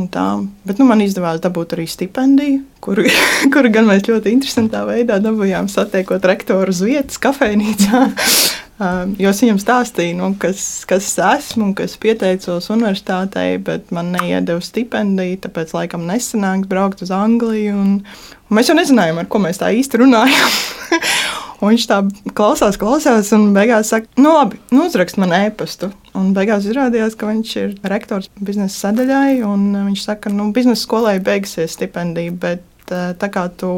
Bet 0.63 0.79
nu, 0.79 0.87
man 0.87 1.03
izdevās 1.03 1.41
dabūt 1.43 1.75
arī 1.75 1.87
stipendiju, 1.89 2.61
kuru, 2.79 3.03
kuru 3.53 3.71
gan 3.73 3.89
mēs 3.89 4.07
ļoti 4.07 4.31
interesantā 4.31 4.85
veidā 4.87 5.19
dabūjām 5.19 5.67
satiekot 5.71 6.25
rektoru 6.25 6.71
uz 6.71 6.83
vietas, 6.85 7.19
kafejnīcā. 7.21 8.05
Um, 8.75 9.13
jo 9.15 9.29
es 9.31 9.37
viņam 9.39 9.55
stāstīju, 9.61 10.17
nu, 10.19 10.25
kas, 10.35 10.83
kas 10.83 11.05
es 11.07 11.13
esmu 11.23 11.69
un 11.69 11.71
kas 11.79 11.93
pieteicos 11.95 12.67
universitātei, 12.73 13.53
bet 13.63 13.93
man 13.95 14.09
neiedeva 14.11 14.59
stipendiju, 14.59 15.37
tāpēc 15.45 15.71
laikam 15.77 16.03
nesanāks 16.03 16.67
braukt 16.67 17.05
uz 17.05 17.13
Angliju. 17.15 17.71
Un, 17.71 17.95
un 18.03 18.59
mēs 18.59 18.67
jau 18.67 18.75
nezinājām, 18.75 19.23
ar 19.23 19.31
ko 19.31 19.39
mēs 19.47 19.63
tā 19.63 19.71
īsti 19.79 20.03
runājam. 20.03 20.59
Un 21.65 21.73
viņš 21.73 21.85
tā 21.89 21.95
klausās, 22.37 22.75
klausās, 22.77 23.31
un 23.33 23.47
beigās 23.55 23.89
saka, 23.89 24.05
nu, 24.21 24.35
labi, 24.35 24.59
nu, 24.69 24.83
uzrakst 24.85 25.17
man 25.17 25.31
e-pastu. 25.33 25.89
Un 26.13 26.27
beigās 26.35 26.67
izrādījās, 26.69 27.15
ka 27.17 27.31
viņš 27.31 27.53
ir 27.57 27.71
rektors 27.89 28.29
biznesa 28.37 28.83
sadaļai, 28.83 29.39
un 29.47 29.71
viņš 29.73 30.03
saka, 30.05 30.29
nu, 30.29 30.51
biznesa 30.53 30.83
skolai 30.83 31.15
beigsies 31.25 31.73
stipendija, 31.73 32.35
bet 32.43 32.93
eh, 32.93 33.15
tā 33.17 33.31
kā 33.33 33.47
tu 33.49 33.71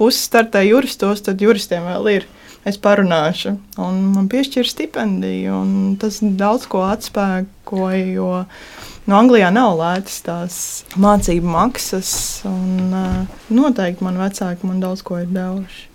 pusi 0.00 0.22
startē 0.24 0.64
juristos, 0.64 1.20
tad 1.26 1.44
juristiem 1.44 1.84
vēl 1.90 2.08
ir. 2.14 2.28
Es 2.64 2.76
parunāšu, 2.80 3.54
un 3.80 4.00
man 4.14 4.26
piešķīra 4.28 4.68
stipendiju, 4.68 5.60
un 5.62 5.76
tas 6.00 6.18
daudz 6.20 6.66
ko 6.68 6.82
atspēkoja, 6.88 8.02
jo 8.16 8.32
no 9.08 9.16
Anglijā 9.16 9.48
nav 9.52 9.78
lētas 9.78 10.18
tās 10.26 10.58
mācību 11.00 11.52
maksas, 11.56 12.10
un 12.48 12.92
uh, 12.92 13.38
noteikti 13.48 14.04
man 14.04 14.20
vecāki 14.20 14.68
man 14.68 14.84
daudz 14.84 15.04
ko 15.04 15.22
ir 15.22 15.32
devuši. 15.32 15.89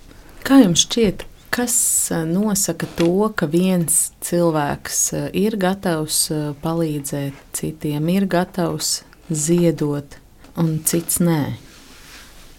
Kā 0.46 0.60
jums 0.62 0.84
šķiet, 0.86 1.24
kas 1.50 1.76
eh, 2.14 2.22
nosaka 2.30 2.86
to, 3.00 3.32
ka 3.34 3.48
viens 3.50 4.12
cilvēks 4.22 5.00
eh, 5.18 5.24
ir 5.42 5.56
gatavs 5.58 6.20
eh, 6.30 6.44
palīdzēt 6.62 7.40
citiem, 7.58 8.12
ir 8.14 8.28
gatavs 8.30 9.00
ziedot, 9.34 10.20
un 10.62 10.76
cits 10.86 11.18
nē? 11.26 11.40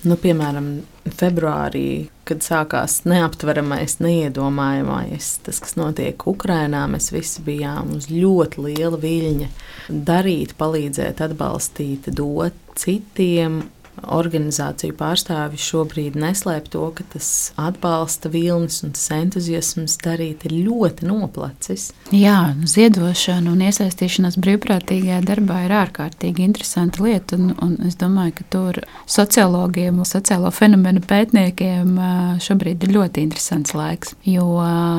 Nu, 0.03 0.17
piemēram, 0.19 0.67
februārī, 1.15 2.11
kad 2.27 2.43
sākās 2.43 3.05
neaptveramais, 3.07 4.01
neiedomājamais, 4.03 5.31
tas, 5.47 5.63
kas 5.63 5.79
notiek 5.79 6.27
Ukrajinā, 6.27 6.83
mēs 6.91 7.13
visi 7.15 7.47
bijām 7.47 7.95
uz 8.01 8.11
ļoti 8.11 8.67
liela 8.67 8.99
viļņa. 8.99 9.51
Darīt, 10.11 10.59
palīdzēt, 10.59 11.23
atbalstīt, 11.23 12.11
dot 12.19 12.59
citiem 12.75 13.63
organizāciju 14.03 14.95
pārstāvi 14.99 15.59
šobrīd 15.61 16.17
neslēp 16.21 16.69
to, 16.73 16.85
ka 16.97 17.05
tas 17.15 17.29
atbalsta 17.61 18.31
vilnis 18.33 18.83
un 18.87 18.93
tas 18.97 19.09
entuziasms 19.17 19.97
darīt 20.05 20.45
ir 20.49 20.57
ļoti 20.67 21.09
noplacis. 21.09 21.89
Jā, 22.15 22.55
ziedošana 22.69 23.51
un 23.53 23.65
iesaistīšanās 23.67 24.39
brīvprātīgajā 24.43 25.21
darbā 25.27 25.63
ir 25.67 25.77
ārkārtīgi 25.81 26.45
interesanta 26.47 27.03
lieta. 27.05 27.39
Un, 27.39 27.55
un 27.63 27.77
es 27.89 27.99
domāju, 28.01 28.37
ka 28.39 28.49
tur 28.53 28.81
sociologiem 29.11 30.03
un 30.03 30.09
sociālo 30.09 30.53
fenomenu 30.55 31.03
pētniekiem 31.07 31.97
šobrīd 32.43 32.87
ir 32.87 32.95
ļoti 32.99 33.27
interesants 33.27 33.75
laiks. 33.77 34.15
Jo 34.27 34.47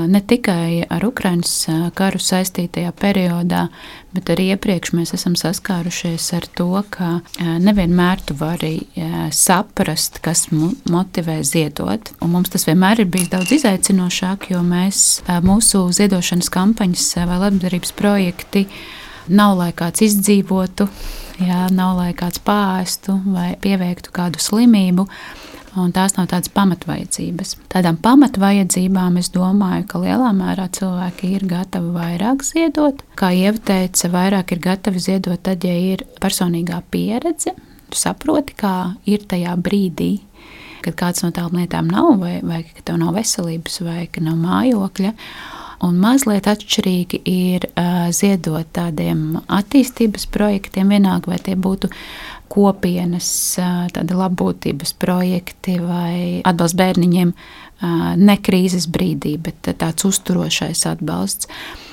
ne 0.09 0.21
tikai 0.21 0.87
ar 0.89 1.05
Ukraiņas 1.07 1.55
karu 1.97 2.21
saistītajā 2.21 2.91
periodā, 2.97 3.67
bet 4.15 4.31
arī 4.33 4.51
iepriekš 4.55 4.93
mēs 4.97 5.13
esam 5.17 5.37
saskārušies 5.39 6.31
ar 6.37 6.47
to, 6.57 6.71
ka 6.89 7.19
nevienmēr 7.63 8.23
tu 8.27 8.37
vari 8.37 8.86
saprast, 9.35 10.19
kas 10.25 10.47
motivē 10.51 11.39
ziedot. 11.45 12.11
Un 12.21 12.31
mums 12.33 12.51
tas 12.53 12.65
vienmēr 12.67 13.03
ir 13.03 13.09
bijis 13.13 13.31
daudz 13.33 13.53
izaicinošāk, 13.59 14.49
jo 14.53 14.63
mēs 14.65 15.21
mūsu 15.45 15.83
ziedošanas 15.93 16.49
kampaņas 16.53 17.09
vai 17.29 17.41
labdarības 17.45 17.93
projekti 17.97 18.67
nav 19.27 19.57
lai 19.59 19.73
kāds 19.75 20.03
izdzīvotu, 20.05 20.87
jā, 21.43 21.67
nav 21.75 21.97
lai 21.99 22.13
kāds 22.17 22.39
pāestu 22.43 23.19
vai 23.27 23.51
pieveiktu 23.61 24.13
kādu 24.15 24.41
slimību 24.41 25.07
un 25.77 25.91
tās 25.93 26.15
nav 26.17 26.29
tādas 26.31 26.49
pamatvajadzības. 26.55 27.53
Tādām 27.69 27.99
pamatvajadzībām 28.01 29.19
es 29.21 29.29
domāju, 29.35 29.85
ka 29.91 30.01
lielā 30.01 30.31
mērā 30.33 30.65
cilvēki 30.73 31.35
ir 31.37 31.45
gatavi 31.49 31.91
vairāk 31.93 32.45
ziedot. 32.47 33.03
Kā 33.19 33.29
jau 33.35 33.53
teica, 33.67 34.09
vairāk 34.13 34.55
ir 34.55 34.63
gatavi 34.63 35.03
ziedot 35.03 35.43
tad, 35.45 35.67
ja 35.67 35.75
ir 35.93 36.07
personīgā 36.23 36.81
pieredze. 36.89 37.53
Tu 37.87 37.99
saproti, 37.99 38.55
kā 38.57 38.75
ir 39.07 39.23
tajā 39.29 39.53
brīdī, 39.63 40.17
kad 40.85 40.95
kāds 40.99 41.23
no 41.23 41.31
tām 41.35 41.55
lietām 41.57 41.89
nav, 41.91 42.15
vai, 42.21 42.39
vai 42.45 42.63
ka 42.67 42.83
tev 42.85 42.99
nav 43.01 43.15
veselības, 43.17 43.81
vai 43.85 44.07
ka 44.11 44.23
nav 44.23 44.39
mājokļa. 44.41 45.13
Un 45.85 45.99
mazliet 46.01 46.47
atšķirīgi 46.49 47.19
ir 47.29 47.67
uh, 47.69 48.07
ziedot 48.15 48.65
tādiem 48.73 49.37
attīstības 49.45 50.25
projektiem, 50.33 50.89
vienalga 50.89 51.29
vai 51.29 51.37
tie 51.43 51.53
būtu 51.53 51.91
kopienas, 52.49 53.29
uh, 53.61 53.85
tādi 53.93 54.17
labbūtības 54.17 54.95
projekti 54.97 55.77
vai 55.83 56.41
atbalsts 56.49 56.79
bērniņiem, 56.81 57.33
uh, 57.35 58.15
ne 58.17 58.37
krīzes 58.41 58.89
brīdī, 58.89 59.35
bet 59.37 59.69
tāds 59.77 60.07
uzturošais 60.09 60.81
atbalsts. 60.89 61.51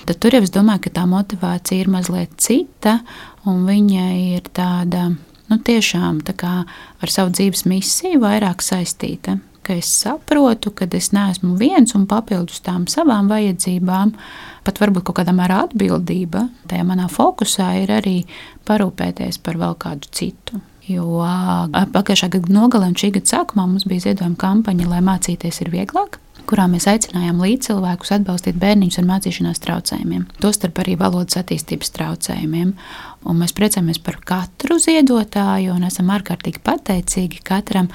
Tad 0.09 0.20
tur 0.20 0.38
jau 0.38 0.42
es 0.47 0.53
domāju, 0.55 0.86
ka 0.86 0.97
tā 1.01 1.05
motivācija 1.09 1.84
ir 1.84 1.92
mazliet 1.92 2.32
cita, 2.40 2.99
un 3.45 3.66
viņa 3.68 4.09
ir 4.32 4.49
tāda 4.57 5.11
nu, 5.51 5.59
tiešām 5.59 6.22
ar 6.45 7.11
savu 7.11 7.32
dzīves 7.34 7.64
misiju 7.68 8.20
vairāk 8.22 8.62
saistīta. 8.62 9.38
Es 9.64 9.88
saprotu, 9.88 10.74
ka 10.76 10.84
es 10.92 11.09
neesmu 11.16 11.55
viens 11.57 11.95
un 11.97 12.05
papildus 12.07 12.61
tām 12.61 12.84
savām 12.84 13.30
vajadzībām, 13.32 14.12
pat 14.64 14.80
varbūt 14.80 15.07
kaut 15.09 15.22
kādā 15.22 15.32
mērā 15.32 15.62
atbildība. 15.64 16.51
Tajā 16.68 16.84
manā 16.84 17.09
fokusā 17.09 17.70
ir 17.80 17.95
arī 17.97 18.18
parūpēties 18.68 19.40
par 19.40 19.57
vēl 19.57 19.78
kādu 19.80 20.11
citu. 20.12 20.61
Jo 20.84 21.24
pagājušā 21.72 22.28
gada 22.34 22.53
nogalē 22.53 22.90
un 22.92 22.99
šī 23.01 23.14
gada 23.14 23.38
sākumā 23.38 23.64
mums 23.64 23.88
bija 23.88 24.11
ziedojuma 24.11 24.36
kampaņa, 24.36 24.90
lai 24.90 25.01
mācīties 25.07 25.62
ir 25.64 25.72
vieglāk 25.72 26.20
kurā 26.49 26.66
mēs 26.70 26.86
aicinājām 26.90 27.40
līdzcilvēkus 27.42 28.12
atbalstīt 28.18 28.59
bērniņus 28.61 29.01
ar 29.01 29.09
mācīšanās 29.09 29.62
traucējumiem, 29.64 30.26
tostarp 30.42 30.80
arī 30.82 30.97
valodas 31.01 31.38
attīstības 31.40 31.92
traucējumiem. 31.97 32.74
Un 33.25 33.41
mēs 33.41 33.55
priecājamies 33.57 34.01
par 34.05 34.18
katru 34.27 34.77
ziedotāju 34.83 35.72
un 35.75 35.87
esam 35.89 36.12
ārkārtīgi 36.12 36.61
pateicīgi 36.64 37.41
katram 37.47 37.89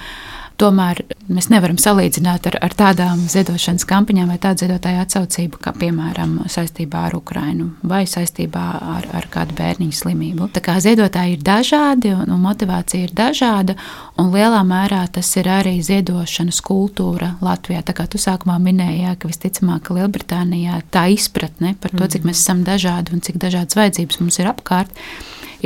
Tomēr 0.59 0.99
mēs 1.31 1.47
nevaram 1.53 1.77
salīdzināt 1.79 2.49
ar, 2.49 2.57
ar 2.65 2.73
tādām 2.75 3.21
ziedošanas 3.31 3.85
kampaņām 3.87 4.27
vai 4.33 4.35
tādu 4.43 4.65
ziedotāju 4.65 4.99
atsaucību, 5.05 5.59
kā 5.63 5.71
piemēram 5.71 6.33
saistībā 6.51 7.05
ar 7.07 7.15
Ukrajinu 7.15 7.69
vai 7.87 8.01
saistībā 8.09 8.65
ar, 8.97 9.07
ar 9.15 9.27
kādu 9.31 9.55
bērniņu 9.55 9.95
slimību. 9.95 10.49
Tā 10.51 10.63
kā 10.65 10.75
ziedotāji 10.83 11.37
ir 11.37 11.45
dažādi 11.47 12.11
un, 12.11 12.27
un 12.35 12.43
motivācija 12.43 13.07
ir 13.07 13.15
dažāda, 13.15 13.77
un 14.19 14.33
lielā 14.35 14.59
mērā 14.67 15.05
tas 15.15 15.31
ir 15.39 15.47
arī 15.47 15.77
ziedošanas 15.85 16.59
kultūra 16.67 17.37
Latvijā. 17.45 17.79
Tā 17.87 17.95
kā 17.95 18.09
tu 18.11 18.19
sākumā 18.19 18.59
minēji, 18.59 19.05
jā, 19.05 19.15
ka 19.15 19.31
visticamāk, 19.31 19.87
ka 19.87 19.95
Lielbritānijā 19.95 20.81
tā 20.91 21.07
izpratne 21.15 21.77
par 21.79 21.95
to, 21.95 22.11
cik 22.11 22.27
mēs 22.27 22.43
esam 22.43 22.67
dažādi 22.67 23.15
un 23.15 23.23
cik 23.23 23.39
dažādas 23.39 23.79
vajadzības 23.79 24.19
mums 24.25 24.43
ir 24.43 24.51
apkārt 24.51 24.91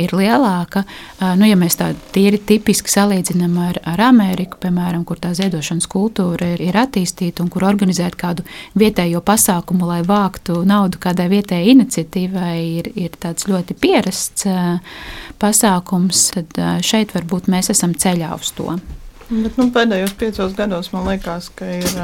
ir 0.00 0.14
lielāka. 0.16 0.84
Nu, 1.38 1.46
ja 1.48 1.56
mēs 1.58 1.78
tā 1.80 1.90
tīri 2.14 2.40
tipiski 2.42 2.92
salīdzinām 2.92 3.54
ar, 3.62 3.80
ar 3.94 4.02
Ameriku, 4.08 4.58
piemēram, 4.62 5.04
kur 5.08 5.20
tā 5.22 5.34
ziedošanas 5.36 5.88
kultūra 5.90 6.54
ir, 6.54 6.64
ir 6.64 6.78
attīstīta 6.80 7.44
un 7.44 7.50
kur 7.52 7.66
organizēt 7.68 8.18
kādu 8.20 8.46
vietējo 8.78 9.22
pasākumu, 9.24 9.88
lai 9.90 10.00
vāktu 10.06 10.62
naudu 10.68 11.00
kādai 11.02 11.28
vietējai 11.32 11.74
iniciatīvai, 11.76 12.58
ir, 12.80 12.90
ir 13.06 13.16
tāds 13.20 13.48
ļoti 13.50 13.78
pierasts 13.78 14.48
pasākums, 15.42 16.28
tad 16.36 16.62
šeit 16.84 17.14
varbūt 17.16 17.50
mēs 17.52 17.72
esam 17.74 17.94
ceļā 17.94 18.34
uz 18.36 18.54
to. 18.56 18.78
Bet, 19.30 19.56
nu, 19.56 19.70
pēdējos 19.72 20.16
piecos 20.20 20.56
gados 20.56 20.90
man 20.92 21.08
liekas, 21.08 21.48
ka 21.56 21.68
ir 21.78 21.94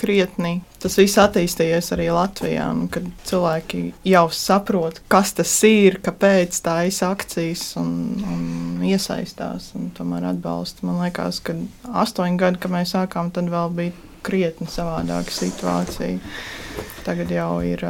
krietni 0.00 0.60
tas 0.80 0.96
viss 0.98 1.18
attīstījies 1.20 1.92
arī 1.94 2.08
Latvijā. 2.14 2.68
Un, 2.72 2.86
kad 2.92 3.06
cilvēki 3.28 3.82
jau 4.08 4.24
saprot, 4.34 5.02
kas 5.12 5.34
tas 5.36 5.52
ir, 5.68 6.00
kāpēc 6.04 6.60
tā 6.64 6.76
ir 6.88 7.02
akcijas 7.10 7.66
un, 7.80 7.90
un 8.24 8.86
iesaistās 8.86 9.70
un 9.78 9.90
tomēr 9.96 10.30
atbalsta. 10.32 10.86
Man 10.88 11.02
liekas, 11.04 11.42
ka 11.44 11.56
astoņi 12.04 12.40
gadi, 12.40 12.62
kad 12.62 12.74
mēs 12.74 12.94
sākām, 12.96 13.32
tad 13.34 13.52
vēl 13.52 13.76
bija 13.76 14.08
krietni 14.26 14.68
savādāka 14.70 15.32
situācija. 15.34 16.18
Tagad 17.06 17.36
jau 17.36 17.54
ir. 17.66 17.86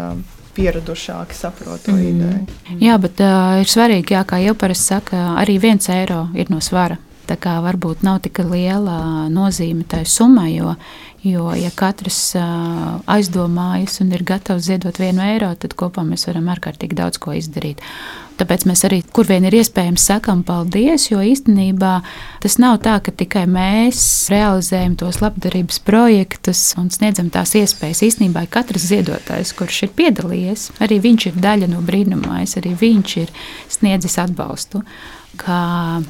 Pieradušāki 0.51 1.37
saprot 1.39 1.85
to 1.87 1.93
mm. 1.95 2.07
ideju. 2.11 2.79
Jā, 2.83 2.97
bet 2.99 3.21
uh, 3.23 3.61
ir 3.63 3.69
svarīgi, 3.71 4.17
jā, 4.17 4.25
kā 4.27 4.41
jau 4.43 4.57
parasti 4.59 4.91
saka, 4.91 5.21
arī 5.39 5.61
viens 5.63 5.87
eiro 5.95 6.25
ir 6.35 6.51
no 6.51 6.59
svara. 6.59 6.97
Tā 7.31 7.37
kā 7.39 7.53
varbūt 7.63 8.03
nav 8.03 8.19
tik 8.25 8.41
liela 8.43 9.29
nozīme 9.31 9.87
tai 9.87 10.03
summai, 10.11 10.57
jo 10.57 10.75
Jo, 11.21 11.51
ja 11.53 11.69
katrs 11.77 12.33
uh, 12.33 12.95
aizdomājas 13.05 13.99
un 14.01 14.09
ir 14.17 14.23
gatavs 14.25 14.65
ziedot 14.71 14.97
vienu 14.97 15.21
eiro, 15.21 15.51
tad 15.61 15.75
kopā 15.77 16.01
mēs 16.09 16.25
varam 16.25 16.47
ārkārtīgi 16.49 16.97
daudz 16.97 17.21
ko 17.21 17.35
izdarīt. 17.37 17.83
Tāpēc 18.41 18.63
mēs 18.65 18.87
arī, 18.89 19.03
kur 19.13 19.29
vien 19.29 19.45
ir 19.45 19.53
iespējams, 19.59 20.07
sakām 20.09 20.41
paldies, 20.49 21.11
jo 21.11 21.21
īstenībā 21.21 21.91
tas 22.41 22.57
nav 22.63 22.79
tā, 22.87 22.95
ka 23.05 23.13
tikai 23.13 23.43
mēs 23.53 24.01
realizējam 24.33 24.95
tos 25.03 25.19
labdarības 25.21 25.83
projektus 25.85 26.63
un 26.81 26.89
sniedzam 26.95 27.29
tās 27.35 27.53
iespējas. 27.61 28.01
Īstenībā 28.09 28.47
katrs 28.49 28.89
ziedotājs, 28.89 29.53
kurš 29.59 29.83
ir 29.91 29.93
piedalījies, 30.01 30.71
arī 30.81 31.03
viņš 31.05 31.29
ir 31.29 31.39
daļa 31.45 31.69
no 31.75 31.83
brīnumais, 31.85 32.57
arī 32.57 32.73
viņš 32.81 33.19
ir 33.27 33.35
sniedzis 33.77 34.17
atbalstu. 34.25 34.81
Kā 35.45 35.61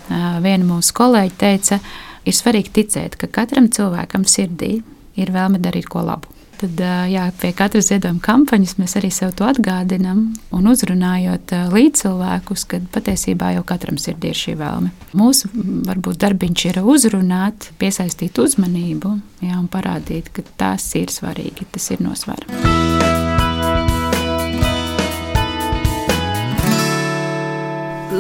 viena 0.07 0.63
mūsu 0.71 0.95
kolēģi 1.03 1.37
teica, 1.43 1.83
ir 2.23 2.39
svarīgi 2.39 2.77
ticēt, 2.79 3.19
ka 3.19 3.27
katram 3.41 3.67
cilvēkam 3.75 4.23
sirdī 4.23 4.77
ir 5.21 5.33
vēlme 5.35 5.63
darīt 5.63 5.89
ko 5.91 6.05
labu. 6.07 6.37
Tad 6.61 6.81
jā, 7.09 7.23
pie 7.41 7.55
katras 7.57 7.87
ziedojuma 7.89 8.21
kampaņas 8.21 8.75
mēs 8.77 8.95
arī 9.01 9.09
sev 9.15 9.33
to 9.39 9.47
atgādinām 9.49 10.27
un 10.53 10.69
uzrunājot 10.69 11.55
līdzcilvēkus, 11.73 12.67
kad 12.69 12.85
patiesībā 12.93 13.55
jau 13.57 13.65
katram 13.65 13.97
sirdī 13.97 14.35
ir 14.35 14.41
šī 14.43 14.59
vēlme. 14.61 14.93
Mūsu 15.17 15.49
varbūt 15.89 16.21
darbiņš 16.21 16.67
ir 16.69 16.83
uzrunāt, 16.85 17.71
piesaistīt 17.81 18.45
uzmanību 18.45 19.17
jā, 19.41 19.57
un 19.57 19.71
parādīt, 19.73 20.29
ka 20.37 20.45
tas 20.61 20.91
ir 21.01 21.09
svarīgi, 21.09 21.65
tas 21.73 21.95
ir 21.97 22.05
nosvara. 22.05 23.00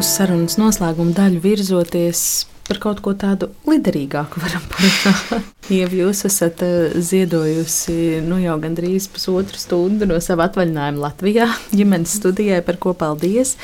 Uz 0.00 0.08
sarunas 0.16 0.54
noslēguma 0.56 1.12
daļu 1.12 1.42
virzoties, 1.44 2.20
par 2.64 2.78
kaut 2.80 3.02
ko 3.04 3.12
tādu 3.20 3.50
liderīgāku 3.68 4.40
varam 4.40 4.62
parunāt. 4.72 5.50
ja 5.76 5.88
jūs 5.92 6.22
esat 6.24 6.62
eh, 6.64 6.94
ziedojusi 7.04 8.22
nu, 8.24 8.38
jau 8.40 8.54
gandrīz 8.62 9.10
pusotru 9.12 9.60
stundu 9.60 10.08
no 10.08 10.16
sava 10.24 10.46
atvaļinājuma 10.48 11.04
Latvijā, 11.04 11.50
ģimenes 11.76 12.16
studijai, 12.16 12.62
par 12.64 12.80
ko 12.80 12.94
paldies. 12.96 13.58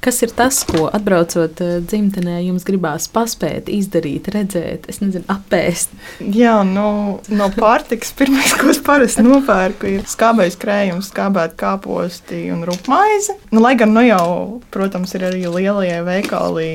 Kas 0.00 0.22
ir 0.24 0.30
tas, 0.32 0.62
ko 0.64 0.86
atbraucot 0.88 1.60
eh, 1.60 1.74
dzimtenē, 1.84 2.38
jums 2.46 2.64
gribās 2.64 3.04
paspēt, 3.12 3.68
izdarīt, 3.68 4.30
redzēt, 4.32 4.86
es 4.88 5.02
nezinu, 5.02 5.26
apēst? 5.28 5.92
Jā, 6.24 6.54
no, 6.64 6.86
nu, 7.28 7.36
no 7.36 7.48
pārtikas 7.52 8.14
pirmais, 8.16 8.54
ko 8.56 8.70
es 8.72 8.80
parasti 8.84 9.24
nopērku, 9.26 9.90
ir 9.98 10.06
skābais 10.08 10.56
krējums, 10.60 11.10
skābēt 11.12 11.52
kāposti 11.60 12.46
un 12.54 12.64
rupmaizi. 12.68 13.36
Nu, 13.52 13.60
lai 13.60 13.74
gan, 13.76 13.92
nu 13.92 14.06
jau, 14.06 14.28
protams, 14.72 15.12
ir 15.18 15.26
arī 15.28 15.44
lielie 15.44 15.98
veikali 16.06 16.70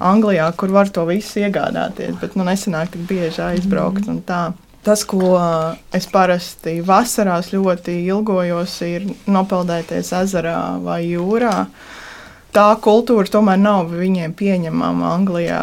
Anglijā, 0.00 0.46
kur 0.56 0.72
var 0.72 0.88
to 0.88 1.04
visu 1.10 1.42
iegādāties, 1.44 2.16
bet 2.22 2.32
nu, 2.38 2.46
nesenāk 2.48 2.94
tik 2.94 3.04
bieži 3.10 3.42
aizbraukt. 3.44 4.08
Mm. 4.08 4.56
Tas, 4.84 5.04
ko 5.08 5.36
es 5.96 6.08
parasti 6.12 6.78
vasarās 6.84 7.52
ļoti 7.52 8.00
ilgojos, 8.08 8.74
ir 8.88 9.06
nopeldēties 9.28 10.10
ezerā 10.18 10.58
vai 10.84 11.02
jūrā. 11.06 11.54
Tā 12.54 12.68
kultūra 12.78 13.26
tomēr 13.26 13.58
nav 13.58 13.88
viņiem 13.90 14.34
pieņemama 14.38 15.08
Anglijā. 15.10 15.62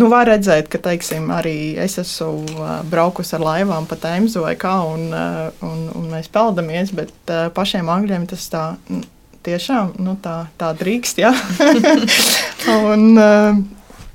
Nu, 0.00 0.08
var 0.08 0.24
redzēt, 0.30 0.70
ka 0.72 0.80
teiksim, 0.80 1.28
arī 1.36 1.74
es 1.76 1.98
esmu 2.00 2.70
braukusi 2.88 3.34
ar 3.36 3.44
laivām 3.44 3.88
pa 3.90 3.98
Tēmzu 4.00 4.46
vai 4.46 4.54
kā, 4.60 4.78
un, 4.88 5.10
un, 5.12 5.82
un 6.00 6.06
mēs 6.08 6.30
peldamies, 6.32 6.94
bet 6.96 7.34
pašiem 7.56 7.92
angļiem 7.92 8.24
tas 8.30 8.48
tā 8.52 8.64
tiešām 9.44 9.94
nu, 10.04 10.16
tā, 10.24 10.46
tā 10.60 10.72
drīkst. 10.80 11.20
Ja? 11.20 11.34
un, 12.92 13.04
uh, 13.20 13.60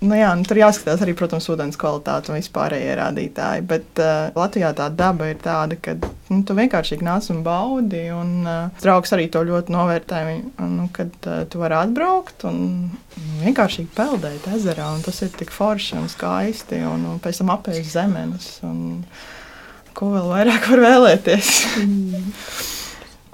Nu 0.06 0.18
jā, 0.18 0.30
nu, 0.38 0.46
tur 0.46 0.60
jāskatās 0.60 1.02
arī, 1.02 1.16
protams, 1.18 1.48
ūdens 1.50 1.78
kvalitāte 1.82 2.30
un 2.30 2.38
vispārējie 2.38 2.94
rādītāji. 3.00 3.64
Bet 3.70 4.02
uh, 4.04 4.30
Latvijā 4.38 4.70
tā 4.78 4.90
daba 4.94 5.32
ir 5.32 5.40
tāda, 5.42 5.78
ka 5.82 5.96
nu, 5.98 6.42
tu 6.46 6.56
vienkārši 6.58 7.00
nāc 7.06 7.30
un 7.34 7.42
baudi. 7.46 8.04
Un, 8.14 8.34
uh, 8.46 8.84
draugs 8.84 9.16
arī 9.16 9.28
to 9.34 9.42
ļoti 9.48 9.74
novērtē, 9.74 10.22
nu, 10.62 10.88
kad 10.96 11.30
uh, 11.30 11.42
tu 11.50 11.62
vari 11.64 11.80
atbraukt 11.80 12.46
un 12.50 12.60
vienkārši 13.42 13.88
peldēt 13.98 14.46
ezerā. 14.54 14.92
Tas 15.06 15.24
ir 15.26 15.34
tik 15.40 15.54
forši 15.54 15.98
un 16.04 16.10
skaisti. 16.12 16.84
Un, 16.86 17.08
un 17.16 17.22
pēc 17.24 17.42
tam 17.42 17.54
apēst 17.56 17.96
zemes. 17.96 18.52
Ko 19.96 20.12
vēl 20.12 20.34
vairāk 20.34 20.70
var 20.74 20.86
vēlēties? 20.90 21.54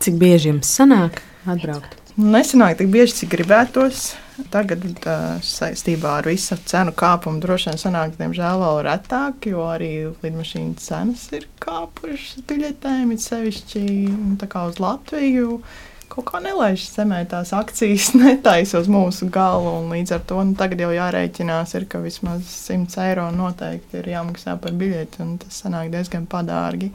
Cik 0.02 0.22
bieži 0.22 0.54
jums 0.54 0.72
sanāk 0.78 1.20
atbraukt? 1.50 2.01
Nesenāk 2.20 2.76
tik 2.82 2.90
bieži, 2.92 3.22
cik 3.22 3.30
gribētos. 3.32 4.12
Tagad 4.52 4.84
uh, 4.84 5.38
saistībā 5.46 6.18
ar 6.20 6.28
visu 6.28 6.58
cenu 6.68 6.92
kāpumu 6.98 7.40
droši 7.40 7.70
vien 7.70 7.80
sanāk, 7.80 8.18
diemžēl, 8.18 8.60
vēl 8.60 8.80
retāk, 8.88 9.48
jo 9.48 9.64
arī 9.70 9.92
lidmašīnu 10.24 10.76
cenas 10.82 11.30
ir 11.38 11.46
kāpušas 11.64 12.44
biļetēm, 12.50 13.14
it 13.16 13.24
sevišķi 13.24 13.86
uz 14.42 14.82
Latviju. 14.84 15.62
kaut 16.12 16.26
kā 16.28 16.42
nelaiž 16.44 16.90
zemē 16.92 17.22
tās 17.32 17.54
akcijas, 17.56 18.12
netaisa 18.20 18.82
uz 18.84 18.92
mūsu 18.92 19.30
galvu. 19.32 19.78
Līdz 19.94 20.18
ar 20.18 20.26
to 20.28 20.44
nu, 20.44 20.56
tagad 20.60 20.84
jau 20.84 20.92
jārēķinās, 20.92 21.76
ir, 21.80 21.88
ka 21.88 22.04
vismaz 22.04 22.44
100 22.68 23.06
eiro 23.08 23.30
noteikti 23.32 24.02
ir 24.02 24.12
jāmaksā 24.18 24.58
par 24.60 24.76
biļeti, 24.76 25.24
un 25.24 25.38
tas 25.40 25.64
sanāk 25.64 25.94
diezgan 25.94 26.28
padārgi. 26.28 26.92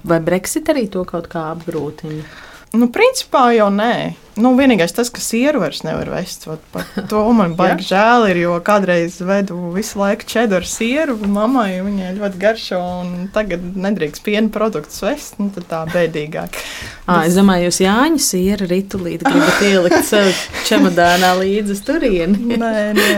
Vai 0.00 0.22
Brexit 0.24 0.70
arī 0.72 0.88
to 0.88 1.04
kaut 1.04 1.28
kā 1.28 1.50
apgrūtina? 1.50 2.48
Nu, 2.70 2.86
principā 2.94 3.48
jau 3.56 3.66
nē. 3.74 4.14
Nu, 4.40 4.52
vienīgais 4.56 4.94
tas, 4.94 5.08
ka 5.10 5.20
sieru 5.20 5.58
vairs 5.60 5.82
nevar 5.82 6.08
vest. 6.12 6.46
Par 6.70 6.86
to 7.10 7.22
man 7.34 7.54
baigi 7.58 7.88
žēl, 7.90 8.28
ir, 8.30 8.38
jo 8.44 8.54
kādreiz 8.64 9.18
vedu 9.26 9.72
visu 9.74 9.98
laiku 9.98 10.28
čedaru 10.30 10.68
sieru 10.68 11.16
mammai. 11.18 11.80
Viņai 11.82 12.12
ļoti 12.20 12.40
garšo, 12.40 12.78
un 13.02 13.26
tagad 13.34 13.64
nedrīkst 13.74 14.22
piena 14.24 14.52
produktus 14.54 15.02
vest. 15.02 15.40
Nu, 15.42 15.50
tā 15.50 15.84
bēdīgāk. 15.90 16.60
À, 17.10 17.24
es 17.26 17.34
domāju, 17.34 17.66
jūs 17.66 17.80
Jāņa 17.82 18.20
sieru 18.22 18.68
ritulīt 18.70 19.24
gribat 19.24 19.62
ielikt 19.66 20.04
sev 20.06 20.28
čemodānā 20.68 21.32
līdzi 21.40 21.74
turieni. 21.82 22.54
nē, 22.60 22.74
nē, 22.94 23.08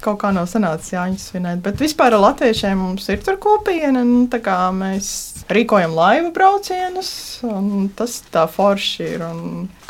kaut 0.00 0.22
kā 0.22 0.30
nav 0.32 0.46
sanācis 0.48 0.94
Jāņa 0.94 1.20
svinēt. 1.20 1.60
Bet 1.66 1.82
vispār 1.82 2.16
ar 2.16 2.24
latviešiem 2.30 2.80
mums 2.80 3.10
ir 3.12 3.20
tur 3.20 3.36
kopiena. 3.42 4.06
Nu, 4.08 4.22
tā 4.32 4.40
kā 4.40 4.56
mēs 4.72 5.31
rīkojam 5.56 5.94
laivu 5.96 6.32
braucienus, 6.34 7.10
un 7.46 7.88
tas 7.96 8.18
tā 8.32 8.44
forši 8.50 9.06
ir. 9.16 9.24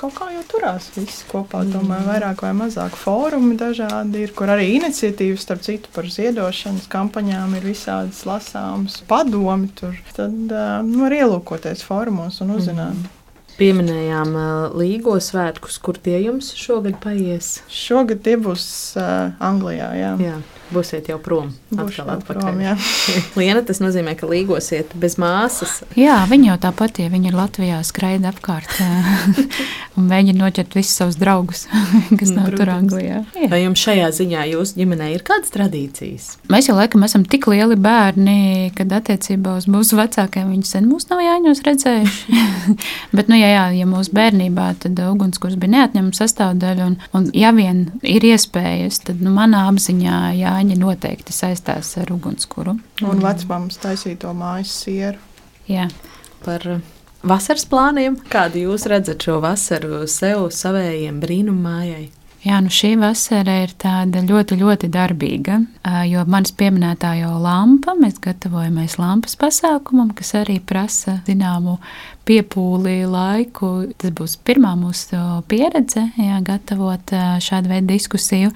Kaut 0.00 0.14
kā 0.16 0.28
jau 0.34 0.42
turās 0.50 0.90
viss 0.96 1.24
kopā. 1.30 1.62
Mm. 1.62 1.72
Domāju, 1.76 2.08
vairāk 2.10 2.44
vai 2.46 2.52
mazāk 2.58 2.98
fórumi 2.98 3.56
dažādi 3.60 4.26
ir, 4.26 4.34
kur 4.36 4.52
arī 4.52 4.72
iniciatīvas, 4.76 5.46
starp 5.46 5.64
citu, 5.66 5.92
par 5.94 6.10
ziedošanas 6.10 6.88
kampaņām 6.92 7.56
ir 7.58 7.66
visādas 7.72 8.24
lasāmas 8.28 9.00
padomi. 9.08 9.72
Tur 9.78 9.98
tad 10.16 10.36
nu, 10.36 11.02
var 11.04 11.18
ielūkoties 11.22 11.84
fórumos 11.86 12.40
un 12.44 12.56
uzzināt. 12.58 12.98
Mm. 12.98 13.18
Pieminējām 13.58 14.32
uh, 14.32 14.72
Līgo 14.80 15.18
svētkus, 15.20 15.76
kur 15.82 15.98
tie 16.00 16.16
jums 16.24 16.54
šogad 16.56 16.96
paies? 17.02 17.58
Šogad 17.70 18.24
tie 18.24 18.38
būs 18.40 18.64
uh, 18.96 19.36
Anglijā. 19.44 19.92
Jā. 19.98 20.14
Jā. 20.22 20.38
Būsiet 20.72 21.08
jau 21.10 21.18
prom. 21.22 21.50
Būšu 21.72 22.04
jau 22.06 22.18
prom, 22.26 22.60
jā. 22.62 22.74
Liena, 23.38 23.62
tas 23.66 23.82
nozīmē, 23.82 24.14
ka 24.18 24.28
līgosiet 24.30 24.94
bez 24.98 25.18
māsas. 25.20 25.82
Jā, 25.98 26.22
viņa 26.30 26.52
jau 26.52 26.58
tāpat, 26.66 27.02
ja 27.02 27.12
viņa 27.12 27.30
ir 27.30 27.36
Latvijā, 27.36 27.80
skraida 27.84 28.32
apkārt 28.32 28.78
un 29.98 30.08
mēģina 30.08 30.40
noķert 30.40 30.76
visus 30.78 30.96
savus 30.96 31.18
draugus, 31.20 31.66
kas 32.18 32.32
nav 32.32 32.48
Protams. 32.48 32.58
tur 32.58 32.72
Anglijā. 32.74 33.20
Jā. 33.36 33.50
Vai 33.52 33.62
jums 33.64 33.82
šajā 33.84 34.08
ziņā 34.16 34.46
jūsu 34.52 34.80
ģimenē 34.80 35.10
ir 35.14 35.24
kādas 35.26 35.52
tradīcijas? 35.54 36.28
Mēs 36.52 36.70
jau 36.70 36.76
laikam 36.78 37.04
esam 37.06 37.26
tik 37.28 37.48
lieli 37.52 37.76
bērni, 37.76 38.72
kad 38.78 38.92
attiecībā 38.96 39.56
uz 39.60 39.68
mūsu 39.70 39.98
vecākiem 40.00 40.50
viņi 40.54 40.68
sen 40.68 40.88
mūs 40.88 41.08
nav 41.12 41.22
jāņos 41.24 41.62
redzējuši. 41.68 42.40
Bet, 43.16 43.28
nu, 43.28 43.36
jā, 43.36 43.50
jā, 43.52 43.66
ja 43.76 43.88
mūsu 43.88 44.14
bērnībā, 44.16 44.68
tad 44.82 45.00
ugunskurs 45.10 45.58
bija 45.60 45.76
neatņemama 45.76 46.16
sastāvdaļa, 46.16 46.88
un, 46.88 46.98
un 47.16 47.28
ja 47.36 47.52
vien 47.56 47.84
ir 48.06 48.24
iespējas, 48.32 49.02
tad 49.08 49.22
nu, 49.24 49.32
manā 49.34 49.66
apziņā 49.70 50.20
jā, 50.38 50.54
Jāņa 50.62 50.76
noteikti 50.78 51.34
saistās 51.34 51.88
ar 51.98 52.12
ugunskura. 52.14 52.76
Un 53.02 53.18
vecmāmas 53.24 53.80
taisīto 53.82 54.30
mājas 54.30 54.70
sieru. 54.84 55.18
Jā. 55.66 55.88
Par 56.44 56.62
uh, 56.70 56.84
vasaras 57.26 57.64
plāniem, 57.66 58.14
kādu 58.30 58.60
jūs 58.68 58.86
redzat 58.86 59.26
šo 59.26 59.40
vasaru 59.42 60.04
sev, 60.06 60.44
savējiem 60.54 61.18
brīnummājai? 61.24 62.04
Jā, 62.46 62.60
nu 62.62 62.70
šī 62.70 62.92
vasara 63.00 63.56
ir 63.64 63.74
tāda 63.74 64.22
ļoti, 64.22 64.60
ļoti 64.62 64.90
darbīga, 64.94 65.58
jo 66.10 66.22
manis 66.30 66.54
pieminētā 66.54 67.16
jau 67.24 67.34
lampa, 67.42 67.96
mēs 67.98 68.22
gatavojamies 68.22 69.00
lampas 69.02 69.34
pasākumam, 69.38 70.14
kas 70.14 70.34
arī 70.44 70.60
prasa 70.62 71.20
zināmu 71.26 71.80
piepūli 72.26 73.00
laiku. 73.10 73.74
Tas 73.98 74.14
būs 74.14 74.38
pirmā 74.46 74.76
mūsu 74.78 75.26
pieredze, 75.50 76.08
jā, 76.22 76.38
gatavot 76.46 77.18
šādu 77.42 77.74
veidu 77.74 77.96
diskusiju. 77.96 78.54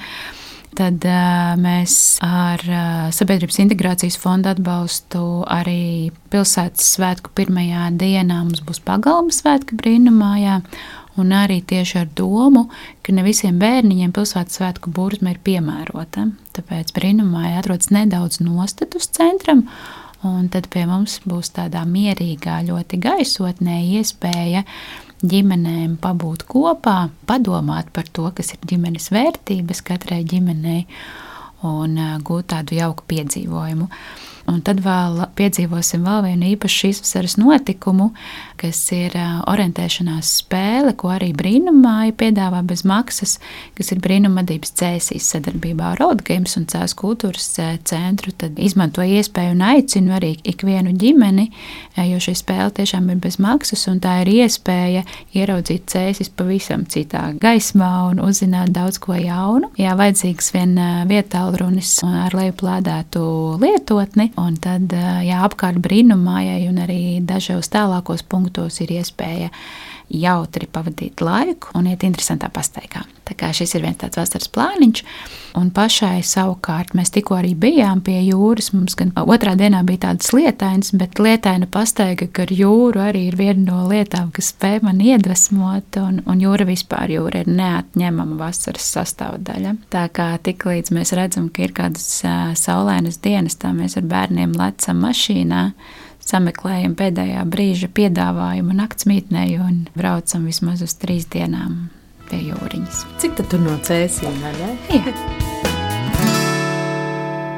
Tad 0.77 1.05
uh, 1.09 1.55
mēs 1.57 1.93
ar 2.25 2.61
uh, 2.69 3.07
Sabiedrības 3.15 3.57
integrācijas 3.63 4.19
fonda 4.21 4.53
atbalstu 4.53 5.23
arī 5.49 6.13
pilsētas 6.33 6.91
svētku 6.99 7.33
pirmajā 7.39 7.87
dienā 7.97 8.43
mums 8.43 8.61
būs 8.67 8.83
pagalma 8.85 9.33
svētki 9.33 9.79
brīnumājā. 9.81 10.61
Un 11.17 11.33
arī 11.33 11.63
tieši 11.65 12.03
ar 12.03 12.11
domu, 12.13 12.67
ka 13.01 13.15
ne 13.17 13.25
visiem 13.25 13.57
bērniņiem 13.57 14.13
pilsētas 14.13 14.59
svētku 14.59 14.93
burzma 14.93 15.33
ir 15.33 15.41
piemērota. 15.41 16.27
Tāpēc 16.59 16.93
brīnumā 16.97 17.55
atrodas 17.57 17.89
nedaudz 17.95 18.43
nostatus 18.45 19.09
centram, 19.17 19.65
un 20.29 20.51
tad 20.53 20.69
pie 20.69 20.85
mums 20.91 21.23
būs 21.25 21.55
tādā 21.57 21.87
mierīgā, 21.89 22.61
ļoti 22.69 23.01
gaisotnē 23.01 23.81
iespēja 23.97 24.67
ģimenēm 25.25 25.97
pabūt 26.03 26.45
kopā, 26.49 27.09
padomāt 27.29 27.89
par 27.95 28.09
to, 28.13 28.29
kas 28.37 28.53
ir 28.55 28.67
ģimenes 28.69 29.09
vērtības 29.15 29.83
katrai 29.87 30.23
ģimenei 30.29 30.85
un 31.67 31.97
gūt 32.27 32.51
tādu 32.53 32.77
jauku 32.77 33.07
piedzīvojumu. 33.09 33.89
Un 34.47 34.61
tad 34.63 34.79
vēl 34.85 35.25
piedzīvosim 35.35 36.05
vēl 36.07 36.21
vienu 36.29 36.51
īpašu 36.53 36.83
šīs 36.85 37.01
vasaras 37.03 37.35
notikumu, 37.41 38.13
kas 38.61 38.79
ir 38.95 39.15
orientēšanās 39.51 40.31
spēle, 40.43 40.95
ko 40.99 41.11
arī 41.15 41.33
brīnummāja 41.37 42.15
piedāvā 42.17 42.63
bez 42.67 42.85
maksas, 42.89 43.37
kas 43.77 43.93
ir 43.93 44.01
brīnummadības 44.05 44.75
cēsīs 44.81 45.29
sadarbībā 45.35 45.93
ar 45.93 46.01
Roadgames 46.03 46.57
un 46.61 46.69
Cēs 46.71 46.95
kultūras 46.99 47.49
centru. 47.89 48.33
Tad 48.37 48.61
izmanto 48.63 49.05
iespēju 49.05 49.57
un 49.57 49.65
aicinu 49.67 50.17
arī 50.17 50.35
ikvienu 50.47 50.95
ģimeni, 50.97 51.49
jo 52.11 52.23
šī 52.23 52.37
spēle 52.39 52.73
tiešām 52.81 53.11
ir 53.13 53.21
bez 53.23 53.41
maksas 53.43 53.87
un 53.91 54.01
tā 54.05 54.21
ir 54.25 54.33
iespēja 54.37 55.05
ieraudzīt 55.37 55.89
cēsis 55.93 56.33
pavisam 56.33 56.87
citā 56.89 57.29
gaismā 57.43 57.93
un 58.13 58.23
uzzināt 58.25 58.73
daudz 58.77 59.01
ko 59.03 59.19
jaunu. 59.19 59.73
Jā, 59.81 59.97
vajadzīgs 59.99 60.53
vien 60.57 60.77
vietālrunis 61.11 61.99
ar 62.07 62.37
lejuplādētu 62.37 63.27
lietotni, 63.63 64.31
Un 64.37 64.57
tad 64.61 64.93
jā, 64.93 65.39
apkārt 65.47 65.81
brīnummājai 65.85 66.67
un 66.69 66.81
arī 66.85 67.01
dažos 67.25 67.71
tālākos 67.73 68.25
punktos 68.47 68.81
ir 68.85 68.95
iespēja 69.01 69.51
jautri 70.07 70.69
pavadīt 70.71 71.19
laiku 71.19 71.73
un 71.75 71.89
iet 71.91 72.05
interesantā 72.07 72.47
pastaigā. 72.55 73.03
Tā 73.27 73.35
kā 73.35 73.49
šis 73.51 73.73
ir 73.75 73.83
viens 73.83 73.99
tāds 73.99 74.21
vasaras 74.21 74.47
plāniņš, 74.55 75.01
un 75.59 75.73
pašai 75.75 76.21
savukārt 76.23 76.93
mēs 76.95 77.11
tikko 77.11 77.41
arī 77.41 77.57
bijām 77.59 78.05
pie 78.07 78.21
jūras. 78.23 78.71
Mums 78.71 78.95
gan 78.95 79.11
otrā 79.19 79.57
dienā 79.59 79.81
bija 79.89 80.05
tādas 80.05 80.31
lietainas, 80.31 80.93
bet 80.95 81.19
lietaina 81.19 81.67
pastaiga 81.67 82.31
gar 82.31 82.55
jūru 82.55 83.03
arī 83.03 83.25
ir 83.33 83.39
viena 83.41 83.65
no 83.65 83.83
lietām, 83.91 84.31
kas 84.31 84.53
spēj 84.55 84.85
man 84.87 85.03
iedvesmot, 85.03 85.99
un, 85.99 86.23
un 86.23 86.47
jūra 86.47 86.69
vispār 86.71 87.17
jūra 87.17 87.43
ir 87.43 87.51
neatņemama 87.51 88.39
vasaras 88.45 88.87
sastāvdaļa. 88.95 89.75
Tā 89.91 90.07
kā 90.15 90.31
tiklīdz 90.47 90.95
mēs 90.95 91.17
redzam, 91.19 91.51
ka 91.51 91.67
ir 91.67 91.75
kādas 91.75 92.23
saulainas 92.63 93.19
dienas, 93.27 93.59
tā 93.59 93.75
mēs 93.75 93.99
ar 93.99 94.07
bērniem 94.07 94.55
lecam 94.55 95.03
mašīnā 95.03 95.73
sameklējam 96.27 96.97
pēdējā 96.99 97.45
brīža 97.51 97.91
piedāvājumu 97.97 98.77
naktsmītnē 98.81 99.47
un 99.63 99.87
braucam 99.97 100.49
vismaz 100.51 100.85
uz 100.87 100.97
trīs 101.01 101.29
dienām 101.33 101.87
pie 102.31 102.43
jūriņas. 102.49 103.07
Cik 103.23 103.39
tad 103.41 103.51
tur 103.55 103.65
no 103.67 103.79
cēsīm? 103.87 104.45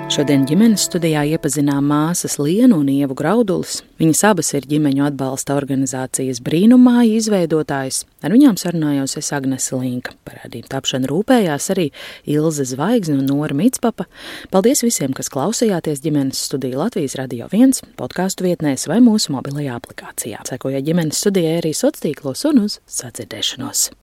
Šodien 0.09 0.47
ģimenes 0.49 0.87
studijā 0.89 1.21
iepazinām 1.35 1.85
māsas 1.85 2.39
Lienu 2.41 2.79
un 2.81 2.87
Ievu 2.89 3.13
Graudulis. 3.13 3.83
Viņas 4.01 4.23
abas 4.31 4.55
ir 4.57 4.65
ģimeņu 4.71 5.05
atbalsta 5.05 5.53
organizācijas 5.59 6.41
brīnumāja 6.47 7.19
izveidotājs. 7.19 8.07
Ar 8.25 8.33
viņām 8.33 8.57
sarunājos 8.57 9.19
es 9.21 9.29
Agnese 9.37 9.77
Linka. 9.77 10.15
Par 10.25 10.41
radījumu 10.47 10.73
tapšanu 10.73 11.11
rūpējās 11.13 11.69
arī 11.75 11.91
Ilze 12.25 12.65
Zvaigzne 12.71 13.19
un 13.21 13.29
Nora 13.29 13.59
Mitspapa. 13.59 14.09
Paldies 14.49 14.81
visiem, 14.87 15.13
kas 15.13 15.29
klausījāties 15.35 16.01
ģimenes 16.01 16.41
studiju 16.49 16.81
Latvijas 16.81 17.19
Radio 17.21 17.53
1 17.53 17.85
podkāstu 18.01 18.49
vietnēs 18.49 18.89
vai 18.89 19.03
mūsu 19.05 19.37
mobilajā 19.37 19.77
aplikācijā. 19.77 20.41
Sekoja 20.49 20.81
ģimenes 20.89 21.21
studijai 21.21 21.59
arī 21.61 21.77
sociālos 21.77 22.09
tīklos 22.09 22.49
un 22.49 22.65
uz 22.65 22.81
sadzirdēšanos. 22.89 23.91